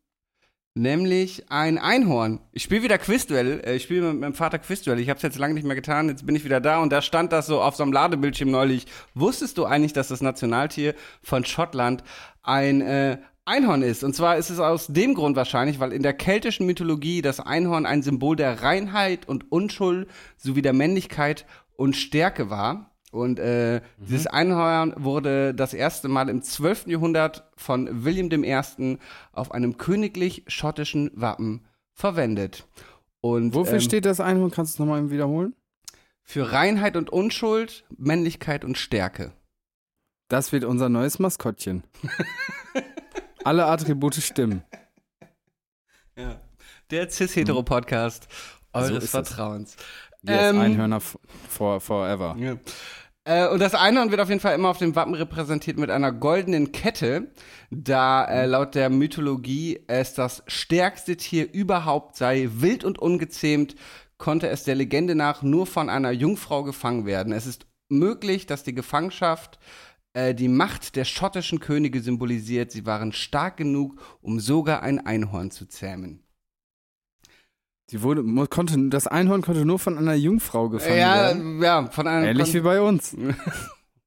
nämlich 0.76 1.50
ein 1.50 1.78
Einhorn. 1.78 2.40
Ich 2.52 2.62
spiele 2.62 2.82
wieder 2.82 2.98
Quizduell. 2.98 3.62
Äh, 3.64 3.76
Ich 3.76 3.84
spiele 3.84 4.12
mit 4.12 4.20
meinem 4.20 4.34
Vater 4.34 4.58
Quizduell. 4.58 5.00
Ich 5.00 5.08
habe 5.08 5.16
es 5.16 5.22
jetzt 5.22 5.38
lange 5.38 5.54
nicht 5.54 5.66
mehr 5.66 5.74
getan. 5.74 6.08
Jetzt 6.08 6.26
bin 6.26 6.36
ich 6.36 6.44
wieder 6.44 6.60
da 6.60 6.80
und 6.80 6.92
da 6.92 7.02
stand 7.02 7.32
das 7.32 7.46
so 7.46 7.60
auf 7.60 7.76
so 7.76 7.82
einem 7.82 7.92
Ladebildschirm 7.92 8.50
neulich. 8.50 8.86
Wusstest 9.14 9.58
du 9.58 9.64
eigentlich, 9.64 9.94
dass 9.94 10.08
das 10.08 10.20
Nationaltier 10.20 10.94
von 11.22 11.44
Schottland 11.44 12.04
ein 12.42 12.82
äh, 12.82 13.18
Einhorn 13.46 13.82
ist? 13.82 14.04
Und 14.04 14.14
zwar 14.14 14.36
ist 14.36 14.50
es 14.50 14.58
aus 14.60 14.86
dem 14.88 15.14
Grund 15.14 15.34
wahrscheinlich, 15.34 15.80
weil 15.80 15.92
in 15.92 16.02
der 16.02 16.12
keltischen 16.12 16.66
Mythologie 16.66 17.22
das 17.22 17.40
Einhorn 17.40 17.86
ein 17.86 18.02
Symbol 18.02 18.36
der 18.36 18.62
Reinheit 18.62 19.26
und 19.26 19.50
Unschuld 19.50 20.08
sowie 20.36 20.62
der 20.62 20.74
Männlichkeit 20.74 21.46
und 21.76 21.96
Stärke 21.96 22.50
war. 22.50 22.95
Und 23.12 23.38
äh, 23.38 23.80
dieses 23.98 24.26
Einhorn 24.26 24.92
wurde 24.96 25.54
das 25.54 25.74
erste 25.74 26.08
Mal 26.08 26.28
im 26.28 26.42
12. 26.42 26.88
Jahrhundert 26.88 27.48
von 27.56 28.04
William 28.04 28.44
I. 28.44 28.98
auf 29.32 29.52
einem 29.52 29.78
königlich-schottischen 29.78 31.10
Wappen 31.14 31.66
verwendet. 31.92 32.66
Und 33.20 33.54
Wofür 33.54 33.74
ähm, 33.74 33.80
steht 33.80 34.04
das 34.04 34.20
Einhorn? 34.20 34.50
Kannst 34.50 34.74
du 34.74 34.76
es 34.76 34.78
nochmal 34.86 35.10
wiederholen? 35.10 35.54
Für 36.22 36.52
Reinheit 36.52 36.96
und 36.96 37.08
Unschuld, 37.10 37.84
Männlichkeit 37.96 38.64
und 38.64 38.76
Stärke. 38.76 39.32
Das 40.28 40.52
wird 40.52 40.64
unser 40.64 40.88
neues 40.88 41.18
Maskottchen. 41.20 41.84
Alle 43.44 43.66
Attribute 43.66 44.16
stimmen. 44.16 44.64
Ja. 46.16 46.40
Der 46.90 47.08
Cis-Hetero-Podcast 47.08 48.28
eures 48.72 49.10
So 49.10 49.18
ist 49.18 49.30
es. 49.30 49.76
Yes, 50.22 50.50
Ähm, 50.50 50.60
Einhörner 50.60 51.00
for, 51.00 51.80
forever. 51.80 52.36
Ja. 52.38 52.56
Äh, 53.24 53.48
und 53.48 53.58
das 53.60 53.74
Einhorn 53.74 54.10
wird 54.10 54.20
auf 54.20 54.28
jeden 54.28 54.40
Fall 54.40 54.54
immer 54.54 54.68
auf 54.68 54.78
dem 54.78 54.94
Wappen 54.94 55.14
repräsentiert 55.14 55.78
mit 55.78 55.90
einer 55.90 56.12
goldenen 56.12 56.70
Kette, 56.70 57.32
da 57.70 58.24
äh, 58.24 58.46
laut 58.46 58.76
der 58.76 58.88
Mythologie 58.88 59.80
es 59.88 60.14
das 60.14 60.44
stärkste 60.46 61.16
Tier 61.16 61.52
überhaupt 61.52 62.16
sei, 62.16 62.48
wild 62.52 62.84
und 62.84 63.00
ungezähmt, 63.00 63.74
konnte 64.16 64.48
es 64.48 64.62
der 64.62 64.76
Legende 64.76 65.14
nach 65.14 65.42
nur 65.42 65.66
von 65.66 65.90
einer 65.90 66.12
Jungfrau 66.12 66.62
gefangen 66.62 67.04
werden. 67.04 67.32
Es 67.32 67.46
ist 67.46 67.66
möglich, 67.88 68.46
dass 68.46 68.62
die 68.62 68.74
Gefangenschaft 68.74 69.58
äh, 70.14 70.34
die 70.34 70.48
Macht 70.48 70.96
der 70.96 71.04
schottischen 71.04 71.60
Könige 71.60 72.00
symbolisiert. 72.00 72.70
Sie 72.70 72.86
waren 72.86 73.12
stark 73.12 73.56
genug, 73.56 74.00
um 74.22 74.40
sogar 74.40 74.82
ein 74.82 75.04
Einhorn 75.04 75.50
zu 75.50 75.66
zähmen. 75.66 76.25
Die 77.90 78.02
wurde, 78.02 78.24
konnte, 78.48 78.88
das 78.88 79.06
Einhorn 79.06 79.42
konnte 79.42 79.64
nur 79.64 79.78
von 79.78 79.96
einer 79.96 80.14
Jungfrau 80.14 80.68
gefangen 80.68 80.98
ja, 80.98 81.14
werden. 81.14 81.62
ja, 81.62 81.86
von 81.90 82.06
einer 82.08 82.26
Ähnlich 82.28 82.52
wie 82.54 82.60
bei 82.60 82.80
uns. 82.80 83.16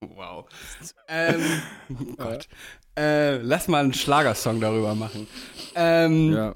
Wow. 0.02 0.46
ähm, 1.10 1.42
oh 1.90 2.16
Gott. 2.18 2.48
Äh, 2.98 3.38
lass 3.40 3.68
mal 3.68 3.84
einen 3.84 3.94
Schlagersong 3.94 4.62
darüber 4.62 4.96
machen. 4.96 5.28
Ähm, 5.76 6.32
ja, 6.32 6.46
Ja. 6.46 6.56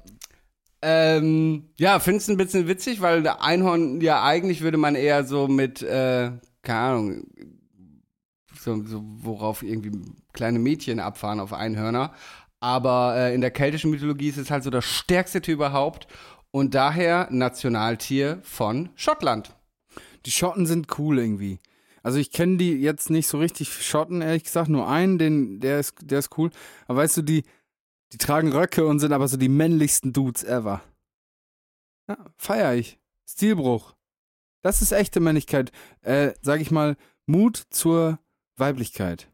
ähm, 0.80 1.68
ja 1.78 1.98
findest 1.98 2.30
ein 2.30 2.38
bisschen 2.38 2.68
witzig, 2.68 3.02
weil 3.02 3.22
der 3.22 3.42
Einhorn, 3.42 4.00
ja, 4.00 4.22
eigentlich 4.22 4.62
würde 4.62 4.78
man 4.78 4.94
eher 4.94 5.24
so 5.24 5.46
mit, 5.46 5.82
äh, 5.82 6.30
keine 6.62 6.78
Ahnung, 6.78 7.24
so, 8.58 8.82
so 8.86 9.02
worauf 9.04 9.62
irgendwie 9.62 9.92
kleine 10.32 10.58
Mädchen 10.58 10.98
abfahren 10.98 11.38
auf 11.40 11.52
Einhörner. 11.52 12.14
Aber 12.60 13.14
äh, 13.16 13.34
in 13.34 13.42
der 13.42 13.50
keltischen 13.50 13.90
Mythologie 13.90 14.28
ist 14.28 14.38
es 14.38 14.50
halt 14.50 14.64
so 14.64 14.70
das 14.70 14.86
stärkste 14.86 15.42
Tier 15.42 15.54
überhaupt 15.54 16.06
und 16.54 16.72
daher 16.72 17.26
Nationaltier 17.32 18.38
von 18.44 18.90
Schottland. 18.94 19.56
Die 20.24 20.30
Schotten 20.30 20.66
sind 20.66 21.00
cool 21.00 21.18
irgendwie. 21.18 21.58
Also 22.04 22.18
ich 22.18 22.30
kenne 22.30 22.58
die 22.58 22.74
jetzt 22.74 23.10
nicht 23.10 23.26
so 23.26 23.40
richtig 23.40 23.72
Schotten, 23.72 24.22
ehrlich 24.22 24.44
gesagt. 24.44 24.68
Nur 24.68 24.88
einen, 24.88 25.18
den, 25.18 25.58
der 25.58 25.80
ist, 25.80 25.96
der 26.00 26.20
ist 26.20 26.38
cool. 26.38 26.52
Aber 26.86 27.00
weißt 27.00 27.16
du, 27.16 27.22
die, 27.22 27.42
die 28.12 28.18
tragen 28.18 28.52
Röcke 28.52 28.86
und 28.86 29.00
sind 29.00 29.12
aber 29.12 29.26
so 29.26 29.36
die 29.36 29.48
männlichsten 29.48 30.12
Dudes 30.12 30.44
ever. 30.44 30.80
Ja, 32.08 32.18
feier 32.36 32.74
ich. 32.74 33.00
Stilbruch. 33.26 33.96
Das 34.62 34.80
ist 34.80 34.92
echte 34.92 35.18
Männlichkeit. 35.18 35.72
Äh, 36.02 36.34
sag 36.40 36.60
ich 36.60 36.70
mal, 36.70 36.96
Mut 37.26 37.56
zur 37.70 38.20
Weiblichkeit. 38.56 39.28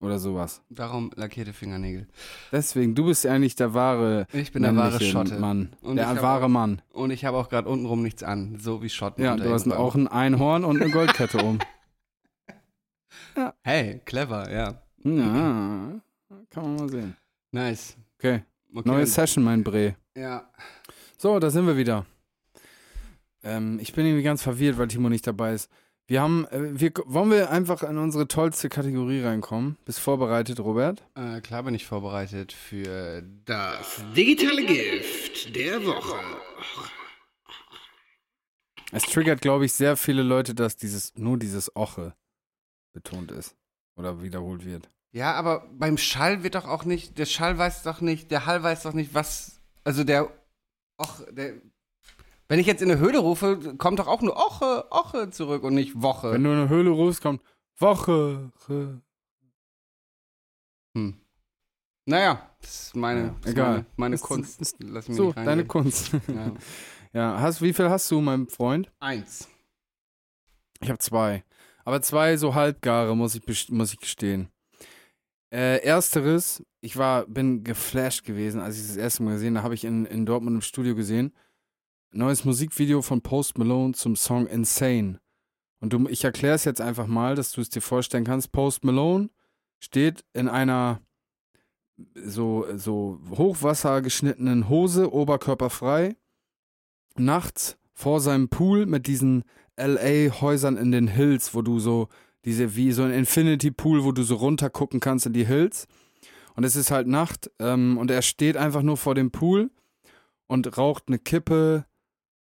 Oder 0.00 0.18
sowas. 0.20 0.62
Darum 0.70 1.10
lackierte 1.16 1.52
Fingernägel. 1.52 2.06
Deswegen, 2.52 2.94
du 2.94 3.06
bist 3.06 3.26
eigentlich 3.26 3.56
der 3.56 3.74
wahre 3.74 4.26
Ich 4.32 4.52
bin 4.52 4.62
der 4.62 4.76
wahre 4.76 5.00
Schotte. 5.00 5.38
Mann. 5.40 5.74
Und 5.80 5.96
der 5.96 6.22
wahre 6.22 6.44
auch- 6.44 6.48
Mann. 6.48 6.82
Und 6.92 7.10
ich 7.10 7.24
habe 7.24 7.36
auch 7.36 7.48
gerade 7.48 7.68
untenrum 7.68 8.02
nichts 8.02 8.22
an, 8.22 8.58
so 8.60 8.80
wie 8.82 8.88
Schotten. 8.88 9.24
Ja, 9.24 9.34
du 9.36 9.50
hast 9.52 9.70
auch 9.72 9.96
ein 9.96 10.06
Einhorn 10.06 10.64
und 10.64 10.80
eine 10.80 10.90
Goldkette 10.92 11.38
um. 11.38 11.58
Hey, 13.62 14.00
clever, 14.04 14.50
ja. 14.52 14.82
Ja, 15.04 16.00
kann 16.50 16.62
man 16.62 16.76
mal 16.76 16.88
sehen. 16.88 17.16
Nice. 17.52 17.96
Okay, 18.18 18.42
Okay, 18.74 18.88
neue 18.88 19.06
Session, 19.06 19.44
mein 19.44 19.62
Bre. 19.62 19.94
Ja. 20.16 20.50
So, 21.16 21.38
da 21.38 21.48
sind 21.50 21.66
wir 21.66 21.76
wieder. 21.76 22.04
Ähm, 23.44 23.78
ich 23.80 23.92
bin 23.92 24.04
irgendwie 24.06 24.24
ganz 24.24 24.42
verwirrt, 24.42 24.76
weil 24.76 24.88
Timo 24.88 25.08
nicht 25.08 25.26
dabei 25.26 25.54
ist. 25.54 25.70
Wir 26.10 26.22
haben, 26.22 26.46
äh, 26.46 26.80
wir, 26.80 26.90
wollen 27.04 27.30
wir 27.30 27.50
einfach 27.50 27.82
in 27.82 27.98
unsere 27.98 28.26
tollste 28.26 28.70
Kategorie 28.70 29.20
reinkommen? 29.20 29.76
Bist 29.84 30.00
vorbereitet, 30.00 30.58
Robert? 30.58 31.04
Äh, 31.14 31.42
klar 31.42 31.64
bin 31.64 31.74
ich 31.74 31.84
vorbereitet 31.84 32.54
für 32.54 33.22
das 33.44 34.00
digitale 34.16 34.64
Gift 34.64 35.54
der 35.54 35.84
Woche. 35.84 36.18
Es 38.90 39.02
triggert, 39.02 39.42
glaube 39.42 39.66
ich, 39.66 39.74
sehr 39.74 39.98
viele 39.98 40.22
Leute, 40.22 40.54
dass 40.54 40.76
dieses, 40.76 41.14
nur 41.18 41.38
dieses 41.38 41.76
Oche 41.76 42.14
betont 42.94 43.30
ist. 43.30 43.54
Oder 43.94 44.22
wiederholt 44.22 44.64
wird. 44.64 44.88
Ja, 45.12 45.34
aber 45.34 45.68
beim 45.72 45.98
Schall 45.98 46.42
wird 46.42 46.54
doch 46.54 46.66
auch 46.66 46.86
nicht, 46.86 47.18
der 47.18 47.26
Schall 47.26 47.58
weiß 47.58 47.82
doch 47.82 48.00
nicht, 48.00 48.30
der 48.30 48.46
Hall 48.46 48.62
weiß 48.62 48.84
doch 48.84 48.94
nicht, 48.94 49.12
was, 49.12 49.60
also 49.84 50.04
der, 50.04 50.32
och, 50.98 51.20
der, 51.32 51.60
wenn 52.48 52.58
ich 52.58 52.66
jetzt 52.66 52.82
in 52.82 52.90
eine 52.90 52.98
Höhle 53.00 53.18
rufe, 53.18 53.76
kommt 53.76 53.98
doch 53.98 54.06
auch 54.08 54.22
nur 54.22 54.36
Oche, 54.36 54.86
Oche 54.90 55.30
zurück 55.30 55.62
und 55.64 55.74
nicht 55.74 56.00
Woche. 56.02 56.32
Wenn 56.32 56.44
du 56.44 56.50
in 56.50 56.56
eine 56.58 56.68
Höhle 56.68 56.90
rufst, 56.90 57.20
kommt 57.22 57.42
Woche. 57.78 58.50
Hm. 60.96 61.20
Naja, 62.06 62.50
das 62.62 62.86
ist 62.86 62.96
meine, 62.96 63.34
das 63.40 63.46
ist 63.46 63.52
egal. 63.52 63.70
meine, 63.72 63.86
meine 63.96 64.14
ist- 64.14 64.22
Kunst. 64.22 64.60
ist- 64.60 64.76
Lass 64.82 65.08
mich 65.08 65.16
So, 65.16 65.26
nicht 65.26 65.38
deine. 65.38 65.64
Kunst. 65.66 66.12
Ja. 66.26 66.52
ja, 67.12 67.40
hast, 67.40 67.60
wie 67.60 67.72
viel 67.72 67.90
hast 67.90 68.10
du, 68.10 68.20
mein 68.20 68.48
Freund? 68.48 68.90
Eins. 68.98 69.48
Ich 70.80 70.88
habe 70.88 70.98
zwei. 70.98 71.44
Aber 71.84 72.00
zwei 72.02 72.36
so 72.36 72.54
halbgare, 72.54 73.14
muss 73.16 73.34
ich, 73.34 73.68
muss 73.70 73.92
ich 73.92 73.98
gestehen. 74.00 74.48
Äh, 75.50 75.82
ersteres, 75.82 76.62
ich 76.80 76.96
war, 76.96 77.26
bin 77.26 77.64
geflasht 77.64 78.24
gewesen, 78.24 78.60
als 78.60 78.76
ich 78.78 78.86
das 78.86 78.96
erste 78.96 79.22
Mal 79.22 79.32
gesehen 79.34 79.56
habe, 79.56 79.64
habe 79.64 79.74
ich 79.74 79.84
in, 79.84 80.04
in 80.06 80.26
Dortmund 80.26 80.54
im 80.56 80.60
Studio 80.62 80.94
gesehen. 80.94 81.32
Neues 82.10 82.44
Musikvideo 82.44 83.02
von 83.02 83.20
Post 83.20 83.58
Malone 83.58 83.92
zum 83.92 84.16
Song 84.16 84.46
Insane. 84.46 85.20
Und 85.80 85.92
du, 85.92 86.08
ich 86.08 86.24
erkläre 86.24 86.54
es 86.54 86.64
jetzt 86.64 86.80
einfach 86.80 87.06
mal, 87.06 87.34
dass 87.34 87.52
du 87.52 87.60
es 87.60 87.68
dir 87.68 87.82
vorstellen 87.82 88.24
kannst. 88.24 88.50
Post 88.50 88.82
Malone 88.82 89.28
steht 89.78 90.24
in 90.32 90.48
einer 90.48 91.00
so, 92.14 92.66
so 92.76 93.20
Hochwasser 93.30 94.00
geschnittenen 94.02 94.68
Hose, 94.68 95.12
oberkörperfrei, 95.12 96.16
nachts 97.16 97.76
vor 97.92 98.20
seinem 98.20 98.48
Pool 98.48 98.86
mit 98.86 99.06
diesen 99.06 99.44
LA-Häusern 99.76 100.76
in 100.76 100.92
den 100.92 101.08
Hills, 101.08 101.54
wo 101.54 101.62
du 101.62 101.78
so, 101.78 102.08
diese, 102.44 102.74
wie 102.74 102.92
so 102.92 103.02
ein 103.02 103.12
Infinity-Pool, 103.12 104.04
wo 104.04 104.12
du 104.12 104.22
so 104.22 104.36
runter 104.36 104.70
gucken 104.70 105.00
kannst 105.00 105.26
in 105.26 105.32
die 105.32 105.46
Hills. 105.46 105.86
Und 106.54 106.64
es 106.64 106.74
ist 106.74 106.90
halt 106.90 107.06
Nacht 107.06 107.50
ähm, 107.58 107.98
und 107.98 108.10
er 108.10 108.22
steht 108.22 108.56
einfach 108.56 108.82
nur 108.82 108.96
vor 108.96 109.14
dem 109.14 109.30
Pool 109.30 109.70
und 110.46 110.78
raucht 110.78 111.04
eine 111.08 111.18
Kippe 111.18 111.84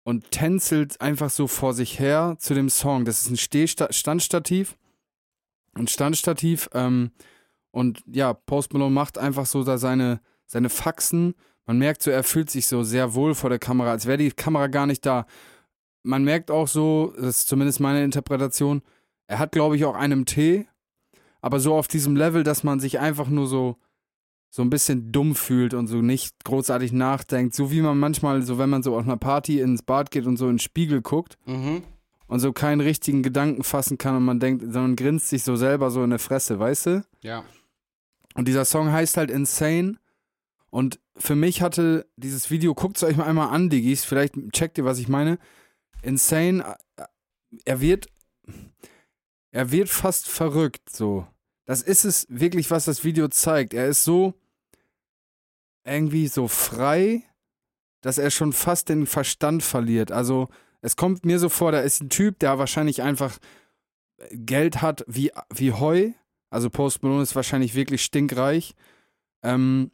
und 0.04 0.30
tänzelt 0.30 1.00
einfach 1.00 1.30
so 1.30 1.46
vor 1.46 1.74
sich 1.74 1.98
her 1.98 2.36
zu 2.38 2.54
dem 2.54 2.68
Song. 2.68 3.04
Das 3.04 3.22
ist 3.22 3.30
ein 3.30 3.36
Stehsta 3.36 3.92
Standstativ. 3.92 4.76
Ein 5.74 5.88
Standstativ. 5.88 6.68
Ähm, 6.72 7.10
und 7.70 8.02
ja, 8.06 8.32
Post 8.32 8.72
Malone 8.72 8.94
macht 8.94 9.18
einfach 9.18 9.46
so 9.46 9.64
da 9.64 9.78
seine, 9.78 10.20
seine 10.46 10.68
Faxen. 10.68 11.34
Man 11.66 11.78
merkt 11.78 12.02
so, 12.02 12.10
er 12.10 12.22
fühlt 12.22 12.50
sich 12.50 12.66
so 12.66 12.84
sehr 12.84 13.14
wohl 13.14 13.34
vor 13.34 13.50
der 13.50 13.58
Kamera, 13.58 13.90
als 13.90 14.06
wäre 14.06 14.18
die 14.18 14.30
Kamera 14.30 14.68
gar 14.68 14.86
nicht 14.86 15.04
da. 15.04 15.26
Man 16.02 16.22
merkt 16.22 16.50
auch 16.50 16.68
so, 16.68 17.14
das 17.16 17.38
ist 17.38 17.48
zumindest 17.48 17.80
meine 17.80 18.04
Interpretation, 18.04 18.82
er 19.26 19.38
hat, 19.38 19.52
glaube 19.52 19.74
ich, 19.74 19.86
auch 19.86 19.94
einen 19.94 20.26
Tee, 20.26 20.66
aber 21.40 21.60
so 21.60 21.74
auf 21.74 21.88
diesem 21.88 22.14
Level, 22.14 22.44
dass 22.44 22.62
man 22.62 22.78
sich 22.78 23.00
einfach 23.00 23.28
nur 23.28 23.46
so, 23.46 23.78
so 24.56 24.62
ein 24.62 24.70
bisschen 24.70 25.10
dumm 25.10 25.34
fühlt 25.34 25.74
und 25.74 25.88
so 25.88 25.96
nicht 26.00 26.44
großartig 26.44 26.92
nachdenkt. 26.92 27.56
So 27.56 27.72
wie 27.72 27.80
man 27.80 27.98
manchmal, 27.98 28.42
so 28.42 28.56
wenn 28.56 28.70
man 28.70 28.84
so 28.84 28.96
auf 28.96 29.02
einer 29.04 29.16
Party 29.16 29.58
ins 29.58 29.82
Bad 29.82 30.12
geht 30.12 30.26
und 30.26 30.36
so 30.36 30.44
in 30.44 30.52
den 30.52 30.58
Spiegel 30.60 31.02
guckt 31.02 31.36
Mhm. 31.44 31.82
und 32.28 32.38
so 32.38 32.52
keinen 32.52 32.80
richtigen 32.80 33.24
Gedanken 33.24 33.64
fassen 33.64 33.98
kann 33.98 34.14
und 34.14 34.24
man 34.24 34.38
denkt, 34.38 34.62
sondern 34.62 34.94
grinst 34.94 35.28
sich 35.28 35.42
so 35.42 35.56
selber 35.56 35.90
so 35.90 36.04
in 36.04 36.10
der 36.10 36.20
Fresse, 36.20 36.60
weißt 36.60 36.86
du? 36.86 37.04
Ja. 37.20 37.42
Und 38.36 38.46
dieser 38.46 38.64
Song 38.64 38.92
heißt 38.92 39.16
halt 39.16 39.28
Insane. 39.32 39.96
Und 40.70 41.00
für 41.16 41.34
mich 41.34 41.60
hatte 41.60 42.06
dieses 42.16 42.48
Video, 42.52 42.74
guckt 42.74 42.96
es 42.96 43.02
euch 43.02 43.16
mal 43.16 43.26
einmal 43.26 43.48
an, 43.48 43.70
Diggis, 43.70 44.04
vielleicht 44.04 44.34
checkt 44.52 44.78
ihr, 44.78 44.84
was 44.84 45.00
ich 45.00 45.08
meine. 45.08 45.38
Insane, 46.02 46.76
äh, 46.96 47.02
er 47.64 47.80
wird, 47.80 48.06
er 49.50 49.72
wird 49.72 49.88
fast 49.88 50.28
verrückt, 50.28 50.90
so. 50.90 51.26
Das 51.66 51.82
ist 51.82 52.04
es 52.04 52.26
wirklich, 52.28 52.70
was 52.70 52.84
das 52.84 53.02
Video 53.02 53.26
zeigt. 53.26 53.74
Er 53.74 53.88
ist 53.88 54.04
so 54.04 54.34
irgendwie 55.84 56.28
so 56.28 56.48
frei, 56.48 57.22
dass 58.00 58.18
er 58.18 58.30
schon 58.30 58.52
fast 58.52 58.88
den 58.88 59.06
Verstand 59.06 59.62
verliert. 59.62 60.12
Also, 60.12 60.48
es 60.80 60.96
kommt 60.96 61.24
mir 61.24 61.38
so 61.38 61.48
vor, 61.48 61.72
da 61.72 61.80
ist 61.80 62.02
ein 62.02 62.10
Typ, 62.10 62.38
der 62.40 62.58
wahrscheinlich 62.58 63.02
einfach 63.02 63.38
Geld 64.30 64.82
hat 64.82 65.04
wie, 65.06 65.32
wie 65.54 65.72
Heu. 65.72 66.10
Also 66.50 66.70
Post 66.70 67.02
Malone 67.02 67.22
ist 67.22 67.34
wahrscheinlich 67.34 67.74
wirklich 67.74 68.04
stinkreich. 68.04 68.74
Ähm, 69.42 69.90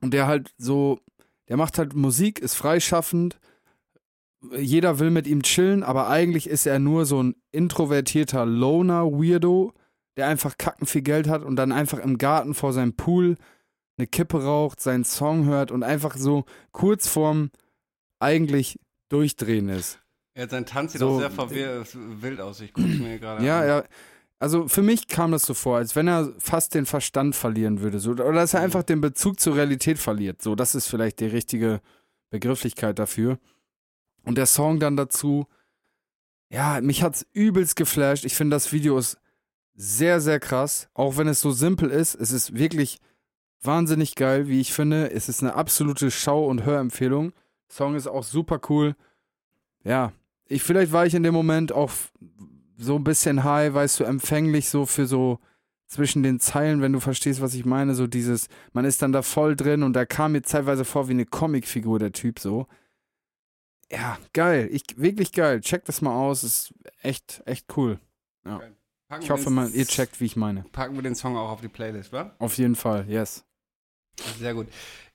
und 0.00 0.12
der 0.14 0.26
halt 0.26 0.54
so, 0.58 1.00
der 1.48 1.56
macht 1.56 1.78
halt 1.78 1.94
Musik, 1.94 2.38
ist 2.40 2.54
freischaffend. 2.54 3.40
Jeder 4.56 4.98
will 4.98 5.10
mit 5.10 5.26
ihm 5.26 5.42
chillen, 5.42 5.82
aber 5.82 6.08
eigentlich 6.08 6.46
ist 6.46 6.66
er 6.66 6.78
nur 6.78 7.06
so 7.06 7.22
ein 7.22 7.34
introvertierter 7.50 8.46
Loner-Weirdo, 8.46 9.72
der 10.16 10.28
einfach 10.28 10.56
kacken 10.58 10.86
viel 10.86 11.02
Geld 11.02 11.26
hat 11.26 11.42
und 11.42 11.56
dann 11.56 11.72
einfach 11.72 11.98
im 11.98 12.18
Garten 12.18 12.54
vor 12.54 12.72
seinem 12.72 12.94
Pool 12.94 13.36
eine 13.98 14.06
Kippe 14.06 14.42
raucht, 14.44 14.80
seinen 14.80 15.04
Song 15.04 15.44
hört 15.46 15.70
und 15.70 15.82
einfach 15.82 16.16
so 16.16 16.44
kurz 16.72 17.08
vorm 17.08 17.50
eigentlich 18.20 18.78
durchdrehen 19.08 19.68
ist. 19.68 20.00
Ja, 20.36 20.48
sein 20.48 20.66
Tanz 20.66 20.92
sieht 20.92 21.00
So, 21.00 21.10
auch 21.10 21.18
sehr 21.18 21.30
verwirr 21.30 21.84
wild 21.94 22.40
aus. 22.40 22.60
Ich 22.60 22.72
gucke 22.72 22.86
mir 22.88 23.18
gerade 23.18 23.44
Ja, 23.44 23.60
an. 23.60 23.66
ja. 23.68 23.84
Also 24.40 24.68
für 24.68 24.82
mich 24.82 25.08
kam 25.08 25.32
das 25.32 25.42
so 25.42 25.52
vor, 25.52 25.78
als 25.78 25.96
wenn 25.96 26.06
er 26.06 26.32
fast 26.38 26.74
den 26.74 26.86
Verstand 26.86 27.34
verlieren 27.34 27.80
würde. 27.80 27.98
So, 27.98 28.12
oder 28.12 28.32
dass 28.32 28.54
er 28.54 28.60
Mhm. 28.60 28.64
einfach 28.66 28.82
den 28.84 29.00
Bezug 29.00 29.40
zur 29.40 29.56
Realität 29.56 29.98
verliert. 29.98 30.42
So, 30.42 30.54
das 30.54 30.76
ist 30.76 30.86
vielleicht 30.86 31.18
die 31.18 31.26
richtige 31.26 31.80
Begrifflichkeit 32.30 33.00
dafür. 33.00 33.38
Und 34.24 34.38
der 34.38 34.46
Song 34.46 34.78
dann 34.78 34.96
dazu, 34.96 35.46
ja, 36.50 36.80
mich 36.80 37.02
hat's 37.02 37.26
übelst 37.32 37.74
geflasht. 37.74 38.24
Ich 38.24 38.36
finde, 38.36 38.54
das 38.54 38.72
Video 38.72 38.96
ist 38.96 39.18
sehr, 39.74 40.20
sehr 40.20 40.38
krass. 40.38 40.88
Auch 40.94 41.16
wenn 41.16 41.26
es 41.26 41.40
so 41.40 41.50
simpel 41.50 41.90
ist, 41.90 42.14
es 42.14 42.30
ist 42.30 42.54
wirklich 42.56 42.98
wahnsinnig 43.62 44.14
geil, 44.14 44.48
wie 44.48 44.60
ich 44.60 44.72
finde. 44.72 45.10
Es 45.10 45.28
ist 45.28 45.42
eine 45.42 45.54
absolute 45.54 46.10
Schau- 46.10 46.46
und 46.46 46.64
Hörempfehlung. 46.64 47.32
Song 47.68 47.94
ist 47.94 48.06
auch 48.06 48.24
super 48.24 48.60
cool. 48.68 48.94
Ja, 49.84 50.12
ich, 50.46 50.62
vielleicht 50.62 50.92
war 50.92 51.06
ich 51.06 51.14
in 51.14 51.22
dem 51.22 51.34
Moment 51.34 51.72
auch 51.72 51.90
so 52.76 52.96
ein 52.96 53.04
bisschen 53.04 53.44
high, 53.44 53.74
weißt 53.74 54.00
du, 54.00 54.04
empfänglich 54.04 54.68
so 54.68 54.86
für 54.86 55.06
so 55.06 55.40
zwischen 55.86 56.22
den 56.22 56.38
Zeilen, 56.38 56.82
wenn 56.82 56.92
du 56.92 57.00
verstehst, 57.00 57.40
was 57.40 57.54
ich 57.54 57.64
meine, 57.64 57.94
so 57.94 58.06
dieses, 58.06 58.48
man 58.72 58.84
ist 58.84 59.02
dann 59.02 59.12
da 59.12 59.22
voll 59.22 59.56
drin 59.56 59.82
und 59.82 59.94
da 59.94 60.04
kam 60.04 60.32
mir 60.32 60.42
zeitweise 60.42 60.84
vor 60.84 61.08
wie 61.08 61.12
eine 61.12 61.24
Comicfigur, 61.24 61.98
der 61.98 62.12
Typ 62.12 62.38
so. 62.38 62.66
Ja, 63.90 64.18
geil, 64.34 64.68
ich, 64.70 64.82
wirklich 64.96 65.32
geil. 65.32 65.60
Check 65.62 65.86
das 65.86 66.02
mal 66.02 66.14
aus, 66.14 66.44
ist 66.44 66.74
echt, 67.02 67.42
echt 67.46 67.74
cool. 67.76 67.98
Packen 68.44 69.22
Ich 69.22 69.28
wir 69.28 69.36
hoffe 69.36 69.48
mal, 69.48 69.70
ihr 69.70 69.86
checkt, 69.86 70.20
wie 70.20 70.26
ich 70.26 70.36
meine. 70.36 70.64
Packen 70.72 70.94
wir 70.94 71.02
den 71.02 71.14
Song 71.14 71.36
auch 71.36 71.48
auf 71.48 71.62
die 71.62 71.68
Playlist, 71.68 72.12
wa? 72.12 72.34
Auf 72.38 72.58
jeden 72.58 72.76
Fall, 72.76 73.06
yes. 73.08 73.44
Sehr 74.38 74.54
gut. 74.54 74.68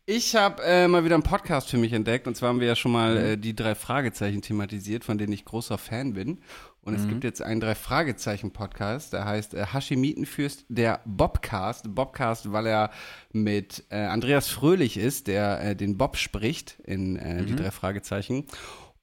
Ich 0.06 0.36
habe 0.36 0.62
äh, 0.64 0.88
mal 0.90 1.06
wieder 1.06 1.16
einen 1.16 1.24
Podcast 1.24 1.70
für 1.70 1.78
mich 1.78 1.94
entdeckt 1.94 2.28
und 2.28 2.36
zwar 2.36 2.50
haben 2.50 2.60
wir 2.60 2.68
ja 2.68 2.76
schon 2.76 2.92
mal 2.92 3.14
Mhm. 3.16 3.26
äh, 3.26 3.38
die 3.38 3.56
drei 3.56 3.74
Fragezeichen 3.74 4.42
thematisiert, 4.42 5.06
von 5.06 5.18
denen 5.18 5.32
ich 5.32 5.46
großer 5.46 5.78
Fan 5.78 6.14
bin. 6.14 6.42
Und 6.82 6.94
es 6.96 7.04
Mhm. 7.06 7.10
gibt 7.10 7.24
jetzt 7.24 7.42
einen 7.42 7.62
drei 7.62 7.74
Fragezeichen 7.76 8.52
Podcast, 8.52 9.14
der 9.14 9.24
heißt 9.24 9.54
äh, 9.54 9.66
Hashimitenfürst, 9.72 10.66
der 10.68 11.00
Bobcast. 11.06 11.96
Bobcast, 11.96 12.52
weil 12.52 12.68
er 12.68 12.92
mit 13.32 13.86
äh, 13.90 13.96
Andreas 14.00 14.50
Fröhlich 14.50 14.98
ist, 14.98 15.28
der 15.28 15.62
äh, 15.62 15.76
den 15.78 15.98
Bob 15.98 16.18
spricht 16.18 16.78
in 16.84 17.16
äh, 17.16 17.46
die 17.46 17.54
Mhm. 17.54 17.58
drei 17.58 17.72
Fragezeichen. 17.72 18.46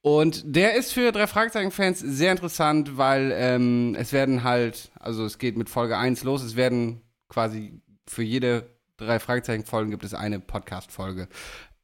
Und 0.02 0.42
der 0.44 0.74
ist 0.74 0.92
für 0.92 1.12
drei 1.12 1.26
Fragezeichen-Fans 1.26 1.98
sehr 2.00 2.32
interessant, 2.32 2.98
weil 2.98 3.32
ähm, 3.34 3.94
es 3.98 4.12
werden 4.12 4.44
halt, 4.44 4.90
also 5.00 5.24
es 5.24 5.38
geht 5.38 5.56
mit 5.56 5.70
Folge 5.70 5.96
1 5.96 6.24
los, 6.24 6.42
es 6.42 6.56
werden 6.56 7.00
quasi 7.28 7.80
für 8.06 8.22
jede 8.22 8.68
drei 9.06 9.18
Fragezeichen-Folgen 9.18 9.90
gibt 9.90 10.04
es 10.04 10.14
eine 10.14 10.40
Podcast-Folge. 10.40 11.28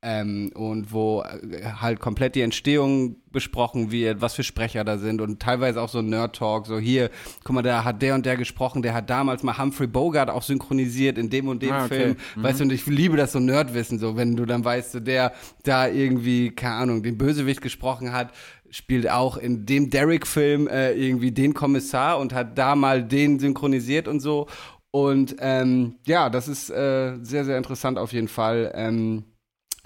Ähm, 0.02 0.52
und 0.54 0.92
wo 0.92 1.22
äh, 1.22 1.64
halt 1.80 2.00
komplett 2.00 2.34
die 2.34 2.42
Entstehung 2.42 3.16
besprochen 3.32 3.90
wird, 3.90 4.20
was 4.20 4.34
für 4.34 4.44
Sprecher 4.44 4.84
da 4.84 4.98
sind 4.98 5.20
und 5.20 5.40
teilweise 5.40 5.80
auch 5.80 5.88
so 5.88 6.02
Nerd-Talk, 6.02 6.66
so 6.66 6.78
hier, 6.78 7.10
guck 7.44 7.54
mal, 7.54 7.62
da 7.62 7.82
hat 7.82 8.02
der 8.02 8.14
und 8.14 8.24
der 8.26 8.36
gesprochen, 8.36 8.82
der 8.82 8.92
hat 8.94 9.08
damals 9.10 9.42
mal 9.42 9.58
Humphrey 9.58 9.86
Bogart 9.86 10.30
auch 10.30 10.42
synchronisiert 10.42 11.16
in 11.18 11.30
dem 11.30 11.48
und 11.48 11.62
dem 11.62 11.72
Ah, 11.72 11.86
okay. 11.86 11.94
Film. 11.94 12.16
Mhm. 12.36 12.42
Weißt 12.42 12.60
du, 12.60 12.64
und 12.64 12.72
ich 12.72 12.86
liebe 12.86 13.16
das 13.16 13.32
so 13.32 13.40
Nerdwissen, 13.40 13.98
so 13.98 14.16
wenn 14.16 14.36
du 14.36 14.44
dann 14.44 14.64
weißt, 14.64 14.92
so 14.92 15.00
der 15.00 15.32
da 15.64 15.88
irgendwie, 15.88 16.50
keine 16.50 16.74
Ahnung, 16.74 17.02
den 17.02 17.16
Bösewicht 17.18 17.62
gesprochen 17.62 18.12
hat, 18.12 18.32
spielt 18.70 19.10
auch 19.10 19.38
in 19.38 19.64
dem 19.64 19.90
Derek-Film 19.90 20.68
äh, 20.68 20.92
irgendwie 20.92 21.32
den 21.32 21.54
Kommissar 21.54 22.18
und 22.18 22.34
hat 22.34 22.58
da 22.58 22.76
mal 22.76 23.02
den 23.02 23.38
synchronisiert 23.38 24.06
und 24.06 24.20
so. 24.20 24.46
Und 24.90 25.36
ähm, 25.40 25.96
ja, 26.06 26.30
das 26.30 26.48
ist 26.48 26.70
äh, 26.70 27.16
sehr, 27.22 27.44
sehr 27.44 27.58
interessant 27.58 27.98
auf 27.98 28.12
jeden 28.12 28.28
Fall. 28.28 28.72
Ähm, 28.74 29.24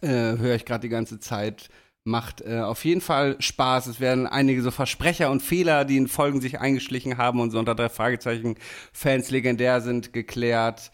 äh, 0.03 0.09
höre 0.09 0.55
ich 0.55 0.65
gerade 0.65 0.83
die 0.83 0.89
ganze 0.89 1.21
Zeit. 1.21 1.69
Macht 2.05 2.41
äh, 2.41 2.61
auf 2.61 2.85
jeden 2.85 3.03
Fall 3.03 3.37
Spaß. 3.41 3.87
Es 3.87 4.01
werden 4.01 4.27
einige 4.27 4.63
so 4.63 4.71
Versprecher 4.71 5.31
und 5.31 5.43
Fehler, 5.43 5.85
die 5.85 5.99
in 5.99 6.09
Folgen 6.09 6.41
sich 6.41 6.59
eingeschlichen 6.59 7.19
haben 7.19 7.41
und 7.41 7.51
so 7.51 7.59
unter 7.59 7.75
drei 7.75 7.91
Fragezeichen 7.91 8.57
Fans 8.93 9.31
legendär 9.31 9.83
sind, 9.83 10.13
geklärt. 10.13 10.91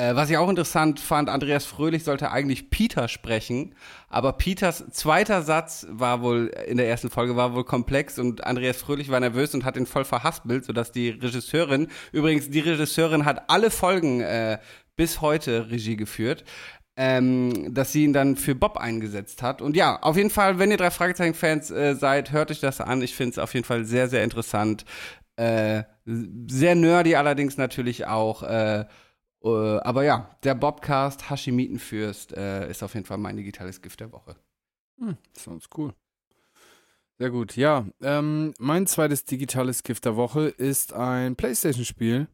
Äh, 0.00 0.16
was 0.16 0.30
ich 0.30 0.38
auch 0.38 0.48
interessant 0.48 0.98
fand, 0.98 1.28
Andreas 1.28 1.66
Fröhlich 1.66 2.04
sollte 2.04 2.30
eigentlich 2.30 2.70
Peter 2.70 3.06
sprechen, 3.06 3.74
aber 4.08 4.32
Peters 4.32 4.82
zweiter 4.92 5.42
Satz 5.42 5.86
war 5.90 6.22
wohl 6.22 6.50
in 6.66 6.78
der 6.78 6.88
ersten 6.88 7.10
Folge 7.10 7.36
war 7.36 7.54
wohl 7.54 7.64
komplex 7.64 8.18
und 8.18 8.44
Andreas 8.44 8.78
Fröhlich 8.78 9.10
war 9.10 9.20
nervös 9.20 9.52
und 9.52 9.66
hat 9.66 9.76
ihn 9.76 9.84
voll 9.84 10.06
verhaspelt, 10.06 10.64
sodass 10.64 10.90
die 10.90 11.10
Regisseurin, 11.10 11.88
übrigens 12.12 12.48
die 12.48 12.60
Regisseurin 12.60 13.26
hat 13.26 13.50
alle 13.50 13.70
Folgen 13.70 14.22
äh, 14.22 14.58
bis 14.96 15.20
heute 15.20 15.70
Regie 15.70 15.96
geführt, 15.96 16.44
ähm, 16.96 17.74
dass 17.74 17.92
sie 17.92 18.04
ihn 18.04 18.14
dann 18.14 18.36
für 18.36 18.54
Bob 18.54 18.78
eingesetzt 18.78 19.42
hat. 19.42 19.60
Und 19.60 19.76
ja, 19.76 20.00
auf 20.00 20.16
jeden 20.16 20.30
Fall, 20.30 20.58
wenn 20.58 20.70
ihr 20.70 20.78
drei 20.78 20.90
Fragezeichen-Fans 20.90 21.70
äh, 21.72 21.94
seid, 21.94 22.32
hört 22.32 22.50
euch 22.50 22.60
das 22.60 22.80
an. 22.80 23.02
Ich 23.02 23.14
finde 23.14 23.32
es 23.32 23.38
auf 23.38 23.52
jeden 23.52 23.66
Fall 23.66 23.84
sehr, 23.84 24.08
sehr 24.08 24.24
interessant. 24.24 24.86
Äh, 25.36 25.82
sehr 26.06 26.74
nerdy 26.74 27.16
allerdings 27.16 27.58
natürlich 27.58 28.06
auch. 28.06 28.42
Äh, 28.42 28.86
äh, 29.42 29.78
aber 29.78 30.04
ja, 30.04 30.36
der 30.42 30.54
Bobcast 30.54 31.30
Hashimitenfürst 31.30 32.32
äh, 32.36 32.70
ist 32.70 32.82
auf 32.82 32.94
jeden 32.94 33.06
Fall 33.06 33.18
mein 33.18 33.36
digitales 33.36 33.80
Gift 33.80 34.00
der 34.00 34.12
Woche. 34.12 34.36
Hm, 34.98 35.16
sounds 35.36 35.68
cool. 35.76 35.94
Sehr 37.18 37.30
gut. 37.30 37.56
Ja, 37.56 37.86
ähm, 38.00 38.54
mein 38.58 38.86
zweites 38.86 39.24
digitales 39.24 39.82
Gift 39.82 40.06
der 40.06 40.16
Woche 40.16 40.48
ist 40.48 40.94
ein 40.94 41.36
Playstation-Spiel, 41.36 42.28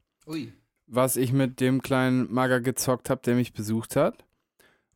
was 0.86 1.16
ich 1.16 1.32
mit 1.32 1.61
dem 1.61 1.82
kleinen 1.82 2.32
Mager 2.32 2.61
gezockt 2.61 3.11
habe, 3.11 3.20
der 3.22 3.34
mich 3.34 3.52
besucht 3.52 3.96
hat. 3.96 4.24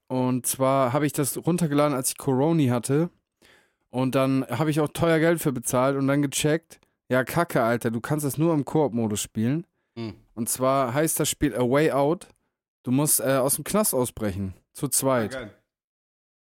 Und 0.06 0.46
zwar 0.46 0.92
habe 0.92 1.06
ich 1.06 1.12
das 1.12 1.36
runtergeladen, 1.44 1.96
als 1.96 2.10
ich 2.10 2.18
Coroni 2.18 2.68
hatte. 2.68 3.10
Und 3.90 4.14
dann 4.14 4.46
habe 4.46 4.70
ich 4.70 4.80
auch 4.80 4.88
teuer 4.88 5.18
Geld 5.18 5.40
für 5.40 5.52
bezahlt 5.52 5.96
und 5.96 6.06
dann 6.06 6.22
gecheckt, 6.22 6.80
ja, 7.08 7.24
kacke, 7.24 7.62
Alter, 7.62 7.90
du 7.90 8.00
kannst 8.00 8.24
das 8.24 8.38
nur 8.38 8.54
im 8.54 8.64
Koop-Modus 8.64 9.20
spielen. 9.20 9.66
Hm. 9.96 10.14
Und 10.40 10.48
zwar 10.48 10.94
heißt 10.94 11.20
das 11.20 11.28
Spiel 11.28 11.54
A 11.54 11.60
Way 11.60 11.92
Out. 11.92 12.26
Du 12.82 12.92
musst 12.92 13.20
äh, 13.20 13.36
aus 13.36 13.56
dem 13.56 13.64
Knast 13.64 13.92
ausbrechen. 13.92 14.54
Zu 14.72 14.88
zweit. 14.88 15.32
geil. 15.32 15.54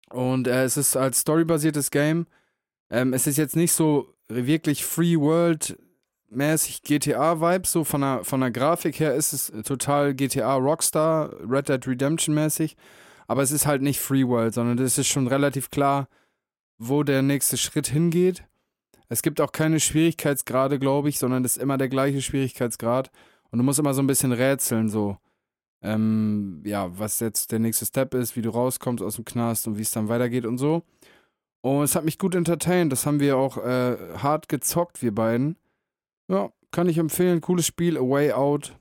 Und 0.10 0.48
äh, 0.48 0.64
es 0.64 0.76
ist 0.76 0.98
als 0.98 1.20
storybasiertes 1.20 1.92
Game. 1.92 2.26
Ähm, 2.90 3.14
es 3.14 3.28
ist 3.28 3.38
jetzt 3.38 3.56
nicht 3.56 3.74
so 3.74 4.12
wirklich 4.28 4.84
Free 4.84 5.20
World 5.20 5.78
mäßig 6.30 6.82
GTA-Vibes, 6.82 7.72
so 7.72 7.84
von 7.84 8.02
der, 8.02 8.24
von 8.24 8.42
der 8.42 8.50
Grafik 8.50 9.00
her 9.00 9.14
ist 9.14 9.34
es 9.34 9.54
total 9.64 10.16
GTA 10.16 10.56
Rockstar, 10.56 11.36
Red 11.48 11.70
Dead 11.70 11.86
Redemption 11.86 12.34
mäßig. 12.34 12.76
Aber 13.28 13.44
es 13.44 13.52
ist 13.52 13.68
halt 13.68 13.84
nicht 13.84 14.00
Free 14.00 14.26
World, 14.26 14.56
sondern 14.56 14.80
es 14.80 14.98
ist 14.98 15.10
schon 15.10 15.28
relativ 15.28 15.70
klar, 15.70 16.08
wo 16.80 17.04
der 17.04 17.22
nächste 17.22 17.56
Schritt 17.56 17.86
hingeht. 17.86 18.46
Es 19.10 19.22
gibt 19.22 19.40
auch 19.40 19.52
keine 19.52 19.80
Schwierigkeitsgrade, 19.80 20.80
glaube 20.80 21.10
ich, 21.10 21.20
sondern 21.20 21.46
es 21.46 21.58
ist 21.58 21.62
immer 21.62 21.78
der 21.78 21.90
gleiche 21.90 22.24
Schwierigkeitsgrad. 22.24 23.12
Und 23.56 23.60
du 23.60 23.64
musst 23.64 23.80
immer 23.80 23.94
so 23.94 24.02
ein 24.02 24.08
bisschen 24.08 24.34
rätseln, 24.34 24.90
so. 24.90 25.18
Ähm, 25.82 26.62
ja, 26.66 26.90
was 27.00 27.22
jetzt 27.22 27.54
der 27.54 27.60
nächste 27.60 27.86
Step 27.86 28.14
ist, 28.14 28.36
wie 28.36 28.42
du 28.42 28.50
rauskommst 28.50 29.02
aus 29.02 29.16
dem 29.16 29.24
Knast 29.24 29.66
und 29.66 29.78
wie 29.78 29.82
es 29.82 29.92
dann 29.92 30.10
weitergeht 30.10 30.46
und 30.46 30.58
so. 30.58 30.84
Und 31.62 31.84
es 31.84 31.96
hat 31.96 32.04
mich 32.04 32.20
gut 32.20 32.36
entertained. 32.36 32.92
Das 32.92 33.06
haben 33.06 33.22
wir 33.22 33.38
auch 33.38 33.56
äh, 33.56 33.96
hart 34.18 34.50
gezockt, 34.50 35.02
wir 35.02 35.16
beiden. 35.16 35.56
Ja, 36.28 36.52
kann 36.72 36.90
ich 36.90 36.98
empfehlen. 36.98 37.40
Cooles 37.40 37.66
Spiel, 37.66 37.98
A 37.98 38.02
Way 38.02 38.34
Out. 38.34 38.78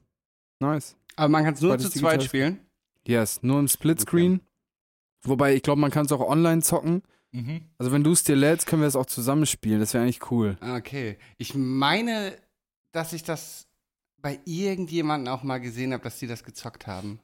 Nice. 0.59 0.97
Aber 1.15 1.29
man 1.29 1.45
kann 1.45 1.55
es 1.55 1.61
nur 1.61 1.79
zu 1.79 1.89
zweit 1.89 2.25
spielen. 2.25 2.59
Yes, 3.07 3.45
nur 3.45 3.61
im 3.61 3.69
Splitscreen. 3.69 4.41
Wobei, 5.23 5.55
ich 5.55 5.63
glaube, 5.63 5.81
man 5.81 5.93
kann 5.93 6.07
es 6.07 6.11
auch 6.11 6.29
online 6.29 6.63
zocken. 6.63 7.05
Mhm. 7.31 7.61
Also 7.79 7.93
wenn 7.93 8.03
du 8.03 8.11
es 8.11 8.25
dir 8.25 8.35
lädst, 8.35 8.67
können 8.67 8.83
wir 8.83 8.89
es 8.89 8.97
auch 8.97 9.07
zusammenspielen. 9.07 9.79
Das 9.79 9.95
wäre 9.95 10.03
eigentlich 10.03 10.33
cool. 10.33 10.57
Okay. 10.61 11.17
Ich 11.39 11.55
meine, 11.55 12.37
dass 12.91 13.13
ich 13.13 13.23
das 13.23 13.69
bei 14.25 14.41
irgendjemandem 14.47 15.33
auch 15.35 15.43
mal 15.43 15.59
gesehen 15.61 15.93
habe, 15.93 16.03
dass 16.03 16.19
die 16.19 16.27
das 16.27 16.43
gezockt 16.43 16.87
haben. 16.87 17.21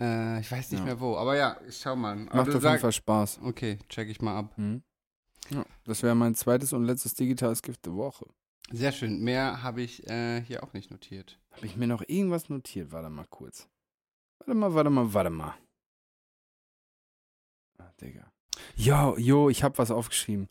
Äh, 0.00 0.38
ich 0.40 0.50
weiß 0.50 0.70
nicht 0.70 0.78
Ja. 0.78 0.84
mehr 0.86 1.00
wo, 1.00 1.16
aber 1.16 1.36
ja, 1.36 1.60
ich 1.66 1.76
schau 1.76 1.96
mal. 1.96 2.12
Aber 2.28 2.44
Macht 2.44 2.54
auf 2.54 2.62
jeden 2.62 2.78
Fall 2.78 2.92
Spaß. 2.92 3.40
Okay, 3.42 3.80
check 3.88 4.08
ich 4.08 4.20
mal 4.22 4.38
ab. 4.38 4.56
Mhm. 4.56 4.84
Ja, 5.50 5.66
das 5.82 6.04
wäre 6.04 6.14
mein 6.14 6.36
zweites 6.36 6.72
und 6.72 6.84
letztes 6.84 7.14
digitales 7.14 7.62
Gift 7.62 7.84
der 7.84 7.94
Woche. 7.94 8.26
Sehr 8.70 8.92
schön. 8.92 9.24
Mehr 9.24 9.64
habe 9.64 9.82
ich 9.82 10.06
äh, 10.08 10.40
hier 10.42 10.62
auch 10.62 10.72
nicht 10.72 10.92
notiert. 10.92 11.40
Habe 11.50 11.66
ich 11.66 11.76
mir 11.76 11.88
noch 11.88 12.02
irgendwas 12.06 12.48
notiert? 12.48 12.92
Warte 12.92 13.10
mal 13.10 13.26
kurz. 13.28 13.68
Warte 14.38 14.54
mal, 14.54 14.72
warte 14.74 14.90
mal, 14.90 15.12
warte 15.12 15.30
mal. 15.30 15.54
Ah, 17.78 17.90
Digga. 18.00 18.32
Jo, 18.76 19.16
jo, 19.18 19.48
ich 19.50 19.64
hab 19.64 19.78
was 19.78 19.90
aufgeschrieben. 19.90 20.48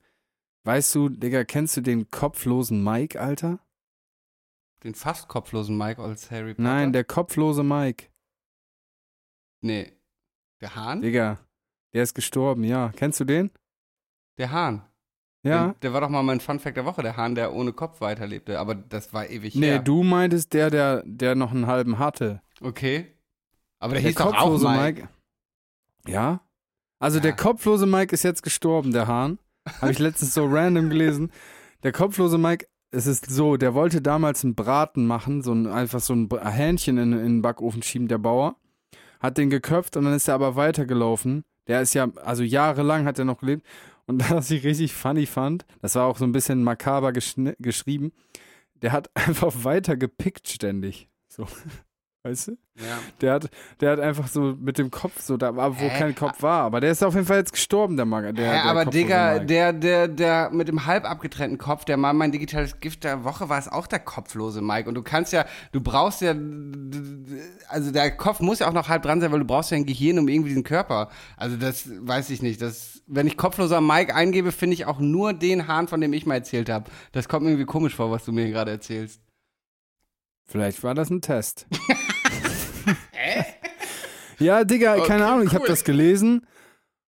Weißt 0.66 0.94
du, 0.94 1.08
Digga, 1.08 1.46
kennst 1.46 1.78
du 1.78 1.82
den 1.82 2.12
kopflosen 2.12 2.84
Mike, 2.84 3.20
Alter? 3.20 3.60
Den 4.84 4.96
fast 4.96 5.28
kopflosen 5.28 5.78
Mike 5.78 6.02
als 6.02 6.32
Harry 6.32 6.54
Potter? 6.54 6.64
Nein, 6.64 6.94
der 6.94 7.04
kopflose 7.04 7.64
Mike. 7.64 8.08
Nee. 9.62 9.92
Der 10.62 10.76
Hahn? 10.76 11.02
Digga, 11.02 11.40
der 11.94 12.04
ist 12.04 12.14
gestorben, 12.16 12.64
ja. 12.64 12.92
Kennst 12.96 13.20
du 13.20 13.26
den? 13.26 13.52
Der 14.38 14.52
Hahn. 14.52 14.84
Ja? 15.44 15.70
Den, 15.70 15.80
der 15.82 15.94
war 15.94 16.02
doch 16.02 16.10
mal 16.10 16.24
mein 16.24 16.40
Funfact 16.40 16.78
der 16.78 16.86
Woche, 16.86 17.02
der 17.02 17.18
Hahn, 17.18 17.36
der 17.36 17.54
ohne 17.54 17.74
Kopf 17.74 18.02
weiterlebte. 18.02 18.60
Aber 18.60 18.76
das 18.76 19.12
war 19.14 19.28
ewig 19.30 19.56
Nee, 19.56 19.68
her. 19.72 19.80
du 19.80 20.04
meintest 20.04 20.54
der, 20.54 20.70
der, 20.70 21.04
der 21.06 21.36
noch 21.36 21.52
einen 21.52 21.68
halben 21.68 22.00
hatte. 22.00 22.42
Okay. 22.62 23.16
Aber 23.80 23.94
der, 23.94 24.02
Der 24.02 24.10
hieß 24.10 24.18
doch 24.18 24.28
auch 24.28 24.32
kopflose 24.38 24.70
Mike. 24.70 25.10
Ja? 26.08 26.42
Also 27.00 27.18
Ja. 27.18 27.24
der 27.24 27.36
kopflose 27.36 27.86
Mike 27.88 28.14
ist 28.14 28.24
jetzt 28.24 28.44
gestorben, 28.44 28.92
der 28.92 29.08
Hahn. 29.08 29.40
Habe 29.80 29.92
ich 29.92 30.00
letztens 30.00 30.34
so 30.34 30.46
random 30.46 30.90
gelesen. 30.90 31.32
Der 31.84 31.92
kopflose 31.92 32.38
Mike, 32.38 32.68
es 32.92 33.08
ist 33.08 33.30
so, 33.30 33.58
der 33.58 33.74
wollte 33.74 34.02
damals 34.02 34.44
einen 34.44 34.56
Braten 34.56 35.08
machen, 35.08 35.42
so 35.42 35.54
ein, 35.54 35.66
einfach 35.68 36.02
so 36.02 36.14
ein 36.14 36.30
Hähnchen 36.44 36.98
in, 36.98 37.14
in 37.14 37.20
den 37.20 37.42
Backofen 37.42 37.82
schieben, 37.82 38.08
der 38.08 38.18
Bauer. 38.18 38.58
Hat 39.20 39.38
den 39.38 39.50
geköpft 39.50 39.98
und 39.98 40.06
dann 40.06 40.14
ist 40.14 40.28
er 40.28 40.36
aber 40.36 40.56
weitergelaufen. 40.56 41.44
Der 41.68 41.82
ist 41.82 41.94
ja, 41.94 42.10
also 42.24 42.44
jahrelang 42.44 43.06
hat 43.06 43.18
er 43.20 43.26
noch 43.26 43.40
gelebt. 43.40 43.66
Und 44.08 44.30
was 44.32 44.52
ich 44.52 44.66
richtig 44.66 44.94
funny 44.94 45.26
fand, 45.26 45.66
das 45.82 45.96
war 45.96 46.06
auch 46.06 46.18
so 46.18 46.26
ein 46.26 46.34
bisschen 46.34 46.64
makaber 46.64 47.14
geschrieben, 47.14 48.12
der 48.82 48.92
hat 48.92 49.10
einfach 49.14 49.64
weiter 49.64 49.96
gepickt 49.96 50.48
ständig. 50.50 51.08
So. 51.30 51.48
Weißt 52.24 52.50
du? 52.50 52.58
Ja. 52.78 53.00
Der 53.20 53.34
hat, 53.34 53.50
der 53.80 53.92
hat 53.92 54.00
einfach 54.00 54.28
so 54.28 54.56
mit 54.60 54.78
dem 54.78 54.92
Kopf 54.92 55.22
so 55.22 55.38
da 55.38 55.56
wo 55.56 55.74
Hä? 55.74 55.90
kein 55.98 56.14
Kopf 56.14 56.44
war. 56.44 56.62
Aber 56.62 56.80
der 56.80 56.92
ist 56.92 57.04
auf 57.04 57.16
jeden 57.16 57.26
Fall 57.26 57.38
jetzt 57.38 57.52
gestorben, 57.52 57.98
der 57.98 58.06
Mager. 58.06 58.32
Der, 58.32 58.46
Hä, 58.46 58.52
der 58.52 58.64
aber 58.66 58.86
kopflose 58.86 59.06
Digga, 59.06 59.40
der, 59.40 59.74
der, 59.74 60.08
der 60.08 60.52
mit 60.52 60.68
dem 60.68 60.86
halb 60.86 61.06
abgetrennten 61.06 61.58
Kopf, 61.58 61.84
der 61.84 61.98
mal 61.98 62.14
mein 62.14 62.32
digitales 62.32 62.80
Gift 62.80 63.06
der 63.06 63.24
Woche 63.24 63.50
war, 63.50 63.58
ist 63.58 63.72
auch 63.72 63.88
der 63.88 64.00
kopflose 64.00 64.62
Mike. 64.62 64.88
Und 64.88 64.94
du 64.94 65.02
kannst 65.02 65.34
ja, 65.34 65.46
du 65.72 65.82
brauchst 65.82 66.22
ja, 66.22 66.36
also 67.70 67.92
der 67.92 68.12
Kopf 68.12 68.40
muss 68.40 68.60
ja 68.60 68.68
auch 68.68 68.74
noch 68.74 68.88
halb 68.88 69.02
dran 69.02 69.20
sein, 69.20 69.32
weil 69.32 69.40
du 69.40 69.46
brauchst 69.46 69.72
ja 69.72 69.78
ein 69.78 69.88
Gehirn 69.88 70.20
um 70.20 70.28
irgendwie 70.28 70.50
diesen 70.50 70.64
Körper. 70.64 71.10
Also 71.38 71.58
das 71.58 71.90
weiß 71.90 72.30
ich 72.30 72.44
nicht. 72.44 72.62
Das, 72.62 73.02
wenn 73.08 73.26
ich 73.26 73.36
kopfloser 73.36 73.82
Mike 73.82 74.14
eingebe, 74.14 74.52
finde 74.52 74.76
ich 74.76 74.86
auch 74.86 75.00
nur 75.00 75.34
den 75.34 75.68
Hahn, 75.68 75.88
von 75.88 76.00
dem 76.00 76.14
ich 76.14 76.28
mal 76.28 76.36
erzählt 76.36 76.70
habe. 76.70 76.92
Das 77.14 77.28
kommt 77.28 77.46
mir 77.46 77.50
irgendwie 77.50 77.66
komisch 77.66 77.96
vor, 77.96 78.12
was 78.12 78.26
du 78.26 78.32
mir 78.32 78.48
gerade 78.52 78.70
erzählst. 78.70 79.22
Vielleicht 80.46 80.84
war 80.84 80.94
das 80.94 81.10
ein 81.10 81.22
Test. 81.22 81.66
Ja, 84.40 84.64
Digga, 84.64 84.96
keine 85.06 85.24
Okay, 85.24 85.32
Ahnung. 85.34 85.48
Ich 85.48 85.54
habe 85.54 85.64
cool. 85.64 85.68
das 85.70 85.84
gelesen 85.84 86.48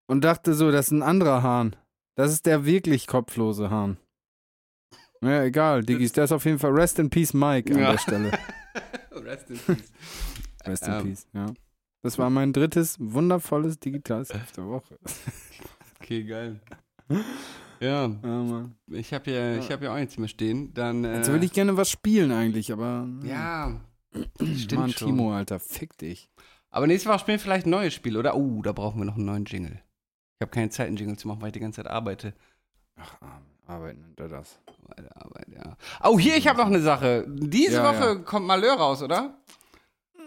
und 0.08 0.22
dachte 0.24 0.54
so, 0.54 0.70
das 0.70 0.86
ist 0.86 0.92
ein 0.92 1.02
anderer 1.02 1.42
Hahn. 1.42 1.76
Das 2.16 2.32
ist 2.32 2.46
der 2.46 2.64
wirklich 2.64 3.06
kopflose 3.06 3.70
Hahn. 3.70 3.98
Ja, 5.22 5.44
egal, 5.44 5.82
Diggis, 5.84 6.12
der 6.12 6.24
ist 6.24 6.32
auf 6.32 6.44
jeden 6.44 6.58
Fall 6.58 6.72
Rest 6.72 6.98
in 6.98 7.10
Peace 7.10 7.34
Mike 7.34 7.72
an 7.74 7.80
Ja. 7.80 7.92
der 7.92 7.98
Stelle. 7.98 8.32
Rest 9.12 9.50
in 9.50 9.58
peace. 9.58 9.92
Rest 10.66 10.86
in 10.86 10.92
Ähm. 10.92 11.02
Peace, 11.04 11.26
ja. 11.34 11.46
Das 12.02 12.18
war 12.18 12.30
mein 12.30 12.52
drittes 12.54 12.96
wundervolles 12.98 13.78
digitales 13.78 14.30
Gift 14.30 14.56
der 14.56 14.66
Woche. 14.66 14.98
Okay, 16.00 16.24
geil. 16.24 16.60
Ja, 17.82 18.02
Ja, 18.08 18.12
Mann. 18.42 18.74
ich 18.92 19.14
habe 19.14 19.58
ich 19.58 19.70
hab 19.72 19.80
hier 19.80 19.90
auch 19.90 19.96
nichts 19.96 20.18
mehr 20.18 20.28
stehen. 20.28 20.74
Dann, 20.74 21.02
äh, 21.02 21.16
Jetzt 21.16 21.30
würde 21.30 21.46
ich 21.46 21.52
gerne 21.54 21.78
was 21.78 21.88
spielen 21.90 22.30
eigentlich, 22.30 22.72
aber. 22.74 23.08
Ja, 23.24 23.80
stimmt 24.56 24.80
Mann, 24.80 24.90
schon. 24.92 25.08
Timo, 25.08 25.32
Alter, 25.34 25.58
fick 25.60 25.96
dich. 25.98 26.28
Aber 26.70 26.86
nächste 26.86 27.08
Woche 27.08 27.18
spielen 27.20 27.38
wir 27.38 27.42
vielleicht 27.42 27.66
ein 27.66 27.70
neues 27.70 27.94
Spiel, 27.94 28.16
oder? 28.16 28.36
Uh, 28.36 28.62
da 28.62 28.72
brauchen 28.72 29.00
wir 29.00 29.04
noch 29.04 29.16
einen 29.16 29.24
neuen 29.24 29.44
Jingle. 29.44 29.80
Ich 30.38 30.42
habe 30.42 30.50
keine 30.52 30.70
Zeit, 30.70 30.86
einen 30.86 30.96
Jingle 30.96 31.16
zu 31.18 31.28
machen, 31.28 31.40
weil 31.42 31.48
ich 31.48 31.52
die 31.52 31.60
ganze 31.60 31.82
Zeit 31.82 31.90
arbeite. 31.90 32.32
Ach, 32.96 33.16
arbeiten 33.66 34.04
unter 34.08 34.28
das. 34.28 34.58
Arbeite, 34.88 35.16
arbeite, 35.16 35.52
ja. 35.52 35.76
Oh, 36.04 36.18
hier, 36.18 36.36
ich 36.36 36.46
habe 36.48 36.58
noch 36.58 36.66
eine 36.66 36.80
Sache. 36.80 37.26
Diese 37.28 37.76
Ja, 37.76 37.84
Woche 37.84 38.08
ja. 38.08 38.14
kommt 38.16 38.46
Malheur 38.46 38.74
raus, 38.74 39.02
oder? 39.02 39.34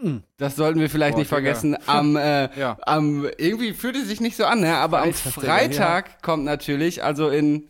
Mhm. 0.01 0.23
Das 0.37 0.55
sollten 0.55 0.79
wir 0.79 0.89
vielleicht 0.89 1.13
Boah, 1.13 1.19
nicht 1.19 1.29
vergessen. 1.29 1.77
Am, 1.87 2.15
äh, 2.15 2.49
Ja. 2.59 2.77
am, 2.81 3.25
irgendwie 3.37 3.73
fühlt 3.73 3.95
es 3.95 4.07
sich 4.07 4.21
nicht 4.21 4.35
so 4.35 4.45
an, 4.45 4.59
ne? 4.59 4.75
Aber 4.77 5.01
am 5.01 5.13
Freitag, 5.13 5.33
Digga, 5.33 5.53
Freitag 5.53 6.21
kommt 6.21 6.43
natürlich, 6.45 7.03
also 7.03 7.29
in 7.29 7.69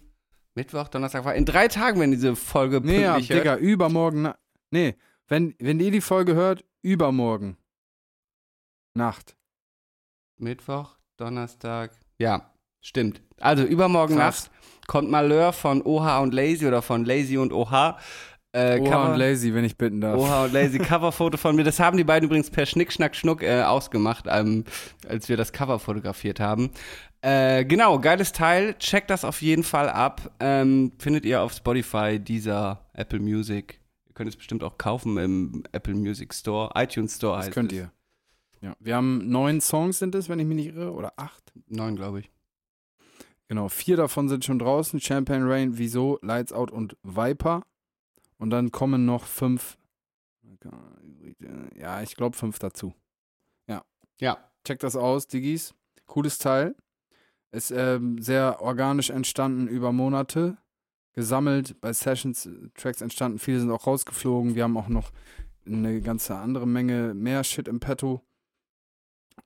Mittwoch, 0.56 0.88
Donnerstag, 0.88 1.36
in 1.36 1.46
drei 1.46 1.68
Tagen, 1.68 2.00
wenn 2.00 2.12
diese 2.12 2.36
Folge 2.36 2.82
Nee, 2.84 3.02
ja, 3.02 3.14
pünktlich 3.14 3.30
hört. 3.30 3.40
Digga, 3.46 3.56
übermorgen. 3.58 4.32
Nee, 4.72 4.96
wenn, 5.28 5.56
wenn 5.60 5.80
ihr 5.80 5.92
die 5.92 6.02
Folge 6.02 6.36
hört, 6.36 6.66
übermorgen. 6.82 7.58
Nacht. 8.96 9.36
Mittwoch, 10.38 10.98
Donnerstag. 11.18 11.92
Ja, 12.20 12.54
stimmt. 12.82 13.22
Also 13.40 13.64
übermorgen 13.64 14.16
Krass. 14.16 14.50
Nacht 14.50 14.88
kommt 14.88 15.10
Malheur 15.10 15.54
von 15.54 15.82
OH 15.82 16.22
und 16.22 16.34
Lazy 16.34 16.68
oder 16.68 16.82
von 16.82 17.06
Lazy 17.06 17.38
und 17.38 17.54
OH. 17.54 17.98
Äh, 18.56 18.80
Oha 18.80 18.90
Cover- 18.90 19.12
und 19.14 19.18
Lazy, 19.18 19.54
wenn 19.54 19.66
ich 19.66 19.78
bitten 19.78 20.02
darf. 20.02 20.20
OH 20.20 20.46
und 20.46 20.54
Lazy 20.54 20.78
Coverfoto 20.80 21.38
von 21.38 21.56
mir. 21.56 21.64
Das 21.64 21.80
haben 21.80 21.98
die 21.98 22.04
beiden 22.04 22.28
übrigens 22.28 22.52
per 22.52 22.66
Schnick, 22.66 22.92
Schnack, 22.92 23.16
Schnuck 23.16 23.42
äh, 23.42 23.64
ausgemacht, 23.64 24.26
ähm, 24.28 24.66
als 25.08 25.28
wir 25.30 25.38
das 25.38 25.52
Cover 25.54 25.80
fotografiert 25.80 26.40
haben. 26.40 26.70
Äh, 27.22 27.66
genau, 27.66 28.00
geiles 28.00 28.32
Teil. 28.32 28.76
Checkt 28.76 29.10
das 29.10 29.26
auf 29.26 29.42
jeden 29.42 29.64
Fall 29.64 29.90
ab. 29.90 30.32
Ähm, 30.40 30.92
findet 31.00 31.26
ihr 31.26 31.42
auf 31.42 31.54
Spotify, 31.54 32.20
dieser 32.20 32.86
Apple 32.94 33.20
Music. 33.20 33.80
Ihr 34.14 34.16
könnt 34.16 34.30
es 34.30 34.36
bestimmt 34.36 34.64
auch 34.64 34.78
kaufen 34.78 35.18
im 35.18 35.64
Apple 35.72 35.96
Music 35.96 36.36
Store, 36.36 36.70
iTunes 36.76 37.16
Store 37.16 37.36
Das 37.38 37.50
könnt 37.50 37.72
es. 37.72 37.80
ihr. 37.80 37.92
Ja. 38.62 38.76
Wir 38.80 38.96
haben 38.96 39.28
neun 39.28 39.60
Songs 39.60 39.98
sind 39.98 40.14
es, 40.14 40.30
wenn 40.30 40.38
ich 40.38 40.46
mich 40.46 40.56
nicht 40.56 40.76
irre, 40.76 40.94
oder 40.94 41.14
acht. 41.18 41.52
Neun, 41.66 41.96
glaube 41.96 42.20
ich. 42.20 42.32
Genau, 43.48 43.70
vier 43.70 43.98
davon 43.98 44.30
sind 44.30 44.46
schon 44.46 44.60
draußen. 44.60 45.02
Champagne 45.02 45.50
Rain, 45.50 45.80
Wieso, 45.80 46.20
Lights 46.22 46.54
Out 46.54 46.70
und 46.70 46.96
Viper. 47.02 47.64
Und 48.38 48.52
dann 48.52 48.70
kommen 48.70 49.04
noch 49.04 49.26
fünf. 49.26 49.80
Ja, 51.76 52.04
ich 52.04 52.16
glaube 52.16 52.38
fünf 52.38 52.60
dazu. 52.60 52.94
Ja. 54.20 54.38
Checkt 54.64 54.84
das 54.84 54.96
aus, 54.96 55.26
Diggis. 55.26 55.74
Cooles 56.06 56.38
Teil. 56.38 56.76
Ist 57.52 57.72
ähm, 57.72 58.22
sehr 58.22 58.62
organisch 58.62 59.10
entstanden 59.10 59.68
über 59.68 59.92
Monate. 59.92 60.58
Gesammelt 61.14 61.80
bei 61.80 61.94
Sessions, 61.94 62.46
äh, 62.46 62.70
Tracks 62.76 63.02
entstanden. 63.02 63.40
Viele 63.40 63.60
sind 63.60 63.72
auch 63.72 63.88
rausgeflogen. 63.88 64.56
Wir 64.56 64.64
haben 64.64 64.78
auch 64.78 64.90
noch 64.90 65.12
eine 65.66 66.02
ganze 66.02 66.36
andere 66.36 66.68
Menge 66.68 67.14
mehr 67.14 67.44
Shit 67.44 67.68
im 67.68 67.80
Petto. 67.80 68.22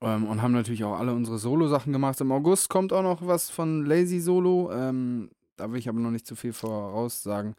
Ähm, 0.02 0.28
und 0.28 0.42
haben 0.42 0.54
natürlich 0.54 0.84
auch 0.84 0.98
alle 0.98 1.14
unsere 1.14 1.38
Solo-Sachen 1.38 1.94
gemacht. 1.94 2.20
Im 2.22 2.32
August 2.32 2.70
kommt 2.70 2.94
auch 2.94 3.04
noch 3.04 3.26
was 3.26 3.50
von 3.50 3.86
Lazy 3.86 4.20
Solo. 4.20 4.72
Ähm, 4.72 5.30
da 5.56 5.72
will 5.72 5.80
ich 5.80 5.90
aber 5.90 6.00
noch 6.00 6.12
nicht 6.12 6.28
zu 6.28 6.36
viel 6.36 6.54
voraussagen. 6.54 7.56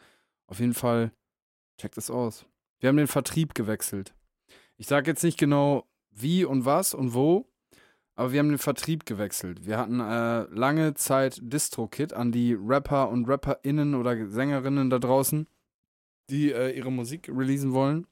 Auf 0.47 0.61
jeden 0.61 0.75
Fall, 0.75 1.13
checkt 1.79 1.99
es 1.99 2.11
aus. 2.11 2.47
Wir 2.81 2.89
haben 2.89 2.97
den 2.97 3.07
Vertrieb 3.09 3.55
gewechselt. 3.55 4.15
Ich 4.77 4.87
sage 4.87 5.11
jetzt 5.11 5.25
nicht 5.25 5.39
genau 5.39 5.85
wie 6.11 6.45
und 6.45 6.65
was 6.65 6.95
und 6.95 7.15
wo, 7.15 7.49
aber 8.19 8.33
wir 8.33 8.41
haben 8.41 8.49
den 8.49 8.59
Vertrieb 8.59 9.07
gewechselt. 9.07 9.65
Wir 9.65 9.79
hatten 9.79 10.01
äh, 10.01 10.43
lange 10.53 10.95
Zeit 10.95 11.39
DistroKit 11.41 12.13
an 12.13 12.33
die 12.33 12.53
Rapper 12.53 13.11
und 13.11 13.29
RapperInnen 13.29 13.95
oder 13.95 14.29
Sängerinnen 14.29 14.91
da 14.91 14.99
draußen, 14.99 15.47
die 16.29 16.51
äh, 16.51 16.77
ihre 16.77 16.91
Musik 16.91 17.29
releasen 17.29 17.73
wollen. 17.73 18.09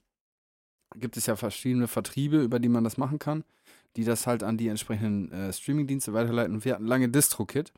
Gibt 0.95 1.17
es 1.17 1.25
ja 1.25 1.35
verschiedene 1.35 1.89
Vertriebe, 1.89 2.41
über 2.41 2.59
die 2.59 2.69
man 2.69 2.85
das 2.85 2.95
machen 2.95 3.19
kann, 3.19 3.43
die 3.97 4.05
das 4.05 4.27
halt 4.27 4.43
an 4.43 4.55
die 4.55 4.69
entsprechenden 4.69 5.29
äh, 5.33 5.51
Streamingdienste 5.51 6.13
weiterleiten. 6.13 6.63
Wir 6.63 6.75
hatten 6.75 6.87
lange 6.87 7.09
DistroKit. 7.09 7.73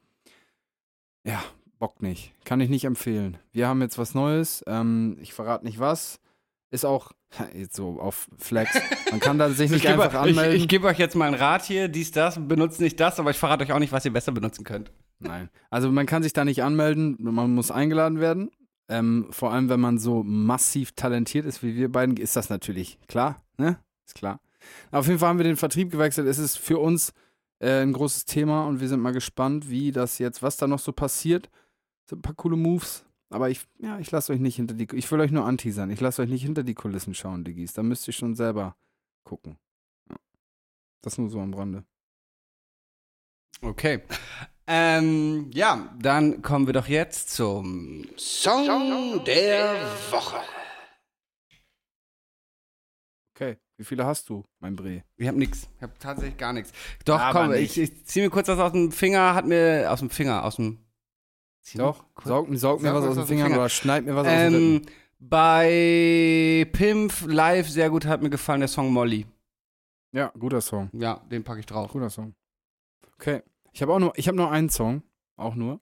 Ja, 1.25 1.43
bockt 1.79 2.03
nicht. 2.03 2.35
Kann 2.45 2.61
ich 2.61 2.69
nicht 2.69 2.85
empfehlen. 2.85 3.39
Wir 3.53 3.67
haben 3.67 3.81
jetzt 3.81 3.97
was 3.97 4.13
Neues. 4.13 4.63
Ähm, 4.67 5.17
ich 5.19 5.33
verrate 5.33 5.65
nicht 5.65 5.79
was. 5.79 6.19
Ist 6.71 6.85
auch 6.85 7.11
jetzt 7.55 7.75
so 7.75 7.99
auf 7.99 8.27
Flex. 8.37 8.71
Man 9.11 9.19
kann 9.19 9.37
da 9.39 9.49
sich 9.49 9.71
nicht 9.71 9.81
gebe- 9.85 10.03
einfach 10.03 10.21
anmelden. 10.21 10.55
Ich, 10.55 10.63
ich 10.63 10.67
gebe 10.67 10.87
euch 10.87 10.99
jetzt 10.99 11.15
mal 11.15 11.25
einen 11.25 11.35
Rat 11.35 11.63
hier, 11.65 11.87
dies, 11.87 12.11
das, 12.11 12.39
benutzt 12.47 12.79
nicht 12.79 12.99
das, 12.99 13.19
aber 13.19 13.31
ich 13.31 13.37
verrate 13.37 13.63
euch 13.63 13.71
auch 13.71 13.79
nicht, 13.79 13.91
was 13.91 14.05
ihr 14.05 14.13
besser 14.13 14.31
benutzen 14.31 14.63
könnt. 14.63 14.91
Nein. 15.19 15.49
Also 15.69 15.91
man 15.91 16.05
kann 16.05 16.23
sich 16.23 16.33
da 16.33 16.45
nicht 16.45 16.63
anmelden, 16.63 17.17
man 17.19 17.53
muss 17.55 17.71
eingeladen 17.71 18.19
werden. 18.19 18.51
Ähm, 18.87 19.27
vor 19.31 19.51
allem, 19.51 19.69
wenn 19.69 19.79
man 19.79 19.97
so 19.99 20.23
massiv 20.23 20.93
talentiert 20.93 21.45
ist 21.45 21.61
wie 21.61 21.75
wir 21.75 21.91
beiden, 21.91 22.17
ist 22.17 22.35
das 22.35 22.49
natürlich 22.49 22.97
klar, 23.07 23.43
ne? 23.57 23.79
Ist 24.05 24.15
klar. 24.15 24.39
Auf 24.91 25.07
jeden 25.07 25.19
Fall 25.19 25.29
haben 25.29 25.37
wir 25.37 25.43
den 25.43 25.57
Vertrieb 25.57 25.91
gewechselt. 25.91 26.27
Es 26.27 26.39
ist 26.39 26.57
für 26.57 26.79
uns 26.79 27.13
äh, 27.59 27.81
ein 27.83 27.93
großes 27.93 28.25
Thema 28.25 28.65
und 28.65 28.79
wir 28.79 28.87
sind 28.87 28.99
mal 29.01 29.11
gespannt, 29.13 29.69
wie 29.69 29.91
das 29.91 30.17
jetzt, 30.17 30.41
was 30.41 30.57
da 30.57 30.65
noch 30.67 30.79
so 30.79 30.91
passiert. 30.91 31.49
Sind 32.07 32.19
ein 32.19 32.21
paar 32.23 32.33
coole 32.35 32.57
Moves. 32.57 33.05
Aber 33.29 33.49
ich, 33.49 33.67
ja, 33.77 33.99
ich 33.99 34.09
lasse 34.11 34.33
euch 34.33 34.39
nicht 34.39 34.55
hinter 34.55 34.73
die, 34.73 34.87
ich 34.95 35.11
will 35.11 35.19
euch 35.19 35.31
nur 35.31 35.45
anteasern. 35.45 35.91
Ich 35.91 36.01
lasse 36.01 36.21
euch 36.21 36.29
nicht 36.29 36.43
hinter 36.43 36.63
die 36.63 36.73
Kulissen 36.73 37.13
schauen, 37.13 37.43
Diggis. 37.43 37.73
Da 37.73 37.83
müsst 37.83 38.07
ihr 38.07 38.13
schon 38.13 38.35
selber 38.35 38.75
gucken. 39.23 39.57
Ja. 40.09 40.15
Das 41.01 41.17
nur 41.17 41.29
so 41.29 41.39
am 41.39 41.53
Rande. 41.53 41.85
Okay. 43.61 44.01
Ähm, 44.65 45.49
ja, 45.53 45.95
dann 45.99 46.41
kommen 46.41 46.65
wir 46.67 46.73
doch 46.73 46.87
jetzt 46.87 47.31
zum 47.31 48.07
Song 48.17 49.23
der 49.25 49.75
Woche. 50.11 50.37
Okay, 53.35 53.57
wie 53.77 53.83
viele 53.83 54.05
hast 54.05 54.29
du, 54.29 54.43
mein 54.59 54.75
Bre? 54.75 55.03
Ich 55.17 55.27
habe 55.27 55.39
nix. 55.39 55.67
Ich 55.77 55.81
habe 55.81 55.93
tatsächlich 55.99 56.37
gar 56.37 56.53
nichts. 56.53 56.71
Doch, 57.05 57.19
Aber 57.19 57.41
komm, 57.41 57.51
nicht. 57.51 57.77
ich, 57.77 57.91
ich 57.91 58.05
ziehe 58.05 58.25
mir 58.25 58.29
kurz 58.29 58.47
was 58.47 58.59
aus 58.59 58.71
dem 58.71 58.91
Finger, 58.91 59.33
hat 59.33 59.45
mir 59.45 59.91
aus 59.91 59.99
dem 59.99 60.09
Finger, 60.09 60.43
aus 60.43 60.57
dem 60.57 60.77
Zieh 60.77 60.88
Doch, 61.75 62.03
saug, 62.23 62.47
saug 62.57 62.81
mir 62.81 62.93
was 62.93 63.05
aus 63.05 63.15
den 63.15 63.25
Fingern 63.27 63.47
Finger. 63.47 63.59
oder 63.59 63.69
schneid 63.69 64.05
mir 64.05 64.15
was 64.15 64.25
aus 64.27 64.33
den 64.33 64.53
Ähm, 64.53 64.73
Rippen. 64.77 64.91
bei 65.19 66.67
Pimp 66.71 67.13
live 67.27 67.69
sehr 67.69 67.89
gut 67.89 68.05
hat 68.05 68.21
mir 68.21 68.29
gefallen 68.29 68.61
der 68.61 68.67
Song 68.69 68.91
Molly. 68.91 69.25
Ja, 70.11 70.31
guter 70.39 70.61
Song. 70.61 70.89
Ja, 70.93 71.21
den 71.31 71.43
packe 71.43 71.59
ich 71.59 71.65
drauf. 71.65 71.91
Guter 71.91 72.09
Song. 72.09 72.33
Okay. 73.15 73.41
Ich 73.73 73.81
habe 73.81 73.93
auch 73.93 73.99
nur, 73.99 74.13
ich 74.15 74.27
habe 74.27 74.37
nur 74.37 74.49
einen 74.51 74.69
Song, 74.69 75.03
auch 75.37 75.53
nur. 75.55 75.79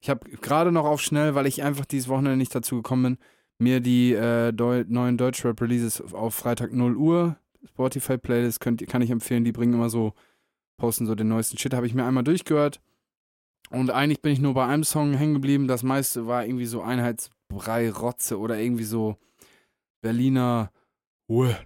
Ich 0.00 0.08
habe 0.08 0.28
gerade 0.30 0.72
noch 0.72 0.86
auf 0.86 1.02
schnell, 1.02 1.34
weil 1.34 1.46
ich 1.46 1.62
einfach 1.62 1.84
dieses 1.84 2.08
Wochenende 2.08 2.36
nicht 2.38 2.54
dazu 2.54 2.76
gekommen 2.76 3.02
bin, 3.02 3.18
mir 3.58 3.80
die 3.80 4.12
äh, 4.14 4.52
Deu 4.52 4.84
neuen 4.88 5.18
Deutschrap-Releases 5.18 6.14
auf 6.14 6.34
Freitag 6.34 6.72
0 6.72 6.96
Uhr, 6.96 7.36
Spotify-Playlist, 7.66 8.60
könnt, 8.60 8.86
kann 8.86 9.02
ich 9.02 9.10
empfehlen, 9.10 9.44
die 9.44 9.52
bringen 9.52 9.74
immer 9.74 9.90
so, 9.90 10.14
posten 10.78 11.06
so 11.06 11.14
den 11.14 11.28
neuesten 11.28 11.58
Shit, 11.58 11.74
habe 11.74 11.86
ich 11.86 11.94
mir 11.94 12.04
einmal 12.06 12.24
durchgehört. 12.24 12.80
Und 13.70 13.90
eigentlich 13.90 14.22
bin 14.22 14.32
ich 14.32 14.40
nur 14.40 14.54
bei 14.54 14.66
einem 14.66 14.84
Song 14.84 15.14
hängen 15.14 15.34
geblieben. 15.34 15.68
Das 15.68 15.82
meiste 15.82 16.26
war 16.26 16.44
irgendwie 16.44 16.66
so 16.66 16.82
Einheitsbrei, 16.82 17.90
Rotze 17.90 18.38
oder 18.38 18.58
irgendwie 18.58 18.84
so 18.84 19.16
Berliner, 20.00 20.70
Uah, 21.28 21.58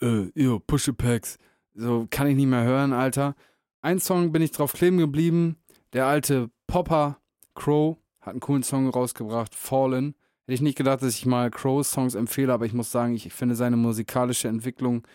äh, 0.00 0.30
yo, 0.34 0.58
Push-Packs. 0.58 1.38
So 1.74 2.06
kann 2.10 2.26
ich 2.26 2.36
nicht 2.36 2.46
mehr 2.48 2.64
hören, 2.64 2.92
Alter. 2.92 3.36
Ein 3.80 4.00
Song 4.00 4.32
bin 4.32 4.42
ich 4.42 4.50
drauf 4.50 4.72
kleben 4.72 4.98
geblieben. 4.98 5.56
Der 5.92 6.06
alte 6.06 6.50
Popper, 6.66 7.18
Crow, 7.54 7.96
hat 8.20 8.32
einen 8.32 8.40
coolen 8.40 8.62
Song 8.62 8.88
rausgebracht, 8.88 9.54
Fallen. 9.54 10.14
Hätte 10.42 10.54
ich 10.54 10.60
nicht 10.60 10.78
gedacht, 10.78 11.02
dass 11.02 11.14
ich 11.14 11.26
mal 11.26 11.50
Crows 11.50 11.90
Songs 11.90 12.14
empfehle, 12.14 12.52
aber 12.52 12.66
ich 12.66 12.72
muss 12.72 12.90
sagen, 12.90 13.14
ich 13.14 13.32
finde 13.32 13.54
seine 13.54 13.76
musikalische 13.76 14.48
Entwicklung 14.48 15.06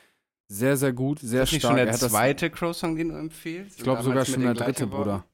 sehr, 0.48 0.78
sehr 0.78 0.94
gut, 0.94 1.20
sehr 1.20 1.44
ist 1.44 1.52
nicht 1.52 1.62
stark. 1.62 1.72
schon 1.72 1.80
Er 1.80 1.86
der 1.86 1.96
zweite 1.96 2.50
Crow-Song, 2.50 2.96
den 2.96 3.10
du 3.10 3.16
empfiehlst? 3.16 3.78
ich 3.78 3.84
glaube 3.84 4.04
sogar 4.04 4.26
schon 4.26 4.42
der 4.42 4.54
dritte? 4.54 4.88
Bruder. 4.88 5.26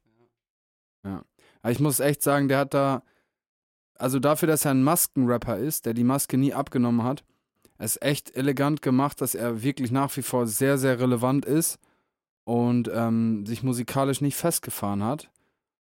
Ja. 1.04 1.24
Aber 1.62 1.72
ich 1.72 1.80
muss 1.80 2.00
echt 2.00 2.22
sagen, 2.22 2.48
der 2.48 2.60
hat 2.60 2.74
da, 2.74 3.04
also 3.96 4.20
dafür, 4.20 4.48
dass 4.48 4.66
er 4.66 4.72
ein 4.72 4.84
Maskenrapper 4.84 5.58
ist, 5.58 5.86
der 5.86 5.94
die 5.94 6.04
Maske 6.04 6.38
nie 6.38 6.54
abgenommen 6.54 7.04
hat, 7.04 7.24
ist 7.80 8.02
echt 8.02 8.36
elegant 8.36 8.82
gemacht, 8.82 9.22
dass 9.22 9.36
er 9.36 9.64
wirklich 9.64 9.92
nach 9.92 10.16
wie 10.18 10.22
vor 10.22 10.48
sehr, 10.48 10.78
sehr 10.78 11.00
relevant 11.00 11.46
ist 11.46 11.80
und 12.44 12.90
ähm, 12.94 13.46
sich 13.46 13.64
musikalisch 13.64 14.22
nicht 14.22 14.36
festgefahren 14.36 15.04
hat. 15.04 15.30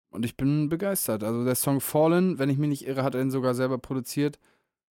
Und 0.10 0.26
ich 0.26 0.36
bin 0.36 0.70
begeistert. 0.70 1.24
Also 1.24 1.46
der 1.46 1.56
Song 1.56 1.82
Fallen, 1.82 2.40
wenn 2.40 2.50
ich 2.50 2.58
mich 2.58 2.70
nicht 2.70 2.88
irre, 2.88 3.04
hat 3.04 3.16
er 3.16 3.22
ihn 3.22 3.32
sogar 3.32 3.54
selber 3.54 3.78
produziert. 3.78 4.40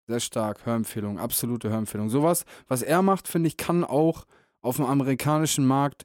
Sehr 0.07 0.19
stark, 0.19 0.65
Hörempfehlung, 0.65 1.19
absolute 1.19 1.69
Hörempfehlung. 1.69 2.09
Sowas, 2.09 2.45
was 2.67 2.81
er 2.81 3.01
macht, 3.01 3.27
finde 3.27 3.47
ich, 3.47 3.57
kann 3.57 3.83
auch 3.83 4.25
auf 4.61 4.75
dem 4.75 4.85
amerikanischen 4.85 5.65
Markt 5.65 6.03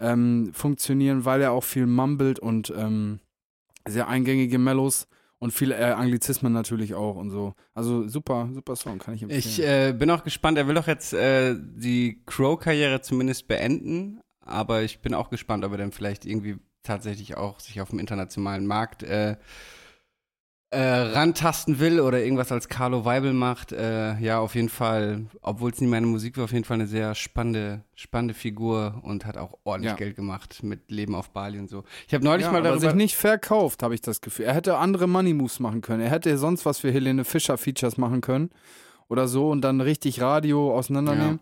ähm, 0.00 0.50
funktionieren, 0.52 1.24
weil 1.24 1.40
er 1.40 1.52
auch 1.52 1.64
viel 1.64 1.86
mumbelt 1.86 2.38
und 2.38 2.72
ähm, 2.76 3.20
sehr 3.90 4.08
eingängige 4.08 4.58
Mellows 4.58 5.08
und 5.38 5.52
viele 5.52 5.76
äh, 5.76 5.92
Anglizismen 5.92 6.52
natürlich 6.52 6.94
auch 6.94 7.16
und 7.16 7.30
so. 7.30 7.54
Also 7.74 8.08
super, 8.08 8.48
super 8.52 8.76
Song, 8.76 8.98
kann 8.98 9.14
ich 9.14 9.22
empfehlen. 9.22 9.40
Ich 9.40 9.62
äh, 9.62 9.92
bin 9.92 10.10
auch 10.10 10.24
gespannt. 10.24 10.58
Er 10.58 10.66
will 10.66 10.74
doch 10.74 10.86
jetzt 10.86 11.12
äh, 11.12 11.54
die 11.58 12.22
Crow-Karriere 12.26 13.00
zumindest 13.00 13.46
beenden. 13.48 14.20
Aber 14.40 14.82
ich 14.82 15.00
bin 15.00 15.14
auch 15.14 15.30
gespannt, 15.30 15.64
ob 15.64 15.72
er 15.72 15.78
dann 15.78 15.92
vielleicht 15.92 16.24
irgendwie 16.24 16.56
tatsächlich 16.82 17.36
auch 17.36 17.60
sich 17.60 17.80
auf 17.80 17.90
dem 17.90 17.98
internationalen 17.98 18.66
Markt 18.66 19.02
äh, 20.70 20.80
rantasten 20.80 21.80
will 21.80 21.98
oder 22.00 22.22
irgendwas 22.22 22.52
als 22.52 22.68
Carlo 22.68 23.04
Weibel 23.04 23.32
macht. 23.32 23.72
Äh, 23.72 24.18
ja, 24.18 24.38
auf 24.38 24.54
jeden 24.54 24.68
Fall, 24.68 25.26
obwohl 25.40 25.70
es 25.70 25.80
nie 25.80 25.86
meine 25.86 26.06
Musik 26.06 26.36
war, 26.36 26.44
auf 26.44 26.52
jeden 26.52 26.64
Fall 26.64 26.74
eine 26.74 26.86
sehr 26.86 27.14
spannende, 27.14 27.84
spannende 27.94 28.34
Figur 28.34 29.00
und 29.02 29.24
hat 29.24 29.38
auch 29.38 29.58
ordentlich 29.64 29.92
Ja. 29.92 29.96
Geld 29.96 30.16
gemacht 30.16 30.62
mit 30.62 30.90
Leben 30.90 31.14
auf 31.14 31.30
Bali 31.30 31.58
und 31.58 31.70
so. 31.70 31.84
Ich 32.06 32.12
habe 32.12 32.22
neulich 32.24 32.44
ja, 32.44 32.52
mal 32.52 32.58
aber 32.58 32.68
darüber 32.68 32.80
sich 32.88 32.94
nicht 32.94 33.16
verkauft, 33.16 33.82
habe 33.82 33.94
ich 33.94 34.02
das 34.02 34.20
Gefühl. 34.20 34.44
Er 34.44 34.54
hätte 34.54 34.76
andere 34.76 35.06
Money 35.06 35.32
Moves 35.32 35.58
machen 35.58 35.80
können. 35.80 36.02
Er 36.02 36.10
hätte 36.10 36.36
sonst 36.36 36.66
was 36.66 36.80
für 36.80 36.92
Helene 36.92 37.24
Fischer 37.24 37.56
Features 37.56 37.96
machen 37.96 38.20
können 38.20 38.50
oder 39.08 39.26
so 39.26 39.50
und 39.50 39.62
dann 39.62 39.80
richtig 39.80 40.20
Radio 40.20 40.74
auseinandernehmen. 40.76 41.40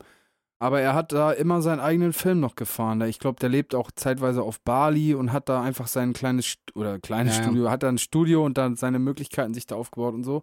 Aber 0.58 0.80
er 0.80 0.94
hat 0.94 1.12
da 1.12 1.32
immer 1.32 1.60
seinen 1.60 1.80
eigenen 1.80 2.12
Film 2.14 2.40
noch 2.40 2.54
gefahren. 2.54 3.00
Ich 3.02 3.18
glaube, 3.18 3.38
der 3.38 3.50
lebt 3.50 3.74
auch 3.74 3.90
zeitweise 3.90 4.42
auf 4.42 4.60
Bali 4.60 5.14
und 5.14 5.32
hat 5.32 5.50
da 5.50 5.62
einfach 5.62 5.86
sein 5.86 6.14
kleines 6.14 6.46
St 6.46 6.74
oder 6.74 6.98
kleines 6.98 7.36
Ja, 7.36 7.42
ja. 7.42 7.48
Studio, 7.48 7.70
hat 7.70 7.82
da 7.82 7.88
ein 7.88 7.98
Studio 7.98 8.44
und 8.44 8.56
dann 8.56 8.76
seine 8.76 8.98
Möglichkeiten 8.98 9.52
sich 9.52 9.66
da 9.66 9.74
aufgebaut 9.76 10.14
und 10.14 10.24
so. 10.24 10.42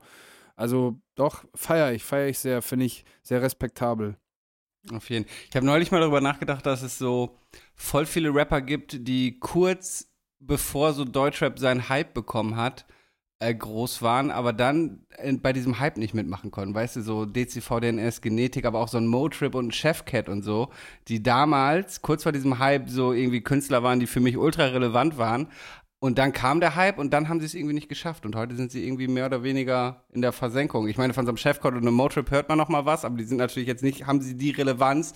Also 0.56 1.00
doch, 1.16 1.46
feiere 1.56 1.94
ich, 1.94 2.04
feiere 2.04 2.28
ich 2.28 2.38
sehr, 2.38 2.62
finde 2.62 2.86
ich 2.86 3.06
sehr 3.24 3.42
respektabel. 3.42 4.18
Auf 4.92 5.10
jeden 5.10 5.26
Fall. 5.26 5.34
Ich 5.50 5.56
habe 5.56 5.66
neulich 5.66 5.92
mal 5.92 6.00
darüber 6.00 6.22
nachgedacht, 6.22 6.66
dass 6.66 6.84
es 6.84 6.98
so 6.98 7.38
voll 7.74 8.06
viele 8.06 8.34
Rapper 8.34 8.62
gibt, 8.62 9.08
die 9.08 9.40
kurz 9.40 10.12
bevor 10.40 10.94
so 10.94 11.06
Deutschrap 11.06 11.58
seinen 11.58 11.90
Hype 11.90 12.14
bekommen 12.14 12.56
hat, 12.58 12.86
äh, 13.40 13.54
groß 13.54 14.02
waren, 14.02 14.32
aber 14.32 14.54
dann 14.54 15.06
äh, 15.18 15.34
bei 15.34 15.54
diesem 15.54 15.80
Hype 15.80 15.98
nicht 15.98 16.14
mitmachen 16.14 16.52
konnten. 16.52 16.74
Weißt 16.74 16.96
du, 16.96 17.02
so 17.02 17.26
DCV, 17.26 17.80
DNS, 17.80 18.22
Genetik, 18.22 18.66
aber 18.66 18.80
auch 18.80 18.88
so 18.88 18.98
ein 18.98 19.08
Motrip 19.08 19.56
und 19.56 19.68
ein 19.68 19.72
Chefcat 19.72 20.30
und 20.30 20.44
so, 20.44 20.70
die 21.08 21.22
damals, 21.22 22.02
kurz 22.02 22.24
vor 22.24 22.32
diesem 22.32 22.60
Hype, 22.60 22.90
so 22.90 23.14
irgendwie 23.14 23.42
Künstler 23.42 23.84
waren, 23.84 24.00
die 24.00 24.08
für 24.08 24.20
mich 24.20 24.38
ultra 24.38 24.66
relevant 24.66 25.18
waren. 25.18 25.48
Und 26.00 26.18
dann 26.18 26.34
kam 26.34 26.60
der 26.60 26.76
Hype 26.76 26.98
und 26.98 27.14
dann 27.14 27.30
haben 27.30 27.40
sie 27.40 27.46
es 27.46 27.54
irgendwie 27.54 27.76
nicht 27.76 27.88
geschafft. 27.88 28.26
Und 28.26 28.36
heute 28.36 28.56
sind 28.56 28.72
sie 28.72 28.86
irgendwie 28.86 29.08
mehr 29.08 29.26
oder 29.26 29.42
weniger 29.42 30.04
in 30.12 30.22
der 30.22 30.34
Versenkung. 30.34 30.90
Ich 30.90 30.98
meine, 30.98 31.14
von 31.14 31.26
so 31.26 31.30
einem 31.30 31.38
Chefcode 31.38 31.76
und 31.76 31.82
einem 31.82 31.94
Motrip 31.96 32.30
hört 32.30 32.50
man 32.50 32.58
noch 32.58 32.68
mal 32.68 32.86
was, 32.86 33.06
aber 33.06 33.16
die 33.16 33.24
sind 33.24 33.38
natürlich 33.38 33.70
jetzt 33.70 33.84
nicht, 33.84 34.06
haben 34.06 34.20
sie 34.20 34.36
die 34.36 34.52
Relevanz, 34.52 35.14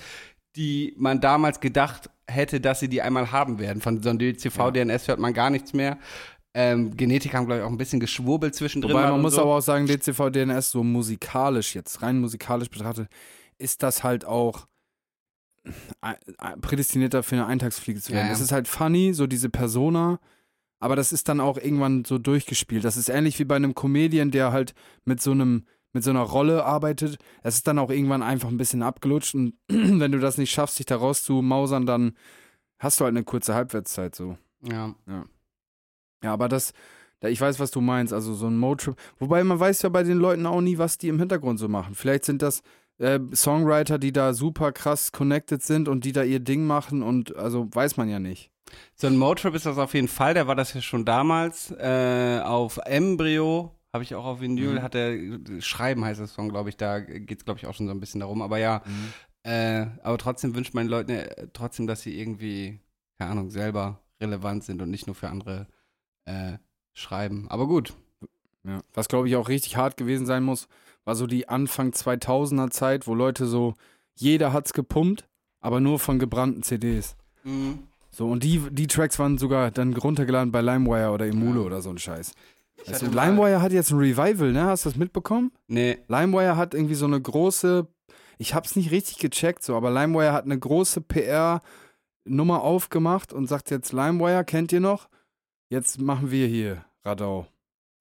die 0.55 0.95
man 0.97 1.19
damals 1.19 1.59
gedacht 1.59 2.09
hätte, 2.25 2.61
dass 2.61 2.79
sie 2.79 2.87
die 2.87 3.01
einmal 3.01 3.31
haben 3.33 3.59
werden. 3.59 3.81
Von 3.81 4.01
so 4.01 4.09
einem 4.09 4.19
DCV, 4.19 4.57
Ja. 4.57 4.71
DNS 4.71 5.07
hört 5.09 5.19
man 5.19 5.33
gar 5.33 5.49
nichts 5.49 5.73
mehr. 5.73 5.97
Ähm, 6.59 6.97
Genetik 6.97 7.35
haben, 7.35 7.45
glaube 7.45 7.59
ich, 7.59 7.65
auch 7.65 7.69
ein 7.69 7.77
bisschen 7.77 7.99
geschwurbelt 7.99 8.55
zwischendrin. 8.55 8.91
Wobei 8.91 9.11
man 9.11 9.21
muss 9.21 9.35
so. 9.35 9.41
aber 9.41 9.57
auch 9.57 9.61
sagen, 9.61 9.85
DCV 9.85 10.31
DNS 10.31 10.71
so 10.71 10.83
musikalisch 10.83 11.75
jetzt, 11.75 12.01
rein 12.01 12.19
musikalisch 12.19 12.71
betrachtet, 12.71 13.09
ist 13.59 13.83
das 13.83 14.03
halt 14.03 14.25
auch 14.25 14.67
äh, 16.01 16.13
äh, 16.39 16.57
prädestinierter 16.59 17.21
für 17.21 17.35
eine 17.35 17.45
Eintagsfliege 17.45 18.01
zu 18.01 18.11
Ja, 18.11 18.17
werden. 18.17 18.27
ja. 18.29 18.33
Es 18.33 18.39
ist 18.39 18.51
halt 18.51 18.67
funny, 18.67 19.13
so 19.13 19.27
diese 19.27 19.51
Persona, 19.51 20.19
aber 20.79 20.95
das 20.95 21.11
ist 21.11 21.29
dann 21.29 21.39
auch 21.41 21.57
irgendwann 21.57 22.05
so 22.05 22.17
durchgespielt. 22.17 22.83
Das 22.83 22.97
ist 22.97 23.09
ähnlich 23.09 23.37
wie 23.37 23.45
bei 23.45 23.55
einem 23.55 23.75
Comedian, 23.75 24.31
der 24.31 24.51
halt 24.51 24.73
mit 25.05 25.21
so 25.21 25.31
einem 25.31 25.65
mit 25.93 26.03
so 26.03 26.09
einer 26.09 26.21
Rolle 26.21 26.65
arbeitet. 26.65 27.17
Es 27.43 27.55
ist 27.55 27.67
dann 27.67 27.79
auch 27.79 27.89
irgendwann 27.91 28.21
einfach 28.23 28.49
ein 28.49 28.57
bisschen 28.57 28.81
abgelutscht 28.83 29.35
und 29.35 29.53
wenn 29.67 30.11
du 30.11 30.19
das 30.19 30.37
nicht 30.39 30.51
schaffst, 30.51 30.79
dich 30.79 30.85
da 30.87 30.95
rauszumausern, 30.95 31.85
dann 31.85 32.15
hast 32.79 32.99
du 32.99 33.05
halt 33.05 33.13
eine 33.15 33.23
kurze 33.23 33.53
Halbwertszeit 33.53 34.15
so. 34.15 34.37
Ja. 34.63 34.95
Ja, 35.07 35.25
aber 36.21 36.47
das, 36.49 36.73
da- 37.19 37.27
ich 37.29 37.39
weiß, 37.41 37.59
was 37.59 37.71
du 37.71 37.81
meinst, 37.81 38.13
also 38.13 38.33
so 38.33 38.47
ein 38.47 38.57
Motrip. 38.57 38.95
Wobei 39.19 39.43
man 39.43 39.59
weiß 39.59 39.81
ja 39.83 39.89
bei 39.89 40.03
den 40.03 40.17
Leuten 40.17 40.45
auch 40.45 40.61
nie, 40.61 40.77
was 40.77 40.97
die 40.97 41.07
im 41.09 41.19
Hintergrund 41.19 41.59
so 41.59 41.67
machen. 41.67 41.95
Vielleicht 41.95 42.25
sind 42.25 42.41
das 42.41 42.61
äh, 42.99 43.19
Songwriter, 43.33 43.99
die 43.99 44.11
da 44.11 44.33
super 44.33 44.71
krass 44.71 45.11
connected 45.11 45.61
sind 45.61 45.87
und 45.87 46.03
die 46.05 46.11
da 46.13 46.23
ihr 46.23 46.39
Ding 46.39 46.65
machen 46.65 47.03
und 47.03 47.35
also 47.35 47.67
weiß 47.71 47.97
man 47.97 48.09
ja 48.09 48.19
nicht. 48.19 48.51
So 48.95 49.07
ein 49.07 49.17
Motrip 49.17 49.53
ist 49.55 49.65
das 49.65 49.77
auf 49.77 49.93
jeden 49.93 50.07
Fall, 50.09 50.33
der 50.33 50.47
war 50.47 50.55
das 50.55 50.73
ja 50.73 50.81
schon 50.81 51.05
damals. 51.05 51.71
Äh, 51.71 52.41
auf 52.43 52.77
Embryo 52.85 53.71
habe 53.93 54.03
ich 54.03 54.13
auch 54.15 54.25
auf 54.25 54.41
Vinyl, 54.41 54.73
Mhm. 54.75 54.81
hat 54.81 54.93
er 54.95 55.15
Schreiben 55.61 56.03
heißt 56.03 56.19
das 56.19 56.33
Song, 56.33 56.49
glaube 56.49 56.69
ich, 56.69 56.77
da 56.77 56.99
geht 56.99 57.39
es, 57.39 57.45
glaube 57.45 57.59
ich, 57.59 57.65
auch 57.67 57.73
schon 57.73 57.87
so 57.87 57.93
ein 57.93 57.99
bisschen 57.99 58.19
darum. 58.19 58.41
Aber 58.41 58.57
ja, 58.57 58.81
äh, 59.43 59.85
aber 60.03 60.17
trotzdem 60.17 60.53
wünscht 60.55 60.73
man 60.73 60.85
den 60.85 60.91
Leuten 60.91 61.11
ja 61.11 61.21
trotzdem, 61.53 61.87
dass 61.87 62.01
sie 62.01 62.19
irgendwie, 62.19 62.79
keine 63.17 63.31
Ahnung, 63.31 63.49
selber 63.49 64.01
relevant 64.21 64.63
sind 64.65 64.81
und 64.81 64.89
nicht 64.89 65.07
nur 65.07 65.15
für 65.15 65.29
andere 65.29 65.67
äh, 66.27 66.57
schreiben. 66.93 67.47
Aber 67.49 67.67
gut. 67.67 67.93
Ja. 68.63 68.81
Was 68.93 69.07
glaube 69.07 69.27
ich 69.29 69.35
auch 69.35 69.49
richtig 69.49 69.77
hart 69.77 69.97
gewesen 69.97 70.25
sein 70.25 70.43
muss, 70.43 70.67
war 71.05 71.15
so 71.15 71.25
die 71.25 71.47
Anfang 71.47 71.91
2000er 71.91 72.69
Zeit, 72.69 73.07
wo 73.07 73.15
Leute 73.15 73.45
so, 73.47 73.73
jeder 74.15 74.51
hat's 74.51 74.73
gepumpt, 74.73 75.25
aber 75.61 75.79
nur 75.79 75.99
von 75.99 76.19
gebrannten 76.19 76.63
CDs. 76.63 77.15
So, 78.11 78.27
und 78.27 78.43
die, 78.43 78.59
die 78.71 78.87
Tracks 78.87 79.17
waren 79.19 79.37
sogar 79.37 79.71
dann 79.71 79.93
runtergeladen 79.93 80.51
bei 80.51 80.59
LimeWire 80.61 81.11
oder 81.11 81.27
Emule 81.27 81.61
Ja. 81.61 81.65
oder 81.65 81.81
so 81.81 81.89
ein 81.91 81.97
Scheiß. 81.97 82.33
Also, 82.87 83.05
LimeWire 83.05 83.61
hat 83.61 83.71
jetzt 83.71 83.91
ein 83.91 83.97
Revival, 83.99 84.51
ne? 84.51 84.65
Hast 84.65 84.85
du 84.85 84.89
das 84.89 84.97
mitbekommen? 84.97 85.51
Nee, 85.67 85.97
LimeWire 86.09 86.57
hat 86.57 86.73
irgendwie 86.73 86.95
so 86.95 87.05
eine 87.05 87.21
große, 87.21 87.87
ich 88.37 88.53
hab's 88.53 88.75
nicht 88.75 88.91
richtig 88.91 89.17
gecheckt, 89.19 89.63
so, 89.63 89.75
aber 89.77 89.91
LimeWire 89.91 90.33
hat 90.33 90.43
eine 90.45 90.59
große 90.59 91.01
PR-Nummer 91.01 92.61
aufgemacht 92.61 93.33
und 93.33 93.47
sagt 93.47 93.71
jetzt, 93.71 93.93
LimeWire, 93.93 94.43
kennt 94.43 94.71
ihr 94.73 94.79
noch? 94.81 95.07
Jetzt 95.69 95.99
machen 95.99 96.31
wir 96.31 96.47
hier 96.47 96.83
Radau. 97.03 97.47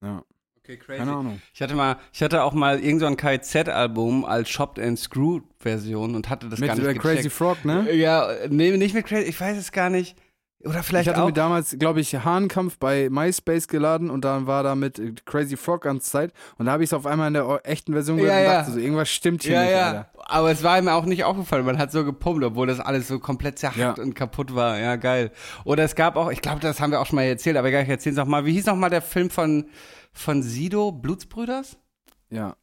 Ja, 0.01 0.23
Okay, 0.59 0.77
crazy. 0.77 0.97
keine 0.99 1.13
Ahnung. 1.13 1.41
Ich 1.53 1.61
hatte 1.61 1.75
mal, 1.75 1.95
ich 2.11 2.21
hatte 2.21 2.43
auch 2.43 2.53
mal 2.53 2.79
irgend 2.79 2.99
so 2.99 3.05
ein 3.07 3.15
KZ-Album 3.15 4.25
als 4.25 4.49
Chopped 4.53 4.79
and 4.79 4.99
Screwed 4.99 5.43
Version 5.59 6.13
und 6.13 6.29
hatte 6.29 6.49
das 6.49 6.59
Mit 6.59 6.67
gar 6.67 6.75
nicht 6.75 6.85
der 6.85 6.93
gecheckt. 6.93 7.15
Crazy 7.17 7.29
Frog, 7.29 7.63
ne? 7.63 7.89
Ja, 7.93 8.29
nee, 8.49 8.75
nicht 8.75 8.93
mit 8.93 9.05
Crazy, 9.05 9.23
ich 9.29 9.39
weiß 9.39 9.57
es 9.57 9.71
gar 9.71 9.89
nicht. 9.89 10.17
Oder 10.67 10.83
vielleicht 10.83 11.07
ich 11.07 11.13
hatte 11.13 11.23
auch. 11.23 11.27
mir 11.27 11.33
damals, 11.33 11.77
glaube 11.79 12.01
ich, 12.01 12.13
Hahnkampf 12.15 12.77
bei 12.77 13.09
MySpace 13.09 13.67
geladen 13.67 14.09
und 14.09 14.25
dann 14.25 14.47
war 14.47 14.63
da 14.63 14.75
mit 14.75 15.25
Crazy 15.25 15.57
Frog 15.57 15.83
ganze 15.83 16.09
Zeit 16.09 16.33
und 16.57 16.65
da 16.65 16.73
habe 16.73 16.83
ich 16.83 16.89
es 16.89 16.93
auf 16.93 17.05
einmal 17.05 17.29
in 17.29 17.33
der 17.35 17.61
echten 17.63 17.93
Version 17.93 18.17
gehört 18.17 18.33
Ja, 18.33 18.39
und 18.39 18.45
ja. 18.45 18.59
dachte 18.59 18.71
so, 18.73 18.79
irgendwas 18.79 19.09
stimmt 19.09 19.43
hier 19.43 19.53
ja, 19.53 19.61
nicht, 19.61 19.71
ja. 19.71 19.87
Alter. 19.87 20.09
Aber 20.29 20.51
es 20.51 20.63
war 20.63 20.81
mir 20.81 20.93
auch 20.93 21.05
nicht 21.05 21.23
aufgefallen. 21.23 21.65
Man 21.65 21.77
hat 21.77 21.91
so 21.91 22.03
gepumpt, 22.03 22.43
obwohl 22.43 22.67
das 22.67 22.79
alles 22.79 23.07
so 23.07 23.19
komplett 23.19 23.59
zerhackt 23.59 23.99
und 23.99 24.13
kaputt 24.13 24.53
war. 24.53 24.77
Ja, 24.77 24.97
geil. 24.97 25.31
Oder 25.63 25.83
es 25.83 25.95
gab 25.95 26.17
auch, 26.17 26.29
ich 26.31 26.41
glaube, 26.41 26.59
das 26.59 26.81
haben 26.81 26.91
wir 26.91 26.99
auch 26.99 27.05
schon 27.05 27.15
mal 27.15 27.23
erzählt, 27.23 27.55
aber 27.55 27.69
egal, 27.69 27.83
ich 27.83 27.89
erzähl's 27.89 28.17
noch 28.17 28.25
mal. 28.25 28.45
Wie 28.45 28.51
hieß 28.51 28.65
noch 28.65 28.75
mal 28.75 28.89
der 28.89 29.01
Film 29.01 29.29
von, 29.29 29.69
von 30.11 30.43
Sido, 30.43 30.91
Blutsbrüders? 30.91 31.77
Ja. 32.29 32.55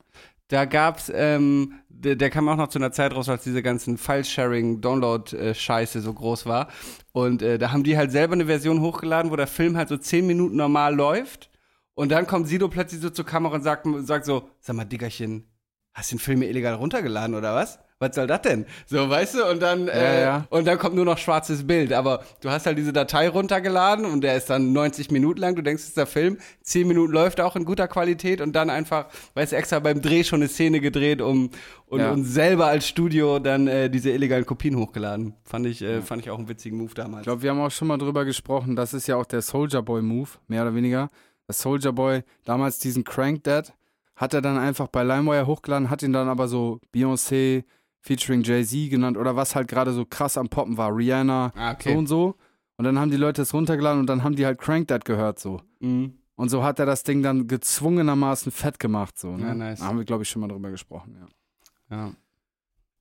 Da 0.49 0.67
gab's, 0.67 1.11
ähm, 1.15 1.81
der, 1.89 2.17
der 2.17 2.31
kam 2.31 2.49
auch 2.49 2.57
noch 2.57 2.69
zu 2.69 2.79
einer 2.79 2.93
Zeit 2.93 3.15
raus, 3.15 3.29
als 3.29 3.45
diese 3.45 3.63
ganzen 3.63 3.97
File-Sharing-Download-Scheiße 3.97 6.01
so 6.01 6.13
groß 6.13 6.47
war. 6.47 6.69
Und 7.13 7.43
äh, 7.43 7.59
da 7.59 7.73
haben 7.73 7.83
die 7.83 7.97
halt 7.97 8.13
selber 8.13 8.35
eine 8.35 8.47
Version 8.47 8.81
hochgeladen, 8.81 9.31
wo 9.31 9.37
der 9.37 9.47
Film 9.47 9.77
halt 9.77 9.89
so 9.89 9.97
zehn 9.97 10.27
Minuten 10.27 10.57
normal 10.57 10.95
läuft. 10.95 11.51
Und 11.95 12.11
dann 12.11 12.27
kommt 12.27 12.49
Sido 12.49 12.69
plötzlich 12.69 13.01
so 13.01 13.11
zur 13.11 13.25
Kamera 13.25 13.55
und 13.55 13.63
sagt, 13.63 13.87
sagt 14.01 14.27
so, 14.27 14.49
sag 14.61 14.77
mal, 14.77 14.85
Diggerchen, 14.85 15.47
hast 15.95 16.11
du 16.11 16.17
den 16.17 16.21
Film 16.21 16.41
mir 16.41 16.49
illegal 16.49 16.75
runtergeladen 16.75 17.35
oder 17.35 17.55
was? 17.55 17.79
Was 18.05 18.15
soll 18.15 18.27
das 18.27 18.43
denn? 18.43 18.67
So, 18.87 19.09
weißt 19.09 19.35
du, 19.35 19.47
und 19.51 19.63
dann, 19.63 19.89
äh, 19.89 20.23
ja. 20.23 20.47
und 20.51 20.67
dann 20.67 20.79
kommt 20.79 20.95
nur 20.95 21.05
noch 21.05 21.19
schwarzes 21.19 21.67
Bild. 21.67 21.93
Aber 21.93 22.23
du 22.43 22.51
hast 22.51 22.67
halt 22.67 22.77
diese 22.77 22.93
Datei 22.93 23.29
runtergeladen 23.29 24.05
und 24.05 24.21
der 24.21 24.37
ist 24.37 24.51
dann 24.51 24.73
90 24.73 25.11
Minuten 25.11 25.41
lang. 25.41 25.55
Du 25.57 25.63
denkst, 25.63 25.83
es 25.83 25.89
ist 25.89 25.97
der 25.97 26.07
Film. 26.07 26.39
10 26.63 26.87
Minuten 26.87 27.13
läuft 27.13 27.41
auch 27.41 27.57
in 27.57 27.65
guter 27.65 27.89
Qualität 27.89 28.41
und 28.41 28.53
dann 28.55 28.69
einfach, 28.71 29.07
weißt 29.35 29.53
du, 29.53 29.57
extra 29.57 29.79
beim 29.79 30.03
Dreh 30.03 30.23
schon 30.25 30.41
eine 30.41 30.49
Szene 30.49 30.81
gedreht, 30.81 31.23
um 31.23 31.51
und, 31.87 32.01
Ja. 32.01 32.11
und 32.13 32.25
selber 32.25 32.67
als 32.67 32.87
Studio 32.89 33.39
dann 33.39 33.69
äh, 33.69 33.89
diese 33.89 34.11
illegalen 34.11 34.47
Kopien 34.47 34.77
hochgeladen. 34.77 35.35
Fand 35.45 35.67
ich, 35.67 35.81
äh, 35.83 36.03
fand 36.03 36.23
ich 36.23 36.31
auch 36.31 36.39
einen 36.39 36.49
witzigen 36.49 36.77
Move 36.79 36.95
damals. 36.95 37.21
Ich 37.23 37.25
glaube, 37.25 37.43
wir 37.43 37.51
haben 37.51 37.61
auch 37.61 37.71
schon 37.71 37.89
mal 37.89 37.99
drüber 37.99 38.25
gesprochen, 38.25 38.77
das 38.77 38.95
ist 38.95 39.07
ja 39.07 39.17
auch 39.17 39.27
der 39.27 39.43
Soldier 39.43 39.83
Boy 39.83 40.03
Move, 40.03 40.31
mehr 40.49 40.63
oder 40.63 40.75
weniger. 40.75 41.09
Das 41.47 41.59
Soldier 41.61 41.93
Boy, 41.93 42.23
damals 42.45 42.79
diesen 42.79 43.05
Crank 43.05 43.45
Dad, 43.45 43.73
hat 44.17 44.33
er 44.33 44.41
dann 44.41 44.59
einfach 44.59 44.89
bei 44.89 45.03
LimeWire 45.03 45.47
hochgeladen, 45.47 45.91
hat 45.91 46.03
ihn 46.03 46.13
dann 46.13 46.29
aber 46.29 46.49
so 46.49 46.81
Beyoncé 46.95 47.65
featuring 48.05 48.43
Jay-Z 48.43 48.91
genannt 48.91 49.17
oder 49.17 49.35
was 49.35 49.55
halt 49.55 49.67
gerade 49.67 49.93
so 49.93 50.05
krass 50.05 50.37
am 50.37 50.49
Poppen 50.49 50.77
war, 50.77 50.95
Rihanna, 50.95 51.53
ah, 51.57 51.71
so 51.71 51.75
okay. 51.75 51.97
und 51.97 52.07
so. 52.07 52.35
Und 52.77 52.85
dann 52.85 52.99
haben 52.99 53.11
die 53.11 53.17
Leute 53.17 53.43
es 53.43 53.55
runtergeladen 53.55 54.01
und 54.01 54.07
dann 54.07 54.23
haben 54.23 54.37
die 54.37 54.45
halt 54.45 54.59
Crank 54.61 54.89
Dad 54.89 55.05
gehört 55.05 55.39
so. 55.39 55.61
Mhm. 55.81 56.19
Und 56.37 56.49
so 56.49 56.65
hat 56.65 56.79
er 56.81 56.87
das 56.87 57.05
Ding 57.05 57.23
dann 57.23 57.47
gezwungenermaßen 57.47 58.51
fett 58.53 58.79
gemacht 58.79 59.19
so. 59.19 59.37
Ne? 59.37 59.47
Ja, 59.47 59.55
nice. 59.55 59.79
Da 59.79 59.87
haben 59.87 59.99
wir, 59.99 60.05
glaube 60.05 60.25
ich, 60.25 60.29
schon 60.29 60.41
mal 60.41 60.49
drüber 60.49 60.71
gesprochen, 60.71 61.17
ja. 61.19 61.97
Ja. 61.97 62.13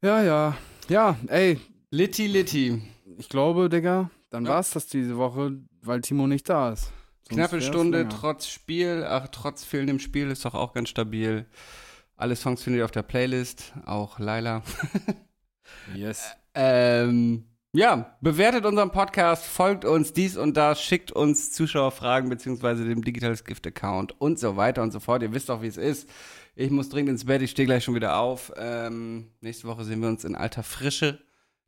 Ja, 0.02 0.24
ja. 0.24 0.58
Ja, 0.90 1.18
ey, 1.28 1.60
Litti, 1.90 2.28
Litti. 2.28 2.82
ich 3.18 3.30
glaube, 3.30 3.70
Digga, 3.70 4.10
dann 4.30 4.46
Ja. 4.46 4.52
war's 4.52 4.72
das 4.72 4.88
diese 4.88 5.18
Woche, 5.18 5.60
weil 5.82 6.02
Timo 6.02 6.28
nicht 6.28 6.48
da 6.48 6.72
ist. 6.72 6.92
Sonst 7.30 7.38
Knappe 7.38 7.62
Stunde, 7.62 8.00
länger. 8.00 8.10
trotz 8.10 8.48
Spiel, 8.48 9.06
ach, 9.08 9.28
trotz 9.32 9.64
fehlendem 9.64 10.00
Spiel 10.00 10.30
ist 10.30 10.46
doch 10.46 10.54
auch 10.54 10.74
ganz 10.74 10.90
stabil. 10.90 11.48
Alle 12.16 12.36
Songs 12.36 12.64
findet 12.64 12.80
ihr 12.80 12.86
auf 12.86 12.92
der 12.92 13.04
Playlist, 13.04 13.74
auch 13.86 14.20
Laila. 14.20 14.64
Yes. 15.96 16.36
Ähm, 16.54 17.46
ja, 17.74 18.16
bewertet 18.22 18.66
unseren 18.66 18.92
Podcast, 18.92 19.46
folgt 19.46 19.86
uns 19.86 20.14
dies 20.14 20.38
und 20.38 20.56
das, 20.56 20.82
schickt 20.82 21.12
uns 21.12 21.52
Zuschauerfragen 21.52 22.30
beziehungsweise 22.30 22.86
dem 22.86 23.04
Digitales 23.04 23.44
Gift 23.44 23.66
Account 23.66 24.20
und 24.22 24.38
so 24.40 24.56
weiter 24.56 24.84
und 24.84 24.92
so 24.92 25.00
fort. 25.00 25.24
Ihr 25.24 25.34
wisst 25.34 25.50
doch, 25.50 25.62
wie 25.62 25.68
es 25.68 25.78
ist. 25.78 26.08
Ich 26.56 26.70
muss 26.70 26.90
dringend 26.90 27.10
ins 27.10 27.26
Bett, 27.26 27.42
ich 27.42 27.52
stehe 27.52 27.66
gleich 27.66 27.84
schon 27.84 27.96
wieder 27.96 28.18
auf. 28.18 28.54
Ähm, 28.58 29.32
nächste 29.42 29.68
Woche 29.68 29.84
sehen 29.84 30.02
wir 30.02 30.10
uns 30.10 30.24
in 30.24 30.36
alter 30.36 30.62
Frische. 30.62 31.20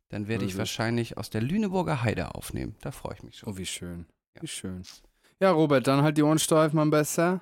Dann 0.08 0.28
werde 0.28 0.44
ich 0.44 0.56
wahrscheinlich 0.56 1.18
aus 1.18 1.30
der 1.30 1.42
Lüneburger 1.42 2.04
Heide 2.04 2.36
aufnehmen. 2.36 2.76
Da 2.80 2.92
freue 2.92 3.14
ich 3.14 3.24
mich 3.24 3.38
schon. 3.38 3.52
Oh, 3.52 3.56
wie 3.56 3.66
schön. 3.66 4.06
Ja. 4.36 4.42
Wie 4.42 4.46
schön. 4.46 4.82
Ja, 5.40 5.50
Robert, 5.50 5.88
dann 5.88 6.02
halt 6.02 6.16
die 6.16 6.22
Ohren 6.22 6.38
steif, 6.38 6.72
mein 6.72 6.90
Bester. 6.90 7.40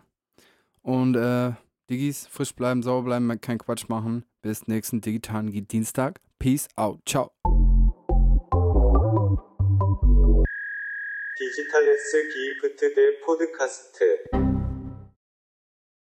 Und 0.80 1.16
äh, 1.16 1.52
Diggis, 1.89 2.27
frisch 2.27 2.55
bleiben, 2.55 2.83
sauber 2.83 3.05
bleiben, 3.05 3.41
kein 3.41 3.57
Quatsch 3.57 3.89
machen. 3.89 4.23
Bis 4.41 4.67
nächsten 4.67 5.01
digitalen 5.01 5.51
Dienstag. 5.67 6.19
Peace 6.37 6.67
out. 6.75 6.99
Ciao. 7.05 7.31
디지털 11.35 11.87
S 11.87 12.11
기프트 12.33 12.93
대 12.93 13.19
포드카스트 13.25 14.42